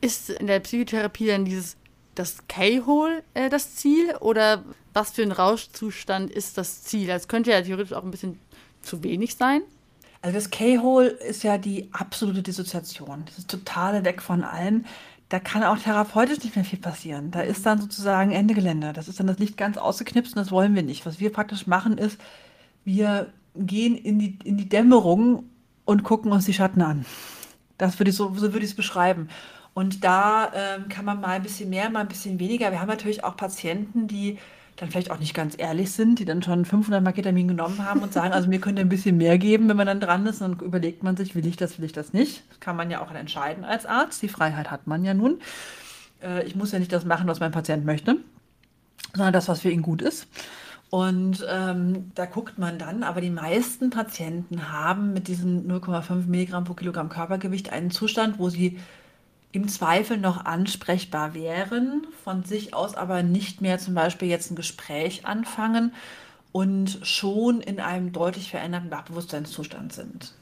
Ist 0.01 0.29
in 0.29 0.47
der 0.47 0.60
Psychotherapie 0.60 1.27
dann 1.27 1.45
dieses 1.45 1.77
das 2.15 2.47
K-Hole 2.47 3.24
äh, 3.34 3.50
das 3.50 3.76
Ziel 3.76 4.15
oder 4.19 4.63
was 4.93 5.12
für 5.12 5.21
ein 5.21 5.32
Rauschzustand 5.32 6.32
ist 6.32 6.58
das 6.58 6.84
Ziel? 6.84 7.08
Das 7.08 7.28
könnte 7.28 7.52
ja 7.52 7.62
theoretisch 7.62 7.93
auch 7.93 8.04
ein 8.04 8.12
bisschen 8.12 8.39
zu 8.82 9.04
wenig 9.04 9.36
sein. 9.36 9.62
Also 10.21 10.36
das 10.36 10.50
K-Hole 10.50 11.08
ist 11.08 11.43
ja 11.43 11.58
die 11.58 11.89
absolute 11.91 12.43
Dissoziation. 12.43 13.24
Das 13.26 13.38
ist 13.38 13.50
totale 13.50 14.06
Weg 14.06 14.21
von 14.21 14.43
allem 14.43 14.86
da 15.32 15.39
kann 15.39 15.63
auch 15.63 15.78
therapeutisch 15.78 16.43
nicht 16.43 16.58
mehr 16.58 16.65
viel 16.65 16.80
passieren. 16.80 17.32
Da 17.32 17.39
ist 17.39 17.65
dann 17.65 17.80
sozusagen 17.80 18.32
Ende 18.32 18.54
Gelände. 18.54 18.91
Das 18.91 19.08
ist 19.08 19.17
dann 19.17 19.28
das 19.28 19.39
Licht 19.39 19.56
ganz 19.56 19.78
ausgeknipst 19.78 20.36
und 20.36 20.41
das 20.41 20.52
wollen 20.52 20.76
wir 20.76 20.84
nicht. 20.84 21.06
Was 21.06 21.21
wir 21.21 21.32
praktisch 21.32 21.67
machen 21.67 21.97
ist, 21.97 22.19
wir 22.84 23.32
gehen 23.56 23.95
in 23.95 24.19
die, 24.19 24.38
in 24.43 24.58
die 24.58 24.67
Dämmerung 24.67 25.45
und 25.86 26.04
gucken 26.04 26.34
uns 26.34 26.43
die 26.43 26.54
Schatten 26.54 26.82
an. 26.82 27.06
Das 27.78 27.97
würde 27.97 28.10
ich 28.10 28.17
so, 28.17 28.34
so 28.36 28.52
würde 28.52 28.65
ich 28.65 28.71
es 28.71 28.76
beschreiben. 28.76 29.30
Und 29.73 30.03
da 30.03 30.51
ähm, 30.53 30.89
kann 30.89 31.05
man 31.05 31.21
mal 31.21 31.29
ein 31.29 31.43
bisschen 31.43 31.69
mehr, 31.69 31.89
mal 31.89 32.01
ein 32.01 32.07
bisschen 32.07 32.39
weniger. 32.39 32.71
Wir 32.71 32.81
haben 32.81 32.89
natürlich 32.89 33.23
auch 33.23 33.38
Patienten, 33.38 34.07
die 34.07 34.38
dann 34.75 34.89
vielleicht 34.89 35.12
auch 35.12 35.19
nicht 35.19 35.34
ganz 35.34 35.55
ehrlich 35.57 35.91
sind, 35.91 36.19
die 36.19 36.25
dann 36.25 36.41
schon 36.41 36.65
500 36.65 37.03
Mal 37.03 37.12
Ketamin 37.12 37.47
genommen 37.47 37.86
haben 37.86 38.01
und 38.01 38.13
sagen, 38.13 38.34
also 38.34 38.49
mir 38.49 38.60
könnte 38.60 38.81
ein 38.81 38.89
bisschen 38.89 39.17
mehr 39.17 39.38
geben, 39.38 39.69
wenn 39.69 39.77
man 39.77 39.88
dann 39.88 39.99
dran 39.99 40.25
ist. 40.25 40.41
Und 40.41 40.60
dann 40.60 40.67
überlegt 40.67 41.03
man 41.03 41.15
sich, 41.15 41.36
will 41.36 41.45
ich 41.45 41.55
das, 41.55 41.77
will 41.77 41.86
ich 41.86 41.93
das 41.93 42.13
nicht. 42.13 42.43
Das 42.49 42.60
kann 42.60 42.75
man 42.75 42.89
ja 42.89 43.01
auch 43.01 43.12
entscheiden 43.12 43.63
als 43.63 43.86
Arzt. 43.86 44.21
Die 44.21 44.27
Freiheit 44.27 44.71
hat 44.71 44.88
man 44.88 45.05
ja 45.05 45.13
nun. 45.13 45.39
Äh, 46.21 46.45
ich 46.45 46.55
muss 46.55 46.71
ja 46.71 46.79
nicht 46.79 46.91
das 46.91 47.05
machen, 47.05 47.27
was 47.27 47.39
mein 47.39 47.51
Patient 47.51 47.86
möchte, 47.86 48.17
sondern 49.13 49.34
das, 49.34 49.47
was 49.47 49.62
für 49.62 49.69
ihn 49.69 49.81
gut 49.81 50.01
ist. 50.01 50.27
Und 50.89 51.45
ähm, 51.49 52.12
da 52.15 52.25
guckt 52.25 52.60
man 52.60 52.77
dann, 52.77 53.03
aber 53.03 53.21
die 53.21 53.29
meisten 53.29 53.91
Patienten 53.91 54.73
haben 54.73 55.13
mit 55.13 55.29
diesen 55.29 55.71
0,5 55.71 56.27
Milligramm 56.27 56.65
pro 56.65 56.73
Kilogramm 56.73 57.07
Körpergewicht 57.07 57.71
einen 57.71 57.91
Zustand, 57.91 58.39
wo 58.39 58.49
sie 58.49 58.77
im 59.51 59.67
Zweifel 59.67 60.17
noch 60.17 60.45
ansprechbar 60.45 61.33
wären, 61.33 62.07
von 62.23 62.43
sich 62.43 62.73
aus 62.73 62.95
aber 62.95 63.23
nicht 63.23 63.61
mehr 63.61 63.79
zum 63.79 63.93
Beispiel 63.93 64.27
jetzt 64.27 64.51
ein 64.51 64.55
Gespräch 64.55 65.25
anfangen 65.25 65.93
und 66.51 66.99
schon 67.03 67.61
in 67.61 67.79
einem 67.79 68.11
deutlich 68.11 68.49
veränderten 68.49 68.89
Bewusstseinszustand 68.89 69.93
sind. 69.93 70.33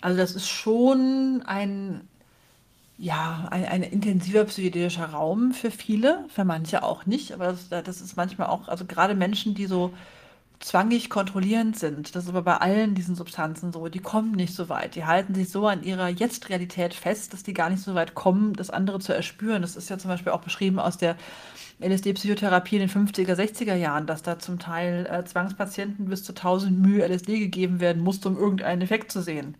Also 0.00 0.16
das 0.16 0.34
ist 0.34 0.48
schon 0.48 1.42
ein, 1.44 2.00
ja, 2.96 3.48
ein, 3.50 3.66
ein 3.66 3.82
intensiver 3.82 4.44
psychedelischer 4.44 5.06
Raum 5.06 5.52
für 5.52 5.70
viele, 5.70 6.24
für 6.28 6.44
manche 6.44 6.82
auch 6.82 7.06
nicht, 7.06 7.32
aber 7.32 7.46
das, 7.46 7.68
das 7.68 8.00
ist 8.00 8.16
manchmal 8.16 8.48
auch, 8.48 8.68
also 8.68 8.86
gerade 8.86 9.14
Menschen, 9.14 9.54
die 9.54 9.66
so 9.66 9.92
zwangig 10.60 11.08
kontrollierend 11.08 11.78
sind. 11.78 12.14
Das 12.14 12.24
ist 12.24 12.28
aber 12.28 12.42
bei 12.42 12.56
allen 12.58 12.94
diesen 12.94 13.14
Substanzen 13.14 13.72
so. 13.72 13.88
Die 13.88 13.98
kommen 13.98 14.32
nicht 14.32 14.54
so 14.54 14.68
weit. 14.68 14.94
Die 14.94 15.06
halten 15.06 15.34
sich 15.34 15.48
so 15.48 15.66
an 15.66 15.82
ihrer 15.82 16.08
Jetzt-Realität 16.08 16.92
fest, 16.92 17.32
dass 17.32 17.42
die 17.42 17.54
gar 17.54 17.70
nicht 17.70 17.82
so 17.82 17.94
weit 17.94 18.14
kommen, 18.14 18.52
das 18.52 18.68
andere 18.68 19.00
zu 19.00 19.14
erspüren. 19.14 19.62
Das 19.62 19.74
ist 19.74 19.88
ja 19.88 19.98
zum 19.98 20.10
Beispiel 20.10 20.32
auch 20.32 20.42
beschrieben 20.42 20.78
aus 20.78 20.98
der 20.98 21.16
LSD-Psychotherapie 21.80 22.76
in 22.76 22.88
den 22.88 22.90
50er, 22.90 23.34
60er 23.34 23.74
Jahren, 23.74 24.06
dass 24.06 24.22
da 24.22 24.38
zum 24.38 24.58
Teil 24.58 25.06
äh, 25.10 25.24
Zwangspatienten 25.24 26.06
bis 26.06 26.24
zu 26.24 26.32
1000 26.32 26.78
Mühe 26.78 27.06
LSD 27.06 27.38
gegeben 27.38 27.80
werden 27.80 28.02
musste, 28.02 28.28
um 28.28 28.36
irgendeinen 28.36 28.82
Effekt 28.82 29.10
zu 29.10 29.22
sehen. 29.22 29.56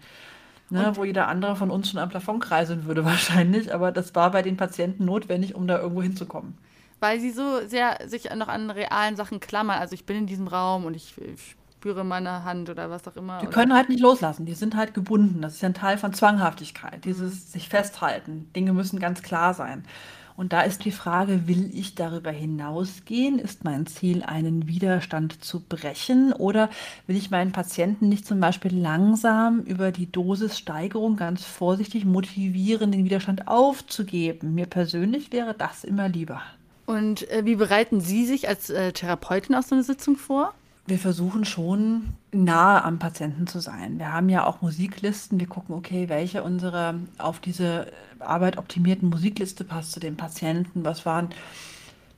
Ne, 0.73 0.93
wo 0.95 1.03
jeder 1.03 1.27
andere 1.27 1.57
von 1.57 1.71
uns 1.71 1.91
schon 1.91 1.99
am 1.99 2.11
Plafond 2.11 2.45
kreiseln 2.45 2.85
würde 2.85 3.05
wahrscheinlich, 3.07 3.75
aber 3.75 3.91
das 3.91 4.15
war 4.15 4.31
bei 4.31 4.43
den 4.43 4.57
Patienten 4.57 5.05
notwendig, 5.05 5.57
um 5.57 5.67
da 5.67 5.81
irgendwo 5.81 6.03
hinzukommen 6.03 6.57
weil 7.01 7.19
sie 7.19 7.31
so 7.31 7.67
sehr 7.67 7.99
sich 8.07 8.31
noch 8.35 8.49
an 8.49 8.71
realen 8.71 9.17
Sachen 9.17 9.41
klammern. 9.41 9.79
Also 9.79 9.95
ich 9.95 10.07
bin 10.07 10.17
in 10.19 10.27
diesem 10.27 10.47
Raum 10.47 10.85
und 10.85 10.95
ich 10.95 11.15
spüre 11.73 12.05
meine 12.05 12.45
Hand 12.45 12.69
oder 12.69 12.91
was 12.91 13.09
auch 13.09 13.17
immer. 13.17 13.41
Die 13.41 13.47
können 13.47 13.75
halt 13.75 13.89
nicht 13.89 14.01
loslassen, 14.01 14.45
die 14.45 14.55
sind 14.55 14.77
halt 14.77 14.93
gebunden. 14.93 15.41
Das 15.41 15.55
ist 15.55 15.63
ja 15.63 15.71
ein 15.71 15.75
Teil 15.75 15.97
von 15.97 16.13
Zwanghaftigkeit, 16.13 17.05
dieses 17.05 17.53
sich 17.53 17.69
festhalten. 17.69 18.51
Dinge 18.55 18.75
müssen 18.75 19.01
ganz 19.01 19.23
klar 19.23 19.55
sein. 19.55 19.85
Und 20.37 20.55
da 20.55 20.63
ist 20.63 20.87
die 20.87 20.91
Frage, 20.91 21.49
will 21.49 21.71
ich 21.75 21.95
darüber 21.95 22.31
hinausgehen? 22.31 23.39
Ist 23.39 23.65
mein 23.65 23.87
Ziel, 23.87 24.23
einen 24.23 24.69
Widerstand 24.69 25.45
zu 25.45 25.61
brechen? 25.61 26.33
Oder 26.33 26.71
will 27.07 27.17
ich 27.17 27.31
meinen 27.31 27.53
Patienten 27.53 28.09
nicht 28.09 28.27
zum 28.27 28.41
Beispiel 28.41 28.75
langsam 28.75 29.61
über 29.61 29.93
die 29.93 30.11
Dosissteigerung 30.11 31.17
ganz 31.17 31.45
vorsichtig 31.45 32.07
motivieren, 32.07 32.93
den 32.93 33.05
Widerstand 33.05 33.49
aufzugeben? 33.49 34.55
Mir 34.55 34.65
persönlich 34.65 35.31
wäre 35.31 35.53
das 35.53 35.85
immer 35.85 36.09
lieber. 36.09 36.41
Und 36.91 37.31
äh, 37.31 37.45
wie 37.45 37.55
bereiten 37.55 38.01
Sie 38.01 38.27
sich 38.27 38.49
als 38.49 38.69
äh, 38.69 38.93
Therapeutin 38.93 39.55
auf 39.55 39.65
so 39.65 39.77
eine 39.77 39.85
Sitzung 39.85 40.17
vor? 40.17 40.53
Wir 40.87 40.99
versuchen 40.99 41.45
schon 41.45 42.15
nahe 42.33 42.83
am 42.83 42.99
Patienten 42.99 43.47
zu 43.47 43.61
sein. 43.61 44.01
Wir 44.01 44.13
haben 44.13 44.29
ja 44.29 44.45
auch 44.45 44.61
Musiklisten. 44.61 45.39
Wir 45.39 45.47
gucken, 45.47 45.77
okay, 45.77 46.09
welche 46.09 46.43
unserer 46.43 46.97
auf 47.19 47.39
diese 47.39 47.87
Arbeit 48.19 48.59
optimierten 48.59 49.09
Musikliste 49.09 49.63
passt 49.63 49.93
zu 49.93 50.01
den 50.01 50.17
Patienten. 50.17 50.85
Was 50.85 51.07
waren 51.07 51.29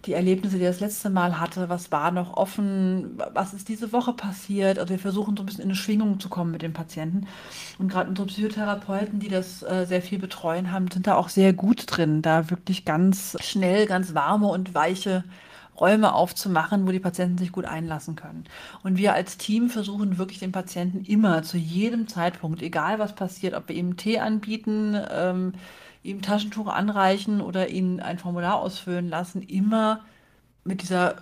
die 0.07 0.15
Erlebnisse, 0.15 0.59
die 0.59 0.65
er 0.65 0.71
das 0.71 0.81
letzte 0.81 1.11
Mal 1.11 1.39
hatte, 1.39 1.69
was 1.69 1.93
war 1.93 2.11
noch 2.11 2.37
offen, 2.37 3.19
was 3.35 3.55
ist 3.55 3.69
diese 3.69 3.93
Woche 3.93 4.13
passiert. 4.13 4.79
Also 4.79 4.91
wir 4.91 4.99
versuchen 4.99 5.37
so 5.37 5.43
ein 5.43 5.47
bisschen 5.47 5.63
in 5.63 5.69
eine 5.69 5.77
Schwingung 5.77 6.19
zu 6.19 6.29
kommen 6.29 6.51
mit 6.51 6.63
den 6.63 6.73
Patienten. 6.73 7.29
Und 7.79 7.89
gerade 7.89 8.11
unsere 8.11 8.27
Psychotherapeuten, 8.27 9.21
die 9.21 9.29
das 9.29 9.63
äh, 9.63 9.87
sehr 9.87 10.03
viel 10.03 10.19
betreuen 10.19 10.73
haben, 10.73 10.91
sind 10.91 11.07
da 11.07 11.15
auch 11.15 11.29
sehr 11.29 11.53
gut 11.53 11.85
drin, 11.87 12.21
da 12.23 12.51
wirklich 12.51 12.85
ganz 12.85 13.37
schnell, 13.41 13.87
ganz 13.87 14.15
warme 14.15 14.49
und 14.49 14.75
weiche 14.75 15.25
Räume 15.81 16.15
aufzumachen, 16.15 16.87
wo 16.87 16.93
die 16.93 17.01
Patienten 17.01 17.39
sich 17.39 17.51
gut 17.51 17.65
einlassen 17.65 18.15
können. 18.15 18.45
Und 18.83 18.99
wir 18.99 19.15
als 19.15 19.39
Team 19.39 19.71
versuchen 19.71 20.19
wirklich 20.19 20.39
den 20.39 20.53
Patienten 20.53 21.05
immer 21.05 21.43
zu 21.43 21.57
jedem 21.57 22.09
Zeitpunkt, 22.09 22.63
egal 22.63 22.99
was 22.99 23.15
passiert, 23.15 23.55
ob 23.55 23.69
wir 23.69 23.77
ihm 23.77 23.97
Tee 23.97 24.19
anbieten, 24.19 24.97
ähm, 25.11 25.53
ihm 26.03 26.23
Taschentuch 26.23 26.67
anreichen 26.67 27.41
oder 27.41 27.69
ihn 27.69 28.01
ein 28.01 28.19
Formular 28.19 28.61
ausfüllen 28.61 29.09
lassen, 29.09 29.43
immer 29.43 30.01
mit 30.65 30.83
dieser 30.83 31.17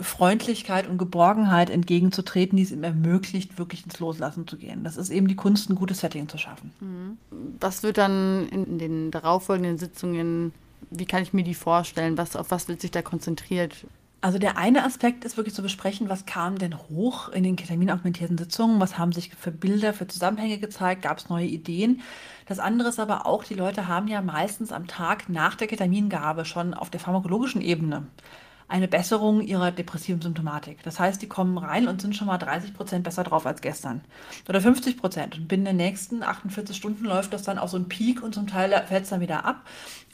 Freundlichkeit 0.00 0.88
und 0.88 0.98
Geborgenheit 0.98 1.70
entgegenzutreten, 1.70 2.56
die 2.56 2.64
es 2.64 2.72
ihm 2.72 2.82
ermöglicht, 2.82 3.58
wirklich 3.58 3.84
ins 3.84 4.00
Loslassen 4.00 4.48
zu 4.48 4.56
gehen. 4.56 4.82
Das 4.82 4.96
ist 4.96 5.10
eben 5.10 5.28
die 5.28 5.36
Kunst, 5.36 5.70
ein 5.70 5.76
gutes 5.76 6.00
Setting 6.00 6.28
zu 6.28 6.36
schaffen. 6.36 6.72
Mhm. 6.80 7.18
Was 7.60 7.82
wird 7.84 7.98
dann 7.98 8.48
in 8.48 8.78
den 8.78 9.10
darauffolgenden 9.12 9.78
Sitzungen, 9.78 10.52
wie 10.90 11.06
kann 11.06 11.22
ich 11.22 11.32
mir 11.32 11.44
die 11.44 11.54
vorstellen? 11.54 12.18
Was, 12.18 12.34
auf 12.34 12.50
was 12.50 12.66
wird 12.66 12.80
sich 12.80 12.90
da 12.90 13.02
konzentriert? 13.02 13.86
Also 14.24 14.38
der 14.38 14.56
eine 14.56 14.84
Aspekt 14.84 15.26
ist 15.26 15.36
wirklich 15.36 15.54
zu 15.54 15.60
besprechen, 15.60 16.08
was 16.08 16.24
kam 16.24 16.56
denn 16.56 16.78
hoch 16.88 17.28
in 17.28 17.42
den 17.42 17.56
ketaminaugmentierten 17.56 18.38
Sitzungen, 18.38 18.80
was 18.80 18.96
haben 18.96 19.12
sich 19.12 19.34
für 19.34 19.50
Bilder, 19.50 19.92
für 19.92 20.06
Zusammenhänge 20.06 20.56
gezeigt, 20.56 21.02
gab 21.02 21.18
es 21.18 21.28
neue 21.28 21.44
Ideen. 21.44 22.00
Das 22.46 22.58
andere 22.58 22.88
ist 22.88 22.98
aber 22.98 23.26
auch, 23.26 23.44
die 23.44 23.52
Leute 23.52 23.86
haben 23.86 24.08
ja 24.08 24.22
meistens 24.22 24.72
am 24.72 24.86
Tag 24.86 25.28
nach 25.28 25.56
der 25.56 25.66
Ketamingabe 25.66 26.46
schon 26.46 26.72
auf 26.72 26.88
der 26.88 27.00
pharmakologischen 27.00 27.60
Ebene 27.60 28.06
eine 28.68 28.88
Besserung 28.88 29.42
ihrer 29.42 29.70
depressiven 29.70 30.22
Symptomatik. 30.22 30.82
Das 30.82 30.98
heißt, 30.98 31.20
die 31.20 31.28
kommen 31.28 31.58
rein 31.58 31.86
und 31.86 32.00
sind 32.00 32.16
schon 32.16 32.26
mal 32.26 32.38
30 32.38 32.74
Prozent 32.74 33.04
besser 33.04 33.22
drauf 33.22 33.46
als 33.46 33.60
gestern. 33.60 34.00
Oder 34.48 34.60
50 34.60 34.96
Prozent. 34.96 35.36
Und 35.36 35.48
binnen 35.48 35.64
den 35.64 35.76
nächsten 35.76 36.22
48 36.22 36.76
Stunden 36.76 37.04
läuft 37.04 37.32
das 37.32 37.42
dann 37.42 37.58
auf 37.58 37.70
so 37.70 37.76
einen 37.76 37.88
Peak 37.88 38.22
und 38.22 38.34
zum 38.34 38.46
Teil 38.46 38.70
fällt 38.86 39.04
es 39.04 39.10
dann 39.10 39.20
wieder 39.20 39.44
ab. 39.44 39.64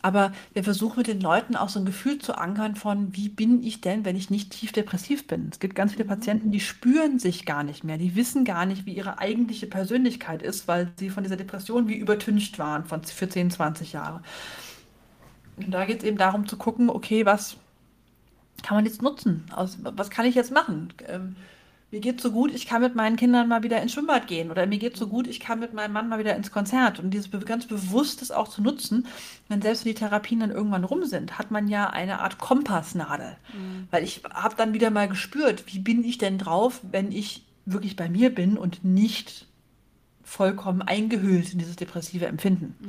Aber 0.02 0.32
wir 0.54 0.64
versuchen 0.64 0.98
mit 0.98 1.06
den 1.06 1.20
Leuten 1.20 1.56
auch 1.56 1.68
so 1.68 1.78
ein 1.78 1.84
Gefühl 1.84 2.18
zu 2.18 2.36
ankern 2.36 2.74
von, 2.74 3.14
wie 3.14 3.28
bin 3.28 3.62
ich 3.62 3.82
denn, 3.82 4.04
wenn 4.04 4.16
ich 4.16 4.30
nicht 4.30 4.50
tief 4.50 4.72
depressiv 4.72 5.26
bin? 5.26 5.48
Es 5.52 5.60
gibt 5.60 5.74
ganz 5.74 5.92
viele 5.92 6.06
Patienten, 6.06 6.50
die 6.50 6.60
spüren 6.60 7.18
sich 7.18 7.44
gar 7.44 7.62
nicht 7.62 7.84
mehr, 7.84 7.98
die 7.98 8.16
wissen 8.16 8.44
gar 8.44 8.64
nicht, 8.64 8.86
wie 8.86 8.94
ihre 8.94 9.18
eigentliche 9.18 9.66
Persönlichkeit 9.66 10.42
ist, 10.42 10.68
weil 10.68 10.90
sie 10.96 11.10
von 11.10 11.22
dieser 11.22 11.36
Depression 11.36 11.86
wie 11.86 11.96
übertüncht 11.96 12.58
waren 12.58 12.86
von, 12.86 13.04
für 13.04 13.28
10, 13.28 13.50
20 13.50 13.92
Jahre. 13.92 14.22
Und 15.58 15.70
da 15.70 15.84
geht 15.84 15.98
es 15.98 16.04
eben 16.04 16.16
darum 16.16 16.46
zu 16.46 16.56
gucken, 16.56 16.88
okay, 16.88 17.26
was 17.26 17.58
kann 18.62 18.76
man 18.76 18.86
jetzt 18.86 19.02
nutzen? 19.02 19.44
was 19.54 20.10
kann 20.10 20.26
ich 20.26 20.34
jetzt 20.34 20.52
machen? 20.52 20.92
Ähm, 21.06 21.36
mir 21.90 22.00
geht 22.00 22.20
so 22.20 22.30
gut, 22.30 22.54
ich 22.54 22.66
kann 22.66 22.82
mit 22.82 22.94
meinen 22.94 23.16
Kindern 23.16 23.48
mal 23.48 23.64
wieder 23.64 23.82
ins 23.82 23.92
Schwimmbad 23.92 24.28
gehen 24.28 24.50
oder 24.50 24.66
mir 24.66 24.78
geht 24.78 24.96
so 24.96 25.08
gut, 25.08 25.26
ich 25.26 25.40
kann 25.40 25.58
mit 25.58 25.74
meinem 25.74 25.92
Mann 25.92 26.08
mal 26.08 26.20
wieder 26.20 26.36
ins 26.36 26.52
Konzert 26.52 27.00
und 27.00 27.10
dieses 27.10 27.30
ganz 27.44 27.66
bewusstes 27.66 28.30
auch 28.30 28.46
zu 28.46 28.62
nutzen, 28.62 29.08
wenn 29.48 29.60
selbst 29.60 29.84
wenn 29.84 29.92
die 29.92 29.98
Therapien 29.98 30.40
dann 30.40 30.52
irgendwann 30.52 30.84
rum 30.84 31.04
sind, 31.04 31.38
hat 31.38 31.50
man 31.50 31.66
ja 31.66 31.90
eine 31.90 32.20
Art 32.20 32.38
Kompassnadel, 32.38 33.36
mhm. 33.52 33.88
weil 33.90 34.04
ich 34.04 34.22
habe 34.32 34.54
dann 34.56 34.72
wieder 34.72 34.90
mal 34.90 35.08
gespürt, 35.08 35.64
wie 35.66 35.80
bin 35.80 36.04
ich 36.04 36.18
denn 36.18 36.38
drauf, 36.38 36.80
wenn 36.90 37.10
ich 37.10 37.44
wirklich 37.66 37.96
bei 37.96 38.08
mir 38.08 38.32
bin 38.32 38.56
und 38.56 38.84
nicht 38.84 39.46
vollkommen 40.22 40.82
eingehüllt 40.82 41.52
in 41.52 41.58
dieses 41.58 41.74
depressive 41.74 42.26
Empfinden. 42.26 42.76
Mhm. 42.78 42.88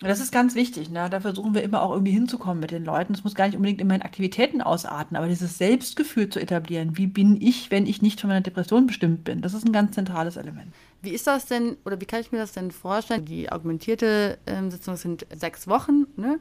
Das 0.00 0.20
ist 0.20 0.30
ganz 0.30 0.54
wichtig. 0.54 0.90
Ne? 0.90 1.08
Da 1.10 1.20
versuchen 1.20 1.54
wir 1.54 1.62
immer 1.62 1.82
auch 1.82 1.90
irgendwie 1.90 2.12
hinzukommen 2.12 2.60
mit 2.60 2.70
den 2.70 2.84
Leuten. 2.84 3.14
Es 3.14 3.24
muss 3.24 3.34
gar 3.34 3.46
nicht 3.46 3.56
unbedingt 3.56 3.80
in 3.80 3.88
meinen 3.88 4.02
Aktivitäten 4.02 4.62
ausarten, 4.62 5.16
aber 5.16 5.26
dieses 5.26 5.58
Selbstgefühl 5.58 6.28
zu 6.28 6.38
etablieren. 6.38 6.96
Wie 6.96 7.08
bin 7.08 7.40
ich, 7.40 7.70
wenn 7.72 7.86
ich 7.86 8.00
nicht 8.00 8.20
von 8.20 8.28
meiner 8.28 8.40
Depression 8.40 8.86
bestimmt 8.86 9.24
bin? 9.24 9.42
Das 9.42 9.54
ist 9.54 9.66
ein 9.66 9.72
ganz 9.72 9.94
zentrales 9.94 10.36
Element. 10.36 10.72
Wie 11.02 11.10
ist 11.10 11.26
das 11.26 11.46
denn, 11.46 11.76
oder 11.84 12.00
wie 12.00 12.06
kann 12.06 12.20
ich 12.20 12.30
mir 12.30 12.38
das 12.38 12.52
denn 12.52 12.70
vorstellen? 12.70 13.24
Die 13.24 13.50
augmentierte 13.50 14.38
äh, 14.46 14.70
Sitzung 14.70 14.96
sind 14.96 15.26
sechs 15.34 15.66
Wochen, 15.66 16.06
ne? 16.16 16.38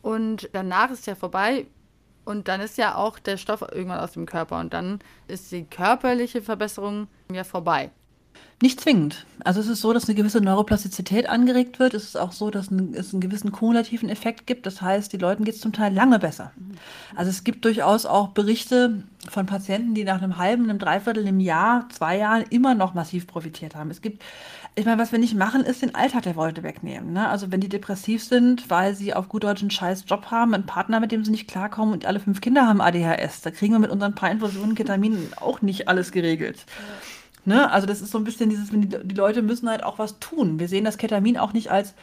Und 0.00 0.50
danach 0.52 0.90
ist 0.90 1.06
ja 1.06 1.14
vorbei. 1.14 1.66
Und 2.24 2.48
dann 2.48 2.60
ist 2.60 2.78
ja 2.78 2.94
auch 2.94 3.18
der 3.18 3.36
Stoff 3.36 3.62
irgendwann 3.62 4.00
aus 4.00 4.12
dem 4.12 4.24
Körper. 4.24 4.60
Und 4.60 4.72
dann 4.72 5.00
ist 5.28 5.52
die 5.52 5.64
körperliche 5.64 6.40
Verbesserung 6.40 7.08
ja 7.30 7.44
vorbei. 7.44 7.90
Nicht 8.62 8.80
zwingend. 8.80 9.26
Also 9.42 9.60
es 9.60 9.66
ist 9.66 9.80
so, 9.80 9.92
dass 9.92 10.08
eine 10.08 10.14
gewisse 10.14 10.40
Neuroplastizität 10.40 11.28
angeregt 11.28 11.80
wird. 11.80 11.92
Es 11.92 12.04
ist 12.04 12.16
auch 12.16 12.32
so, 12.32 12.50
dass 12.50 12.70
es 12.70 13.12
einen 13.12 13.20
gewissen 13.20 13.52
kumulativen 13.52 14.08
Effekt 14.08 14.46
gibt. 14.46 14.64
Das 14.64 14.80
heißt, 14.80 15.12
die 15.12 15.18
Leuten 15.18 15.44
geht 15.44 15.56
es 15.56 15.60
zum 15.60 15.72
Teil 15.72 15.92
lange 15.92 16.18
besser. 16.18 16.52
Also 17.14 17.30
es 17.30 17.44
gibt 17.44 17.64
durchaus 17.64 18.06
auch 18.06 18.28
Berichte 18.28 19.02
von 19.28 19.44
Patienten, 19.44 19.94
die 19.94 20.04
nach 20.04 20.22
einem 20.22 20.38
halben, 20.38 20.64
einem 20.64 20.78
Dreiviertel, 20.78 21.26
einem 21.26 21.40
Jahr, 21.40 21.88
zwei 21.90 22.16
Jahren 22.16 22.44
immer 22.48 22.74
noch 22.74 22.94
massiv 22.94 23.26
profitiert 23.26 23.74
haben. 23.74 23.90
Es 23.90 24.00
gibt, 24.00 24.22
ich 24.76 24.86
meine, 24.86 25.02
was 25.02 25.12
wir 25.12 25.18
nicht 25.18 25.34
machen, 25.34 25.62
ist 25.62 25.82
den 25.82 25.94
Alltag 25.94 26.22
der 26.22 26.34
Leute 26.34 26.62
wegnehmen. 26.62 27.12
Ne? 27.12 27.28
Also 27.28 27.52
wenn 27.52 27.60
die 27.60 27.68
depressiv 27.68 28.24
sind, 28.24 28.70
weil 28.70 28.94
sie 28.94 29.14
auf 29.14 29.28
gut 29.28 29.44
Deutsch 29.44 29.62
einen 29.62 29.72
scheiß 29.72 30.04
Job 30.06 30.30
haben, 30.30 30.54
einen 30.54 30.64
Partner, 30.64 31.00
mit 31.00 31.12
dem 31.12 31.24
sie 31.24 31.32
nicht 31.32 31.48
klarkommen 31.48 31.92
und 31.92 32.06
alle 32.06 32.20
fünf 32.20 32.40
Kinder 32.40 32.66
haben 32.66 32.80
ADHS, 32.80 33.42
da 33.42 33.50
kriegen 33.50 33.74
wir 33.74 33.80
mit 33.80 33.90
unseren 33.90 34.14
paar 34.14 34.30
Infusionen 34.30 34.74
Ketamin 34.74 35.28
auch 35.38 35.60
nicht 35.60 35.88
alles 35.88 36.12
geregelt. 36.12 36.64
Ja. 36.66 36.84
Ne? 37.44 37.70
Also 37.70 37.86
das 37.86 38.00
ist 38.00 38.10
so 38.10 38.18
ein 38.18 38.24
bisschen 38.24 38.50
dieses, 38.50 38.70
die, 38.70 39.14
Leute 39.14 39.42
müssen 39.42 39.68
halt 39.68 39.82
auch 39.82 39.98
was 39.98 40.18
tun. 40.18 40.58
Wir 40.58 40.68
sehen 40.68 40.84
das 40.84 40.98
Ketamin 40.98 41.36
auch 41.36 41.52
nicht 41.52 41.70
als 41.70 41.94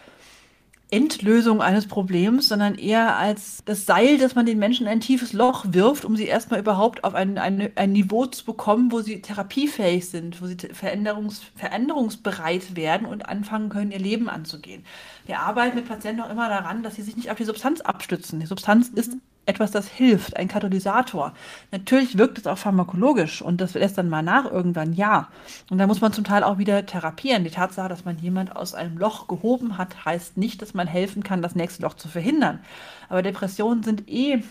Endlösung 0.91 1.61
eines 1.61 1.87
Problems, 1.87 2.49
sondern 2.49 2.75
eher 2.75 3.15
als 3.15 3.63
das 3.63 3.85
Seil, 3.85 4.17
das 4.17 4.35
man 4.35 4.45
den 4.45 4.59
Menschen 4.59 4.87
in 4.87 4.91
ein 4.91 4.99
tiefes 4.99 5.31
Loch 5.31 5.65
wirft, 5.69 6.03
um 6.03 6.17
sie 6.17 6.25
erstmal 6.25 6.59
überhaupt 6.59 7.05
auf 7.05 7.15
ein, 7.15 7.37
ein, 7.37 7.71
ein 7.75 7.93
Niveau 7.93 8.25
zu 8.25 8.43
bekommen, 8.43 8.91
wo 8.91 8.99
sie 8.99 9.21
therapiefähig 9.21 10.09
sind, 10.09 10.41
wo 10.41 10.47
sie 10.47 10.57
veränderungs, 10.57 11.43
veränderungsbereit 11.55 12.75
werden 12.75 13.07
und 13.07 13.25
anfangen 13.25 13.69
können, 13.69 13.91
ihr 13.91 13.99
Leben 13.99 14.29
anzugehen. 14.29 14.83
Wir 15.25 15.39
arbeiten 15.39 15.77
mit 15.77 15.87
Patienten 15.87 16.21
auch 16.21 16.29
immer 16.29 16.49
daran, 16.49 16.83
dass 16.83 16.95
sie 16.95 17.03
sich 17.03 17.15
nicht 17.15 17.31
auf 17.31 17.37
die 17.37 17.45
Substanz 17.45 17.79
abstützen. 17.79 18.41
Die 18.41 18.45
Substanz 18.45 18.91
mhm. 18.91 18.97
ist 18.97 19.17
etwas, 19.45 19.71
das 19.71 19.87
hilft, 19.87 20.37
ein 20.37 20.47
Katalysator. 20.47 21.33
Natürlich 21.71 22.17
wirkt 22.17 22.37
es 22.37 22.47
auch 22.47 22.57
pharmakologisch 22.57 23.41
und 23.41 23.59
das 23.59 23.73
lässt 23.73 23.97
dann 23.97 24.09
mal 24.09 24.21
nach 24.21 24.45
irgendwann, 24.49 24.93
ja. 24.93 25.29
Und 25.69 25.77
da 25.77 25.87
muss 25.87 26.01
man 26.01 26.13
zum 26.13 26.23
Teil 26.23 26.43
auch 26.43 26.57
wieder 26.57 26.85
therapieren. 26.85 27.43
Die 27.43 27.49
Tatsache, 27.49 27.89
dass 27.89 28.05
man 28.05 28.19
jemand 28.19 28.55
aus 28.55 28.73
einem 28.73 28.97
Loch 28.97 29.27
gehoben 29.27 29.77
hat, 29.77 30.05
heißt 30.05 30.37
nicht, 30.37 30.61
dass 30.61 30.73
man 30.73 30.87
helfen 30.87 31.23
kann, 31.23 31.41
das 31.41 31.55
nächste 31.55 31.81
Loch 31.81 31.95
zu 31.95 32.07
verhindern. 32.07 32.59
Aber 33.09 33.21
Depressionen 33.23 33.83
sind 33.83 34.07
eh 34.07 34.43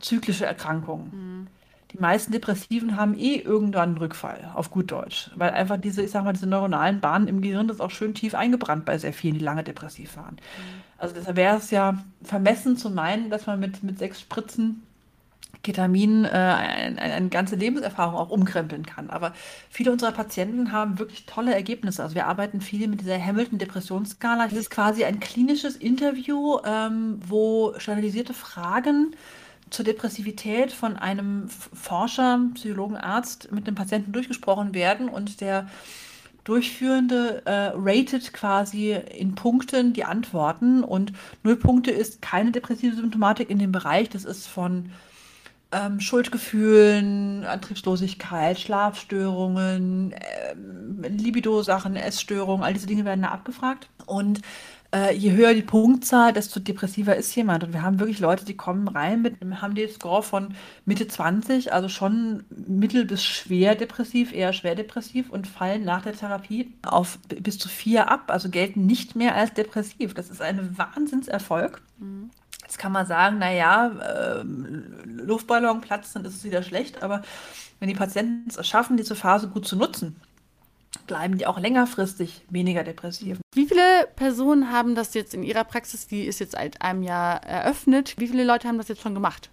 zyklische 0.00 0.46
Erkrankungen. 0.46 1.10
Mhm 1.12 1.57
die 1.92 1.98
meisten 1.98 2.32
Depressiven 2.32 2.96
haben 2.96 3.18
eh 3.18 3.36
irgendwann 3.36 3.90
einen 3.90 3.98
Rückfall, 3.98 4.50
auf 4.54 4.70
gut 4.70 4.90
Deutsch. 4.90 5.30
Weil 5.36 5.50
einfach 5.50 5.78
diese, 5.78 6.02
ich 6.02 6.10
sag 6.10 6.24
mal, 6.24 6.34
diese 6.34 6.46
neuronalen 6.46 7.00
Bahnen 7.00 7.28
im 7.28 7.40
Gehirn, 7.40 7.66
das 7.66 7.78
ist 7.78 7.80
auch 7.80 7.90
schön 7.90 8.14
tief 8.14 8.34
eingebrannt 8.34 8.84
bei 8.84 8.98
sehr 8.98 9.12
vielen, 9.12 9.34
die 9.34 9.44
lange 9.44 9.64
depressiv 9.64 10.16
waren. 10.16 10.34
Mhm. 10.34 10.82
Also 10.98 11.14
deshalb 11.14 11.36
wäre 11.36 11.56
es 11.56 11.70
ja 11.70 12.04
vermessen 12.22 12.76
zu 12.76 12.90
meinen, 12.90 13.30
dass 13.30 13.46
man 13.46 13.58
mit, 13.58 13.82
mit 13.82 13.98
sechs 13.98 14.20
Spritzen 14.20 14.82
Ketamin 15.62 16.24
äh, 16.24 16.28
eine, 16.28 17.00
eine 17.00 17.28
ganze 17.28 17.56
Lebenserfahrung 17.56 18.14
auch 18.14 18.30
umkrempeln 18.30 18.86
kann. 18.86 19.10
Aber 19.10 19.32
viele 19.70 19.90
unserer 19.90 20.12
Patienten 20.12 20.72
haben 20.72 20.98
wirklich 20.98 21.26
tolle 21.26 21.54
Ergebnisse. 21.54 22.02
Also 22.02 22.14
wir 22.14 22.26
arbeiten 22.26 22.60
viel 22.60 22.86
mit 22.88 23.00
dieser 23.00 23.22
Hamilton-Depressionsskala. 23.22 24.44
Das 24.48 24.58
ist 24.58 24.70
quasi 24.70 25.04
ein 25.04 25.20
klinisches 25.20 25.76
Interview, 25.76 26.58
ähm, 26.64 27.20
wo 27.26 27.74
standardisierte 27.78 28.34
Fragen 28.34 29.16
zur 29.70 29.84
Depressivität 29.84 30.72
von 30.72 30.96
einem 30.96 31.48
Forscher, 31.48 32.40
Psychologen, 32.54 32.96
Arzt 32.96 33.52
mit 33.52 33.66
dem 33.66 33.74
Patienten 33.74 34.12
durchgesprochen 34.12 34.74
werden 34.74 35.08
und 35.08 35.40
der 35.40 35.68
Durchführende 36.48 37.42
äh, 37.44 37.72
ratet 37.74 38.32
quasi 38.32 38.92
in 38.92 39.34
Punkten 39.34 39.92
die 39.92 40.04
Antworten 40.04 40.82
und 40.82 41.12
null 41.42 41.56
Punkte 41.56 41.90
ist 41.90 42.22
keine 42.22 42.52
depressive 42.52 42.96
Symptomatik 42.96 43.50
in 43.50 43.58
dem 43.58 43.70
Bereich. 43.70 44.08
Das 44.08 44.24
ist 44.24 44.46
von 44.46 44.90
ähm, 45.72 46.00
Schuldgefühlen, 46.00 47.44
Antriebslosigkeit, 47.44 48.58
Schlafstörungen, 48.58 50.12
äh, 50.12 50.54
Libido-Sachen, 51.06 51.96
Essstörungen, 51.96 52.64
all 52.64 52.72
diese 52.72 52.86
Dinge 52.86 53.04
werden 53.04 53.22
da 53.22 53.28
abgefragt. 53.28 53.90
Und 54.06 54.40
äh, 54.94 55.14
je 55.14 55.32
höher 55.32 55.52
die 55.54 55.62
Punktzahl, 55.62 56.32
desto 56.32 56.60
depressiver 56.60 57.16
ist 57.16 57.34
jemand. 57.34 57.62
Und 57.64 57.72
wir 57.72 57.82
haben 57.82 58.00
wirklich 58.00 58.20
Leute, 58.20 58.44
die 58.44 58.56
kommen 58.56 58.88
rein 58.88 59.20
mit 59.20 59.42
einem 59.42 59.60
HMD-Score 59.60 60.22
von 60.22 60.54
Mitte 60.86 61.06
20, 61.06 61.72
also 61.72 61.88
schon 61.88 62.44
mittel 62.50 63.04
bis 63.04 63.22
schwer 63.22 63.74
depressiv, 63.74 64.32
eher 64.32 64.52
schwer 64.52 64.74
depressiv 64.74 65.30
und 65.30 65.46
fallen 65.46 65.84
nach 65.84 66.02
der 66.02 66.14
Therapie 66.14 66.72
auf 66.86 67.18
bis 67.28 67.58
zu 67.58 67.68
vier 67.68 68.10
ab, 68.10 68.24
also 68.28 68.48
gelten 68.48 68.86
nicht 68.86 69.14
mehr 69.14 69.34
als 69.34 69.52
depressiv. 69.52 70.14
Das 70.14 70.30
ist 70.30 70.40
ein 70.40 70.78
Wahnsinnserfolg. 70.78 71.82
Mhm. 71.98 72.30
Jetzt 72.62 72.78
kann 72.78 72.92
man 72.92 73.06
sagen, 73.06 73.38
naja, 73.38 73.88
äh, 73.88 74.42
Luftballon 75.06 75.80
platzt, 75.80 76.14
dann 76.14 76.24
ist 76.24 76.36
es 76.36 76.44
wieder 76.44 76.62
schlecht, 76.62 77.02
aber 77.02 77.22
wenn 77.80 77.88
die 77.88 77.94
Patienten 77.94 78.50
es 78.50 78.66
schaffen, 78.66 78.96
diese 78.96 79.14
Phase 79.14 79.48
gut 79.48 79.66
zu 79.66 79.76
nutzen, 79.76 80.16
bleiben 81.08 81.36
die 81.36 81.46
auch 81.46 81.58
längerfristig 81.58 82.42
weniger 82.48 82.84
depressiv. 82.84 83.38
Wie 83.52 83.66
viele 83.66 84.06
Personen 84.14 84.70
haben 84.70 84.94
das 84.94 85.14
jetzt 85.14 85.34
in 85.34 85.42
ihrer 85.42 85.64
Praxis, 85.64 86.06
die 86.06 86.22
ist 86.22 86.38
jetzt 86.38 86.52
seit 86.52 86.80
einem 86.80 87.02
Jahr 87.02 87.42
eröffnet, 87.42 88.14
wie 88.18 88.28
viele 88.28 88.44
Leute 88.44 88.68
haben 88.68 88.78
das 88.78 88.86
jetzt 88.86 89.02
schon 89.02 89.14
gemacht? 89.14 89.50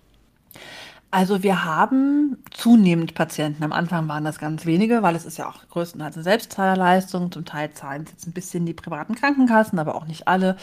Also 1.11 1.43
wir 1.43 1.63
haben 1.63 2.43
zunehmend 2.51 3.13
Patienten. 3.13 3.63
Am 3.63 3.71
Anfang 3.71 4.05
waren 4.09 4.25
das 4.25 4.37
ganz 4.37 4.65
wenige, 4.65 5.01
weil 5.01 5.15
es 5.15 5.25
ist 5.25 5.37
ja 5.37 5.47
auch 5.47 5.65
größtenteils 5.69 6.15
eine 6.15 6.23
Selbstzahlerleistung. 6.23 7.31
Zum 7.31 7.45
Teil 7.45 7.71
zahlen 7.71 8.03
es 8.03 8.11
jetzt 8.11 8.27
ein 8.27 8.33
bisschen 8.33 8.65
die 8.65 8.73
privaten 8.73 9.15
Krankenkassen, 9.15 9.79
aber 9.79 9.95
auch 9.95 10.07
nicht 10.07 10.27
alle. 10.27 10.57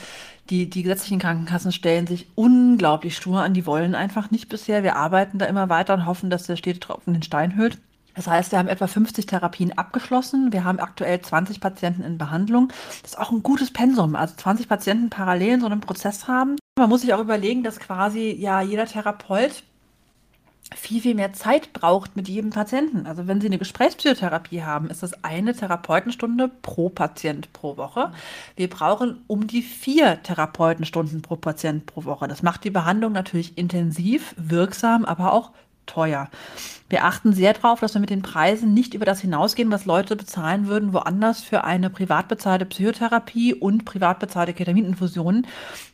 Die, 0.51 0.69
die 0.69 0.83
gesetzlichen 0.83 1.21
Krankenkassen 1.21 1.73
stellen 1.73 2.07
sich 2.07 2.27
unglaublich 2.35 3.17
stur 3.17 3.41
an. 3.41 3.55
Die 3.55 3.65
wollen 3.65 3.95
einfach 3.95 4.31
nicht 4.31 4.51
bisher. 4.51 4.83
Wir 4.83 4.97
arbeiten 4.97 5.39
da 5.39 5.47
immer 5.47 5.71
weiter 5.71 5.95
und 5.95 6.05
hoffen, 6.05 6.29
dass 6.29 6.47
der 6.47 6.57
stete 6.57 6.81
Tropfen 6.81 7.15
den 7.15 7.23
Stein 7.23 7.57
hüllt. 7.57 7.79
Das 8.15 8.27
heißt, 8.27 8.53
wir 8.53 8.59
haben 8.59 8.69
etwa 8.69 8.87
50 8.87 9.27
Therapien 9.27 9.77
abgeschlossen. 9.77 10.53
Wir 10.53 10.65
haben 10.65 10.81
aktuell 10.81 11.21
20 11.21 11.61
Patienten 11.61 12.03
in 12.03 12.19
Behandlung. 12.19 12.69
Das 13.03 13.13
ist 13.13 13.19
auch 13.19 13.31
ein 13.31 13.43
gutes 13.43 13.73
Pensum. 13.73 14.17
Also 14.17 14.35
20 14.37 14.69
Patienten 14.69 15.11
parallel 15.11 15.55
in 15.55 15.61
so 15.61 15.67
einem 15.67 15.81
Prozess 15.81 16.29
haben. 16.29 16.57
Man 16.79 16.89
muss 16.89 17.03
sich 17.03 17.15
auch 17.15 17.21
überlegen, 17.21 17.63
dass 17.63 17.79
quasi 17.79 18.33
ja 18.33 18.61
jeder 18.61 18.87
Therapeut 18.87 19.63
viel, 20.77 21.01
viel 21.01 21.15
mehr 21.15 21.33
Zeit 21.33 21.73
braucht 21.73 22.17
mit 22.17 22.29
jedem 22.29 22.51
Patienten. 22.51 23.07
Also 23.07 23.27
wenn 23.27 23.41
Sie 23.41 23.47
eine 23.47 23.59
Gesprächspsychotherapie 23.59 24.63
haben, 24.63 24.89
ist 24.91 25.03
das 25.03 25.25
eine 25.25 25.55
Therapeutenstunde 25.55 26.49
pro 26.49 26.89
Patient 26.89 27.53
pro 27.53 27.77
Woche. 27.77 28.13
Wir 28.57 28.71
brauchen 28.71 29.23
um 29.27 29.47
die 29.47 29.63
vier 29.63 30.23
Therapeutenstunden 30.23 31.23
pro 31.23 31.37
Patient 31.37 31.87
pro 31.87 32.05
Woche. 32.05 32.29
Das 32.29 32.43
macht 32.43 32.65
die 32.65 32.71
Behandlung 32.71 33.13
natürlich 33.13 33.59
intensiv, 33.59 34.35
wirksam, 34.39 35.05
aber 35.05 35.33
auch 35.33 35.51
teuer. 35.87 36.29
Wir 36.89 37.05
achten 37.05 37.33
sehr 37.33 37.55
darauf, 37.55 37.81
dass 37.81 37.95
wir 37.95 38.01
mit 38.01 38.11
den 38.11 38.23
Preisen 38.23 38.75
nicht 38.75 38.95
über 38.95 39.05
das 39.05 39.21
hinausgehen, 39.21 39.71
was 39.71 39.87
Leute 39.87 40.15
bezahlen 40.15 40.67
würden, 40.67 40.93
woanders 40.93 41.43
für 41.43 41.65
eine 41.65 41.91
privat 41.91 42.29
bezahlte 42.29 42.67
Psychotherapie 42.67 43.55
und 43.55 43.85
privat 43.85 44.19
bezahlte 44.19 44.53
Ketamininfusionen. 44.53 45.47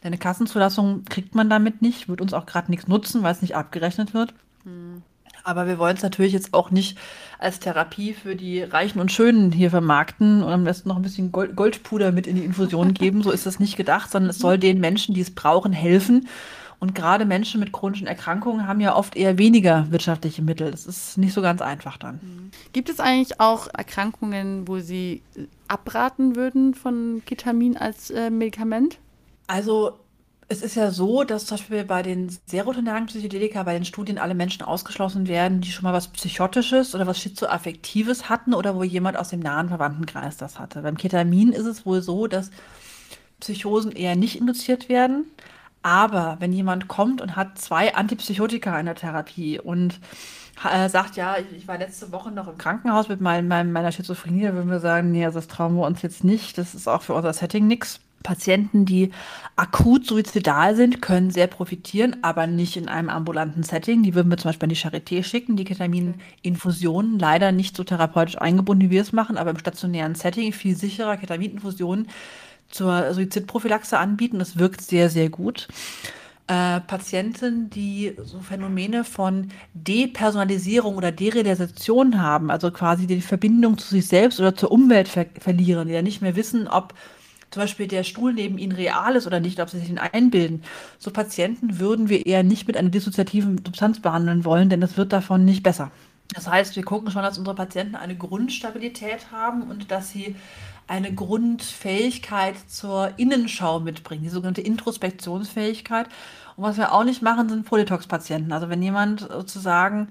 Eine 0.03 0.19
Kassenzulassung 0.19 1.05
kriegt 1.05 1.35
man 1.35 1.49
damit 1.49 1.83
nicht, 1.83 2.09
wird 2.09 2.21
uns 2.21 2.35
auch 2.35 2.47
gerade 2.47 2.71
nichts 2.71 2.89
nutzen, 2.89 3.23
weil 3.23 3.33
es 3.33 3.43
nicht 3.43 3.55
abgerechnet 3.55 4.15
wird. 4.15 4.35
Hm. 4.65 5.03
Aber 5.45 5.67
wir 5.67 5.79
wollen 5.79 5.97
es 5.97 6.03
natürlich 6.03 6.33
jetzt 6.33 6.53
auch 6.53 6.71
nicht 6.71 6.99
als 7.39 7.61
Therapie 7.61 8.13
für 8.13 8.37
die 8.37 8.61
Reichen 8.63 9.01
und 9.01 9.13
Schönen 9.13 9.53
hier 9.53 9.71
vermarkten 9.71 10.43
und 10.43 10.53
am 10.53 10.65
besten 10.65 10.89
noch 10.89 10.97
ein 10.97 11.03
bisschen 11.03 11.33
Gold 11.33 11.57
Goldpuder 11.57 12.13
mit 12.13 12.27
in 12.27 12.37
die 12.37 12.45
Infusion 12.45 12.93
geben. 12.93 13.23
So 13.23 13.31
ist 13.31 13.47
das 13.47 13.61
nicht 13.61 13.77
gedacht, 13.77 14.11
sondern 14.11 14.31
es 14.31 14.39
soll 14.39 14.59
den 14.59 14.81
Menschen, 14.81 15.15
die 15.15 15.21
es 15.21 15.35
brauchen, 15.35 15.73
helfen 15.73 16.29
und 16.81 16.95
gerade 16.95 17.25
Menschen 17.25 17.61
mit 17.61 17.73
chronischen 17.73 18.07
Erkrankungen 18.07 18.67
haben 18.69 18.81
ja 18.81 18.95
oft 18.95 19.17
eher 19.17 19.37
weniger 19.39 19.91
wirtschaftliche 19.91 20.43
Mittel. 20.43 20.71
Das 20.71 20.87
ist 20.87 21.19
nicht 21.19 21.33
so 21.33 21.43
ganz 21.43 21.61
einfach 21.61 21.97
dann. 21.97 22.21
Mhm. 22.23 22.51
Gibt 22.73 22.89
es 22.89 23.01
eigentlich 23.01 23.41
auch 23.41 23.67
Erkrankungen, 23.77 24.69
wo 24.69 24.79
Sie 24.79 25.23
abraten 25.67 26.37
würden 26.37 26.75
von 26.75 27.23
Ketamin 27.27 27.77
als 27.77 28.11
äh, 28.11 28.31
Medikament? 28.31 28.99
Also 29.49 29.99
Es 30.51 30.63
ist 30.63 30.77
ja 30.77 30.91
so, 30.91 31.25
dass 31.25 31.45
zum 31.45 31.59
Beispiel 31.59 31.85
bei 31.85 32.03
den 32.03 32.35
serotonergen 32.47 33.07
Psychedelika 33.07 33.65
bei 33.65 33.75
den 33.75 33.85
Studien 33.85 34.17
alle 34.17 34.35
Menschen 34.35 34.63
ausgeschlossen 34.63 35.29
werden, 35.29 35.61
die 35.61 35.71
schon 35.71 35.85
mal 35.85 35.93
was 35.93 36.09
Psychotisches 36.09 36.95
oder 36.95 37.07
was 37.07 37.21
Schizoaffektives 37.21 38.31
hatten 38.31 38.55
oder 38.55 38.75
wo 38.75 38.83
jemand 38.83 39.19
aus 39.19 39.29
dem 39.29 39.41
nahen 39.41 39.69
Verwandtenkreis 39.69 40.39
das 40.39 40.59
hatte. 40.59 40.81
Beim 40.81 40.97
Ketamin 40.97 41.53
ist 41.53 41.67
es 41.67 41.85
wohl 41.85 42.01
so, 42.01 42.27
dass 42.29 42.51
Psychosen 43.41 43.93
eher 43.93 44.17
nicht 44.17 44.39
induziert 44.41 44.89
werden. 44.89 45.27
Aber 45.83 46.37
wenn 46.41 46.53
jemand 46.53 46.89
kommt 46.89 47.21
und 47.21 47.37
hat 47.37 47.59
zwei 47.59 47.95
Antipsychotika 47.95 48.79
in 48.79 48.87
der 48.87 48.95
Therapie 48.95 49.61
und 49.61 50.01
äh, 50.65 50.89
sagt, 50.89 51.17
ja, 51.17 51.37
ich, 51.39 51.69
war 51.69 51.79
letzte 51.79 52.11
Woche 52.13 52.31
noch 52.31 52.49
im 52.49 52.59
Krankenhaus 52.59 53.09
mit 53.09 53.21
mein, 53.21 53.49
mein, 53.49 53.73
meiner 53.73 53.93
Schizophrenie, 53.93 54.43
da 54.43 54.55
würden 54.55 54.71
wir 54.71 54.81
sagen, 54.81 55.11
nee, 55.13 55.25
also 55.25 55.39
das 55.39 55.49
trauen 55.49 55.77
wir 55.77 55.87
uns 55.87 56.03
jetzt 56.03 56.25
nicht. 56.25 56.59
Das 56.59 56.75
ist 56.75 56.89
auch 56.89 57.03
für 57.03 57.15
unser 57.15 57.33
Setting 57.33 57.67
nichts. 57.67 58.01
Patienten, 58.25 58.85
die 58.85 59.13
akut 59.55 60.05
suizidal 60.05 60.75
sind, 60.75 61.01
können 61.01 61.31
sehr 61.31 61.47
profitieren, 61.47 62.17
aber 62.23 62.49
nicht 62.49 62.77
in 62.77 62.89
einem 62.89 63.11
ambulanten 63.11 63.63
Setting. 63.63 64.03
Die 64.03 64.15
würden 64.15 64.29
wir 64.29 64.37
zum 64.37 64.49
Beispiel 64.49 64.67
an 64.67 64.71
die 64.71 64.77
Charité 64.77 65.23
schicken. 65.23 65.57
Die 65.57 65.65
Ketamininfusionen 65.65 67.19
leider 67.21 67.53
nicht 67.53 67.77
so 67.77 67.85
therapeutisch 67.85 68.37
eingebunden, 68.37 68.87
wie 68.87 68.91
wir 68.91 69.03
es 69.03 69.13
machen, 69.13 69.39
aber 69.39 69.51
im 69.51 69.59
stationären 69.59 70.17
Setting 70.17 70.53
viel 70.53 70.77
sicherer 70.77 71.17
Ketamininfusionen 71.17 72.09
zur 72.69 73.13
Suizidprophylaxe 73.15 73.99
anbieten. 73.99 74.39
Das 74.39 74.59
wirkt 74.59 74.81
sehr, 74.81 75.11
sehr 75.11 75.29
gut. 75.29 75.69
Äh, 76.47 76.81
Patienten, 76.81 77.69
die 77.69 78.17
so 78.25 78.41
Phänomene 78.41 79.05
von 79.05 79.49
Depersonalisierung 79.75 80.97
oder 80.97 81.13
Derealisation 81.13 82.23
haben, 82.23 82.51
also 82.51 82.71
quasi 82.71 83.07
die 83.07 83.21
Verbindung 83.21 83.77
zu 83.77 83.89
sich 83.89 84.09
selbst 84.09 84.41
oder 84.41 84.55
zur 84.55 84.73
Umwelt 84.73 85.09
ver 85.09 85.27
verlieren, 85.39 85.89
die 85.89 85.95
ja 85.95 86.01
nicht 86.01 86.23
mehr 86.23 86.37
wissen, 86.37 86.67
ob 86.67 86.95
zum 87.51 87.63
Beispiel 87.63 87.87
der 87.87 88.03
Stuhl 88.03 88.33
neben 88.33 88.57
ihnen 88.59 88.73
real 88.73 89.17
ist 89.17 89.27
oder 89.27 89.41
nicht, 89.41 89.61
ob 89.61 89.69
sie 89.69 89.79
sich 89.79 89.91
ihn 89.91 89.99
einbilden. 89.99 90.63
So 90.99 91.11
Patienten 91.11 91.79
würden 91.79 92.09
wir 92.09 92.25
eher 92.25 92.43
nicht 92.43 92.67
mit 92.67 92.77
einer 92.77 92.91
dissoziativen 92.91 93.59
Substanz 93.65 94.01
behandeln 94.01 94.47
wollen, 94.47 94.71
denn 94.71 94.83
es 94.83 94.97
wird 94.97 95.13
davon 95.13 95.45
nicht 95.45 95.63
besser. 95.63 95.91
Das 96.35 96.49
heißt, 96.49 96.77
wir 96.77 96.83
gucken 96.83 97.11
schon, 97.11 97.23
dass 97.23 97.39
unsere 97.39 97.57
Patienten 97.57 97.95
eine 97.95 98.17
Grundstabilität 98.17 99.33
haben 99.33 99.63
und 99.63 99.91
dass 99.91 100.11
sie 100.11 100.37
eine 100.89 101.15
Grundfähigkeit 101.15 102.57
zur 102.67 103.13
Innenschau 103.19 103.79
mitbringen, 103.79 104.23
die 104.23 104.31
sogenannte 104.31 104.63
Introspektionsfähigkeit. 104.63 106.09
Und 106.57 106.65
was 106.65 106.77
wir 106.77 106.93
auch 106.93 107.05
nicht 107.05 107.23
machen, 107.23 107.49
sind 107.49 107.67
Polytox-Patienten. 107.67 108.53
Also 108.53 108.69
wenn 108.69 108.83
jemand 108.83 109.21
sozusagen 109.21 110.09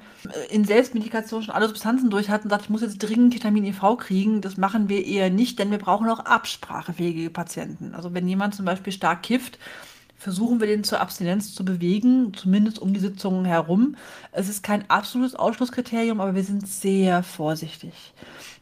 in 0.50 0.64
Selbstmedikation 0.64 1.44
schon 1.44 1.54
alle 1.54 1.68
Substanzen 1.68 2.10
durch 2.10 2.30
hat 2.30 2.44
und 2.44 2.52
sagt, 2.52 2.64
ich 2.64 2.70
muss 2.70 2.82
jetzt 2.82 3.00
dringend 3.00 3.34
Ketamin 3.34 3.66
IV 3.66 3.98
kriegen, 3.98 4.40
das 4.40 4.56
machen 4.56 4.88
wir 4.88 5.06
eher 5.06 5.30
nicht, 5.30 5.60
denn 5.60 5.72
wir 5.72 5.78
brauchen 5.78 6.08
auch 6.10 6.20
absprachefähige 6.20 7.30
Patienten. 7.32 7.94
Also 7.94 8.14
wenn 8.14 8.28
jemand 8.28 8.56
zum 8.56 8.64
Beispiel 8.64 8.94
stark 8.94 9.24
kifft, 9.24 9.60
versuchen 10.18 10.60
wir 10.60 10.68
den 10.68 10.84
zur 10.84 11.02
Abstinenz 11.02 11.54
zu 11.54 11.66
bewegen, 11.66 12.34
zumindest 12.34 12.80
um 12.80 12.94
die 12.94 13.00
Sitzungen 13.00 13.46
herum. 13.46 13.98
Es 14.32 14.48
ist 14.48 14.64
kein 14.64 14.90
absolutes 14.90 15.36
Ausschlusskriterium, 15.36 16.22
aber 16.22 16.34
wir 16.34 16.44
sind 16.44 16.68
sehr 16.68 17.24
vorsichtig. 17.24 18.14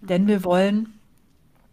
Denn 0.01 0.27
wir 0.27 0.43
wollen 0.43 0.94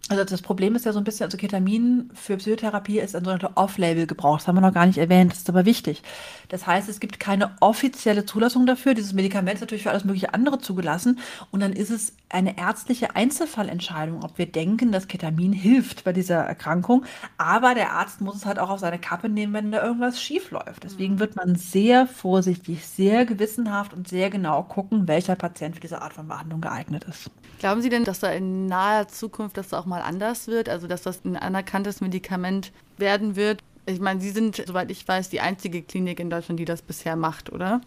also 0.09 0.24
das 0.24 0.42
Problem 0.42 0.74
ist 0.74 0.84
ja 0.84 0.92
so 0.92 0.98
ein 0.98 1.05
bisschen, 1.05 1.24
also 1.24 1.38
Ketamin 1.38 2.11
für 2.12 2.36
Psychotherapie 2.36 2.98
ist 2.98 3.14
ein 3.14 3.24
sogenannter 3.24 3.53
Off-Label-Gebrauch. 3.55 4.38
Das 4.38 4.48
haben 4.48 4.57
wir 4.57 4.61
noch 4.61 4.74
gar 4.74 4.84
nicht 4.86 4.98
erwähnt, 4.98 5.30
das 5.30 5.38
ist 5.38 5.48
aber 5.48 5.64
wichtig. 5.64 6.03
Das 6.48 6.66
heißt, 6.66 6.88
es 6.88 6.98
gibt 6.98 7.20
keine 7.20 7.53
offizielle 7.61 8.26
Zulassung 8.26 8.66
dafür. 8.66 8.94
Dieses 8.94 9.12
Medikament 9.12 9.55
ist 9.55 9.61
natürlich 9.61 9.84
für 9.84 9.90
alles 9.90 10.05
mögliche 10.05 10.34
andere 10.34 10.59
zugelassen. 10.59 11.20
Und 11.53 11.61
dann 11.61 11.72
ist 11.72 11.90
es 11.90 12.14
eine 12.28 12.59
ärztliche 12.59 13.14
Einzelfallentscheidung, 13.14 14.24
ob 14.24 14.38
wir 14.38 14.46
denken, 14.46 14.90
dass 14.90 15.07
Ketamin 15.07 15.53
hilft 15.53 16.03
bei 16.03 16.12
dieser 16.12 16.36
Erkrankung. 16.36 17.05
Aber 17.38 17.74
der 17.74 17.92
Arzt 17.92 18.20
muss 18.20 18.34
es 18.36 18.44
halt 18.44 18.59
auch 18.59 18.70
auf 18.70 18.80
seine 18.80 18.98
Kappe 18.98 19.28
nehmen, 19.28 19.53
wenn 19.53 19.70
da 19.70 19.84
irgendwas 19.84 20.20
schief 20.20 20.50
läuft. 20.50 20.82
Deswegen 20.82 21.20
wird 21.20 21.36
man 21.36 21.55
sehr 21.55 22.07
vorsichtig, 22.09 22.86
sehr 22.86 23.24
gewissenhaft 23.24 23.94
und 23.94 24.09
sehr 24.09 24.30
genau 24.30 24.64
gucken, 24.64 25.07
welcher 25.07 25.36
Patient 25.36 25.76
für 25.76 25.80
diese 25.80 26.03
Art 26.03 26.12
von 26.12 26.26
Behandlung 26.26 26.61
geeignet 26.61 27.05
ist. 27.05 27.30
Glauben 27.61 27.80
Sie 27.80 27.90
denn, 27.90 28.05
dass 28.05 28.18
da 28.18 28.30
in 28.32 28.66
naher 28.66 29.07
Zukunft 29.07 29.57
das 29.57 29.72
auch 29.72 29.86
mal 29.86 29.91
anders 30.01 30.47
wird? 30.49 30.70
Also, 30.70 30.86
dass 30.86 31.03
das 31.03 31.24
ein 31.24 31.36
anerkanntes 31.36 32.01
Medikament 32.01 32.72
werden 32.97 33.36
wird? 33.36 33.61
Ich 33.84 34.01
meine, 34.01 34.20
Sie 34.20 34.30
sind, 34.30 34.62
soweit 34.66 34.90
ich 34.90 35.07
weiß, 35.07 35.28
die 35.28 35.40
einzige 35.40 35.82
Klinik 35.82 36.20
in 36.20 36.30
Deutschland, 36.30 36.59
die 36.59 36.64
das 36.64 36.80
bisher 36.80 37.16
macht, 37.16 37.53
oder? 37.53 37.80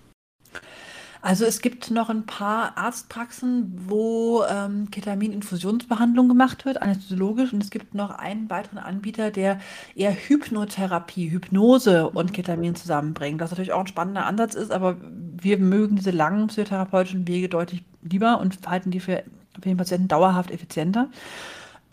Also 1.26 1.44
es 1.44 1.62
gibt 1.62 1.90
noch 1.90 2.10
ein 2.10 2.28
paar 2.28 2.78
Arztpraxen, 2.78 3.74
wo 3.88 4.44
ähm, 4.44 4.92
Ketamin-Infusionsbehandlung 4.92 6.28
gemacht 6.28 6.66
wird, 6.66 6.84
anästhesiologisch. 6.84 7.52
Und 7.52 7.64
es 7.64 7.72
gibt 7.72 7.96
noch 7.96 8.12
einen 8.12 8.48
weiteren 8.52 8.78
Anbieter, 8.78 9.32
der 9.32 9.60
eher 9.96 10.12
Hypnotherapie, 10.12 11.32
Hypnose 11.32 12.12
und 12.12 12.32
Ketamin 12.32 12.76
zusammenbringt. 12.76 13.42
Was 13.42 13.50
natürlich 13.50 13.74
auch 13.74 13.80
ein 13.80 13.88
spannender 13.88 14.28
Ansatz 14.28 14.54
ist, 14.54 14.72
aber 14.72 14.98
wir 15.02 15.58
mögen 15.58 15.96
diese 15.96 16.12
langen 16.12 16.46
psychotherapeutischen 16.46 17.28
Wege 17.28 17.50
deutlich 17.50 17.84
lieber 18.04 18.40
und 18.40 18.60
halten 18.68 18.92
die 18.92 19.00
für 19.00 19.24
für 19.62 19.70
den 19.70 19.78
Patienten 19.78 20.08
dauerhaft 20.08 20.52
effizienter. 20.52 21.10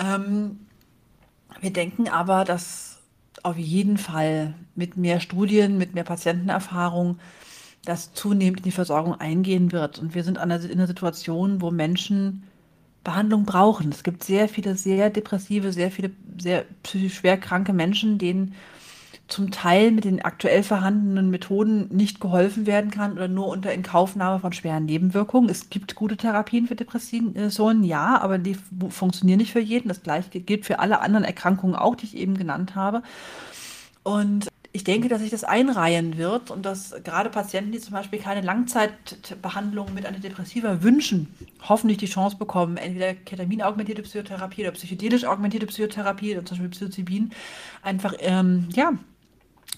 Ähm, 0.03 0.61
wir 1.61 1.73
denken 1.73 2.09
aber, 2.09 2.45
dass 2.45 3.01
auf 3.43 3.57
jeden 3.57 3.99
Fall 3.99 4.55
mit 4.75 4.97
mehr 4.97 5.21
Studien, 5.21 5.79
mit 5.79 5.95
mehr 5.95 6.05
Patientenerfahrung 6.05 7.19
das 7.85 8.13
zunehmend 8.15 8.61
in 8.61 8.65
die 8.65 8.73
Versorgung 8.73 9.15
eingehen 9.15 9.73
wird. 9.73 9.99
Und 9.99 10.15
wir 10.15 10.25
sind 10.25 10.37
in 10.37 10.43
einer 10.43 10.87
Situation, 10.87 11.61
wo 11.61 11.71
Menschen 11.71 12.45
Behandlung 13.05 13.45
brauchen. 13.45 13.91
Es 13.91 14.05
gibt 14.05 14.23
sehr 14.23 14.49
viele 14.49 14.77
sehr 14.77 15.11
depressive, 15.11 15.73
sehr 15.73 15.91
viele 15.91 16.13
sehr 16.39 16.65
psychisch 16.83 17.15
schwer 17.15 17.37
kranke 17.37 17.73
Menschen, 17.73 18.19
denen 18.19 18.55
zum 19.33 19.51
Teil 19.51 19.93
mit 19.93 20.05
den 20.05 20.23
aktuell 20.23 20.63
vorhandenen 20.63 21.31
Methoden 21.31 21.89
nicht 21.89 22.21
geholfen 22.21 22.67
werden 22.67 22.91
kann 22.91 23.13
oder 23.13 23.29
nur 23.29 23.49
unter 23.49 23.73
Inkaufnahme 23.73 24.41
von 24.41 24.53
schweren 24.53 24.85
Nebenwirkungen. 24.85 25.49
Es 25.49 25.71
gibt 25.71 25.95
gute 25.95 26.19
Therapien 26.19 26.67
für 26.67 26.77
Depressionen, 26.77 27.83
ja, 27.83 28.21
aber 28.21 28.37
die 28.37 28.59
funktionieren 28.91 29.39
nicht 29.39 29.53
für 29.53 29.61
jeden. 29.61 29.89
Das 29.89 30.03
gleiche 30.03 30.41
gilt 30.41 30.67
für 30.67 30.81
alle 30.81 31.01
anderen 31.01 31.25
Erkrankungen 31.25 31.75
auch, 31.75 31.97
die 31.97 32.05
ich 32.05 32.17
eben 32.17 32.37
genannt 32.37 32.75
habe. 32.75 33.03
Und 34.03 34.49
ich 34.75 34.85
denke, 34.85 35.09
dass 35.09 35.21
sich 35.21 35.31
das 35.31 35.45
einreihen 35.45 36.19
wird 36.19 36.51
und 36.51 36.67
dass 36.67 36.95
gerade 37.03 37.31
Patienten, 37.31 37.73
die 37.73 37.81
zum 37.81 37.93
Beispiel 37.95 38.19
keine 38.19 38.43
Langzeitbehandlung 38.43 39.95
mit 39.95 40.05
Antidepressiva 40.05 40.83
wünschen, 40.83 41.35
hoffentlich 41.67 41.99
die 41.99 42.07
Chance 42.07 42.37
bekommen, 42.37 42.77
entweder 42.77 43.15
Ketamin-augmentierte 43.15 44.03
Psychotherapie 44.03 44.63
oder 44.63 44.73
psychedelisch 44.73 45.25
augmentierte 45.25 45.67
Psychotherapie, 45.67 46.35
zum 46.37 46.45
Beispiel 46.45 46.69
Psilocybin, 46.69 47.31
einfach 47.83 48.15
ähm, 48.19 48.69
ja, 48.73 48.93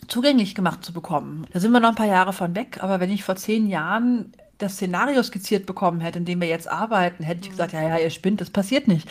zugänglich 0.08 0.54
gemacht 0.54 0.84
zu 0.84 0.92
bekommen. 0.92 1.46
Da 1.52 1.60
sind 1.60 1.72
wir 1.72 1.80
noch 1.80 1.90
ein 1.90 1.94
paar 1.94 2.06
Jahre 2.06 2.32
von 2.32 2.54
weg, 2.54 2.78
aber 2.80 3.00
wenn 3.00 3.10
ich 3.10 3.24
vor 3.24 3.36
zehn 3.36 3.68
Jahren 3.68 4.32
das 4.58 4.74
Szenario 4.74 5.22
skizziert 5.22 5.66
bekommen 5.66 6.00
hätte, 6.00 6.18
in 6.18 6.24
dem 6.24 6.40
wir 6.40 6.48
jetzt 6.48 6.70
arbeiten, 6.70 7.24
hätte 7.24 7.42
ich 7.42 7.50
gesagt, 7.50 7.72
ja, 7.72 7.82
ja, 7.82 7.98
ihr 7.98 8.10
spinnt, 8.10 8.40
das 8.40 8.50
passiert 8.50 8.88
nicht. 8.88 9.08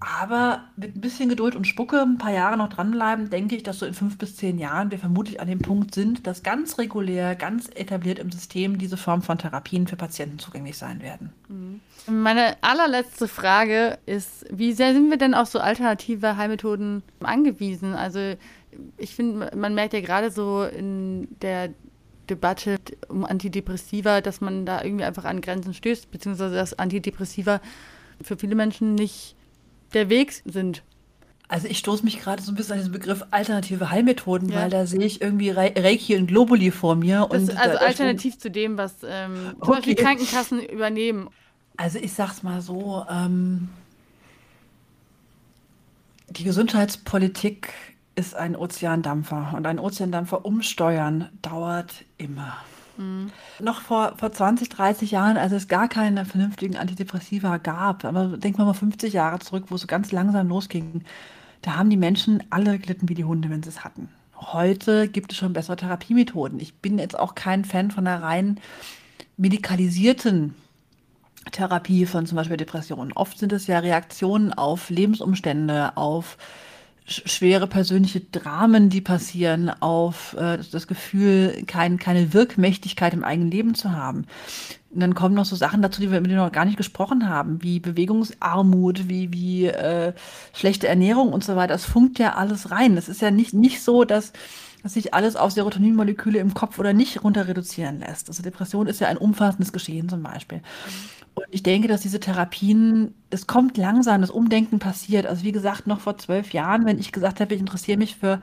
Aber 0.00 0.64
mit 0.76 0.96
ein 0.96 1.02
bisschen 1.02 1.28
Geduld 1.28 1.54
und 1.54 1.66
Spucke, 1.66 2.00
ein 2.00 2.16
paar 2.16 2.32
Jahre 2.32 2.56
noch 2.56 2.70
dranbleiben, 2.70 3.28
denke 3.28 3.54
ich, 3.54 3.62
dass 3.62 3.80
so 3.80 3.86
in 3.86 3.92
fünf 3.92 4.16
bis 4.16 4.34
zehn 4.34 4.58
Jahren 4.58 4.90
wir 4.90 4.98
vermutlich 4.98 5.42
an 5.42 5.48
dem 5.48 5.58
Punkt 5.58 5.94
sind, 5.94 6.26
dass 6.26 6.42
ganz 6.42 6.78
regulär, 6.78 7.34
ganz 7.34 7.68
etabliert 7.68 8.18
im 8.18 8.32
System 8.32 8.78
diese 8.78 8.96
Form 8.96 9.20
von 9.20 9.36
Therapien 9.36 9.86
für 9.86 9.96
Patienten 9.96 10.38
zugänglich 10.38 10.78
sein 10.78 11.02
werden. 11.02 11.34
Mhm. 11.48 11.80
Meine 12.06 12.56
allerletzte 12.62 13.28
Frage 13.28 13.98
ist, 14.06 14.46
wie 14.50 14.72
sehr 14.72 14.94
sind 14.94 15.10
wir 15.10 15.18
denn 15.18 15.34
auf 15.34 15.48
so 15.48 15.58
alternative 15.58 16.38
Heilmethoden 16.38 17.02
angewiesen? 17.20 17.94
Also 17.94 18.36
ich 18.96 19.14
finde, 19.14 19.50
man 19.56 19.74
merkt 19.74 19.94
ja 19.94 20.00
gerade 20.00 20.30
so 20.30 20.64
in 20.64 21.28
der 21.42 21.70
Debatte 22.28 22.78
um 23.08 23.24
Antidepressiva, 23.24 24.20
dass 24.20 24.40
man 24.40 24.64
da 24.64 24.82
irgendwie 24.82 25.04
einfach 25.04 25.24
an 25.24 25.40
Grenzen 25.40 25.74
stößt, 25.74 26.10
beziehungsweise 26.10 26.54
dass 26.54 26.78
Antidepressiva 26.78 27.60
für 28.22 28.36
viele 28.36 28.54
Menschen 28.54 28.94
nicht 28.94 29.34
der 29.92 30.08
Weg 30.08 30.32
sind. 30.44 30.82
Also 31.48 31.66
ich 31.66 31.78
stoße 31.78 32.04
mich 32.04 32.20
gerade 32.20 32.40
so 32.40 32.52
ein 32.52 32.54
bisschen 32.54 32.74
an 32.74 32.78
diesen 32.78 32.92
Begriff 32.92 33.24
alternative 33.32 33.90
Heilmethoden, 33.90 34.50
ja. 34.50 34.60
weil 34.60 34.70
da 34.70 34.86
sehe 34.86 35.02
ich 35.02 35.20
irgendwie 35.20 35.50
Reiki 35.50 36.16
und 36.16 36.28
Globuli 36.28 36.70
vor 36.70 36.94
mir. 36.94 37.26
Das, 37.28 37.42
und 37.42 37.56
also 37.56 37.78
alternativ 37.78 38.38
zu 38.38 38.52
dem, 38.52 38.78
was 38.78 38.98
ähm, 39.04 39.56
zum 39.60 39.74
Beispiel 39.74 39.96
Krankenkassen 39.96 40.62
übernehmen. 40.62 41.28
Also 41.76 41.98
ich 41.98 42.12
sag's 42.12 42.44
mal 42.44 42.60
so, 42.60 43.04
ähm, 43.10 43.68
die 46.28 46.44
Gesundheitspolitik 46.44 47.72
ist 48.20 48.36
ein 48.36 48.54
Ozeandampfer 48.54 49.54
und 49.56 49.66
ein 49.66 49.78
Ozeandampfer 49.78 50.44
umsteuern 50.44 51.30
dauert 51.40 52.04
immer. 52.18 52.58
Mhm. 52.98 53.30
Noch 53.60 53.80
vor, 53.80 54.12
vor 54.18 54.30
20, 54.30 54.68
30 54.68 55.10
Jahren, 55.10 55.38
als 55.38 55.52
es 55.52 55.68
gar 55.68 55.88
keine 55.88 56.26
vernünftigen 56.26 56.76
Antidepressiva 56.76 57.56
gab, 57.56 58.04
aber 58.04 58.36
denk 58.36 58.58
mal 58.58 58.66
mal 58.66 58.74
50 58.74 59.14
Jahre 59.14 59.38
zurück, 59.38 59.64
wo 59.68 59.76
es 59.76 59.80
so 59.80 59.86
ganz 59.86 60.12
langsam 60.12 60.48
losging, 60.48 61.02
da 61.62 61.76
haben 61.76 61.88
die 61.88 61.96
Menschen 61.96 62.42
alle 62.50 62.78
gelitten 62.78 63.08
wie 63.08 63.14
die 63.14 63.24
Hunde, 63.24 63.48
wenn 63.48 63.62
sie 63.62 63.70
es 63.70 63.84
hatten. 63.84 64.10
Heute 64.36 65.08
gibt 65.08 65.32
es 65.32 65.38
schon 65.38 65.54
bessere 65.54 65.76
Therapiemethoden. 65.76 66.60
Ich 66.60 66.74
bin 66.74 66.98
jetzt 66.98 67.18
auch 67.18 67.34
kein 67.34 67.64
Fan 67.64 67.90
von 67.90 68.06
einer 68.06 68.22
rein 68.22 68.60
medikalisierten 69.38 70.54
Therapie 71.52 72.04
von 72.04 72.26
zum 72.26 72.36
Beispiel 72.36 72.58
Depressionen. 72.58 73.12
Oft 73.14 73.38
sind 73.38 73.52
es 73.52 73.66
ja 73.66 73.78
Reaktionen 73.78 74.52
auf 74.52 74.90
Lebensumstände, 74.90 75.96
auf 75.96 76.36
schwere 77.10 77.66
persönliche 77.66 78.20
Dramen, 78.20 78.88
die 78.88 79.00
passieren, 79.00 79.70
auf 79.80 80.34
äh, 80.38 80.58
das 80.70 80.86
Gefühl, 80.86 81.64
kein, 81.66 81.98
keine 81.98 82.32
Wirkmächtigkeit 82.32 83.12
im 83.12 83.24
eigenen 83.24 83.50
Leben 83.50 83.74
zu 83.74 83.92
haben. 83.92 84.26
Und 84.92 85.00
dann 85.00 85.14
kommen 85.14 85.34
noch 85.34 85.44
so 85.44 85.56
Sachen 85.56 85.82
dazu, 85.82 86.00
die 86.00 86.10
wir 86.10 86.20
mit 86.20 86.30
denen 86.30 86.40
noch 86.40 86.52
gar 86.52 86.64
nicht 86.64 86.76
gesprochen 86.76 87.28
haben, 87.28 87.62
wie 87.62 87.78
Bewegungsarmut, 87.78 89.08
wie, 89.08 89.32
wie 89.32 89.66
äh, 89.66 90.12
schlechte 90.52 90.88
Ernährung 90.88 91.32
und 91.32 91.44
so 91.44 91.54
weiter. 91.56 91.74
Das 91.74 91.84
funkt 91.84 92.18
ja 92.18 92.34
alles 92.34 92.70
rein. 92.70 92.96
Es 92.96 93.08
ist 93.08 93.20
ja 93.20 93.30
nicht, 93.30 93.54
nicht 93.54 93.82
so, 93.82 94.04
dass, 94.04 94.32
dass 94.82 94.94
sich 94.94 95.14
alles 95.14 95.36
auf 95.36 95.52
Serotoninmoleküle 95.52 96.38
im 96.38 96.54
Kopf 96.54 96.78
oder 96.78 96.92
nicht 96.92 97.22
runter 97.22 97.46
reduzieren 97.46 98.00
lässt. 98.00 98.28
Also 98.28 98.42
Depression 98.42 98.88
ist 98.88 99.00
ja 99.00 99.08
ein 99.08 99.16
umfassendes 99.16 99.72
Geschehen 99.72 100.08
zum 100.08 100.22
Beispiel. 100.22 100.60
Und 101.46 101.54
ich 101.54 101.62
denke, 101.62 101.88
dass 101.88 102.02
diese 102.02 102.20
Therapien, 102.20 103.14
es 103.30 103.46
kommt 103.46 103.76
langsam, 103.76 104.20
das 104.20 104.30
Umdenken 104.30 104.78
passiert. 104.78 105.26
Also 105.26 105.44
wie 105.44 105.52
gesagt, 105.52 105.86
noch 105.86 106.00
vor 106.00 106.18
zwölf 106.18 106.52
Jahren, 106.52 106.84
wenn 106.84 106.98
ich 106.98 107.12
gesagt 107.12 107.40
habe, 107.40 107.54
ich 107.54 107.60
interessiere 107.60 107.98
mich 107.98 108.16
für 108.16 108.40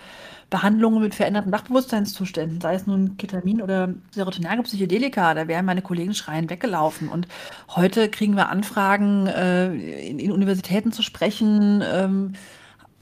Behandlungen 0.50 1.02
mit 1.02 1.14
veränderten 1.14 1.52
Wachbewusstseinszuständen, 1.52 2.62
sei 2.62 2.76
es 2.76 2.88
nun 2.88 3.18
Ketamin 3.18 3.62
oder 3.62 3.94
serotonerge 4.12 4.64
Psychedelika, 4.64 5.34
da 5.34 5.48
wären 5.48 5.66
meine 5.66 5.82
Kollegen 5.82 6.14
schreien 6.14 6.50
weggelaufen. 6.50 7.10
Und 7.10 7.28
heute 7.76 8.10
kriegen 8.10 8.36
wir 8.36 8.50
Anfragen, 8.50 9.28
äh, 9.28 9.74
in, 10.08 10.20
in 10.20 10.32
Universitäten 10.32 10.92
zu 10.92 11.04
sprechen, 11.04 11.84
ähm, 11.86 12.34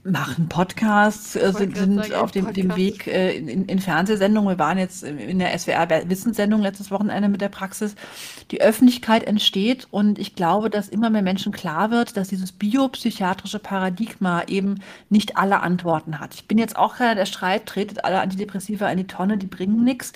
machen 0.06 0.48
Podcasts, 0.48 1.36
äh, 1.36 1.52
sind, 1.52 1.76
sind 1.76 2.14
auf 2.14 2.32
dem, 2.32 2.54
dem 2.54 2.76
Weg 2.76 3.08
äh, 3.08 3.36
in, 3.36 3.66
in, 3.66 3.80
Fernsehsendungen. 3.80 4.52
Wir 4.52 4.60
waren 4.60 4.78
jetzt 4.78 5.04
in 5.04 5.40
der 5.40 5.58
SWR 5.58 5.88
Wissenssendung 6.08 6.62
letztes 6.62 6.92
Wochenende 6.92 7.28
mit 7.28 7.42
der 7.42 7.50
Praxis. 7.50 7.96
Die 8.52 8.62
Öffentlichkeit 8.62 9.24
entsteht 9.24 9.88
und 9.90 10.20
ich 10.20 10.36
glaube, 10.36 10.70
dass 10.70 10.90
immer 10.90 11.10
mehr 11.10 11.24
Menschen 11.24 11.52
klar 11.52 11.90
wird, 11.90 12.18
dass 12.18 12.28
dieses 12.28 12.52
biopsychiatrische 12.52 13.60
Paradigma 13.60 14.44
eben 14.44 14.80
nicht 15.10 15.38
alle 15.38 15.62
Antworten 15.62 16.20
hat. 16.20 16.36
Ich 16.36 16.48
bin 16.48 16.60
jetzt 16.60 16.78
auch 16.78 16.98
keiner, 16.98 17.16
der 17.16 17.26
schreit, 17.26 17.66
tretet 17.66 18.06
alle 18.06 18.22
Antidepressiva 18.22 18.88
in 18.90 18.98
die 18.98 19.08
Tonne, 19.08 19.38
die 19.38 19.48
bringen 19.48 19.84
nichts. 19.84 20.14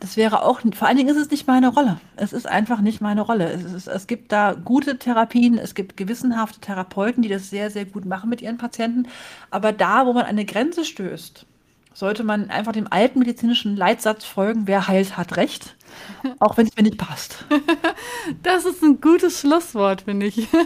Das 0.00 0.16
wäre 0.16 0.44
auch, 0.44 0.60
vor 0.74 0.88
allen 0.88 0.96
Dingen 0.96 1.10
ist 1.10 1.20
es 1.20 1.30
nicht 1.30 1.46
meine 1.46 1.68
Rolle. 1.68 2.00
Es 2.16 2.32
ist 2.32 2.46
einfach 2.46 2.80
nicht 2.80 3.02
meine 3.02 3.20
Rolle. 3.20 3.52
Es, 3.52 3.64
ist, 3.64 3.86
es 3.86 4.06
gibt 4.06 4.32
da 4.32 4.54
gute 4.54 4.98
Therapien, 4.98 5.58
es 5.58 5.74
gibt 5.74 5.98
gewissenhafte 5.98 6.58
Therapeuten, 6.58 7.22
die 7.22 7.28
das 7.28 7.50
sehr, 7.50 7.70
sehr 7.70 7.84
gut 7.84 8.06
machen 8.06 8.30
mit 8.30 8.40
ihren 8.40 8.56
Patienten. 8.56 9.08
Aber 9.50 9.72
da, 9.72 10.06
wo 10.06 10.14
man 10.14 10.24
eine 10.24 10.46
Grenze 10.46 10.86
stößt, 10.86 11.44
sollte 11.92 12.24
man 12.24 12.48
einfach 12.48 12.72
dem 12.72 12.90
alten 12.90 13.18
medizinischen 13.18 13.76
Leitsatz 13.76 14.24
folgen, 14.24 14.66
wer 14.66 14.88
heilt, 14.88 15.18
hat 15.18 15.36
Recht, 15.36 15.76
auch 16.38 16.56
wenn 16.56 16.66
es 16.66 16.76
mir 16.76 16.82
nicht 16.82 16.98
passt. 16.98 17.44
Das 18.42 18.64
ist 18.64 18.82
ein 18.82 19.00
gutes 19.00 19.40
Schlusswort, 19.40 20.02
finde 20.02 20.26
ich. 20.26 20.48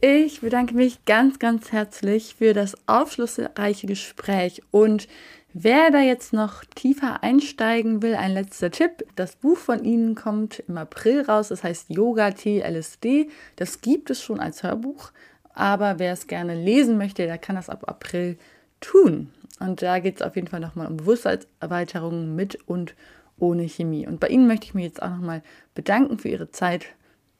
Ich 0.00 0.42
bedanke 0.42 0.74
mich 0.74 1.06
ganz, 1.06 1.38
ganz 1.38 1.72
herzlich 1.72 2.34
für 2.36 2.52
das 2.52 2.76
aufschlussreiche 2.86 3.86
Gespräch 3.86 4.60
und 4.70 5.08
Wer 5.56 5.92
da 5.92 6.00
jetzt 6.00 6.32
noch 6.32 6.64
tiefer 6.64 7.22
einsteigen 7.22 8.02
will, 8.02 8.16
ein 8.16 8.34
letzter 8.34 8.72
Tipp. 8.72 9.06
Das 9.14 9.36
Buch 9.36 9.56
von 9.56 9.84
Ihnen 9.84 10.16
kommt 10.16 10.58
im 10.66 10.76
April 10.76 11.22
raus, 11.22 11.48
das 11.48 11.62
heißt 11.62 11.90
Yoga 11.90 12.32
T 12.32 12.60
LSD. 12.60 13.30
Das 13.54 13.80
gibt 13.80 14.10
es 14.10 14.20
schon 14.20 14.40
als 14.40 14.64
Hörbuch, 14.64 15.12
aber 15.52 16.00
wer 16.00 16.12
es 16.12 16.26
gerne 16.26 16.56
lesen 16.56 16.98
möchte, 16.98 17.24
der 17.24 17.38
kann 17.38 17.54
das 17.54 17.70
ab 17.70 17.84
April 17.86 18.36
tun. 18.80 19.30
Und 19.60 19.80
da 19.80 20.00
geht 20.00 20.16
es 20.16 20.22
auf 20.22 20.34
jeden 20.34 20.48
Fall 20.48 20.58
nochmal 20.58 20.88
um 20.88 20.96
Bewusstseinserweiterung 20.96 22.34
mit 22.34 22.58
und 22.66 22.96
ohne 23.38 23.68
Chemie. 23.68 24.08
Und 24.08 24.18
bei 24.18 24.26
Ihnen 24.26 24.48
möchte 24.48 24.66
ich 24.66 24.74
mich 24.74 24.86
jetzt 24.86 25.02
auch 25.02 25.10
nochmal 25.10 25.44
bedanken 25.76 26.18
für 26.18 26.30
Ihre 26.30 26.50
Zeit. 26.50 26.86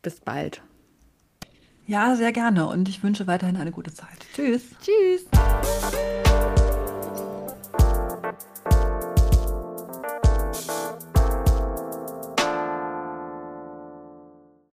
Bis 0.03 0.21
bald. 0.21 0.63
Ja, 1.89 2.15
sehr 2.15 2.31
gerne 2.31 2.69
und 2.69 2.89
ich 2.89 3.03
wünsche 3.03 3.27
weiterhin 3.27 3.57
eine 3.57 3.73
gute 3.73 3.93
Zeit. 3.93 4.25
Tschüss. 4.37 4.63
Tschüss. 4.81 5.27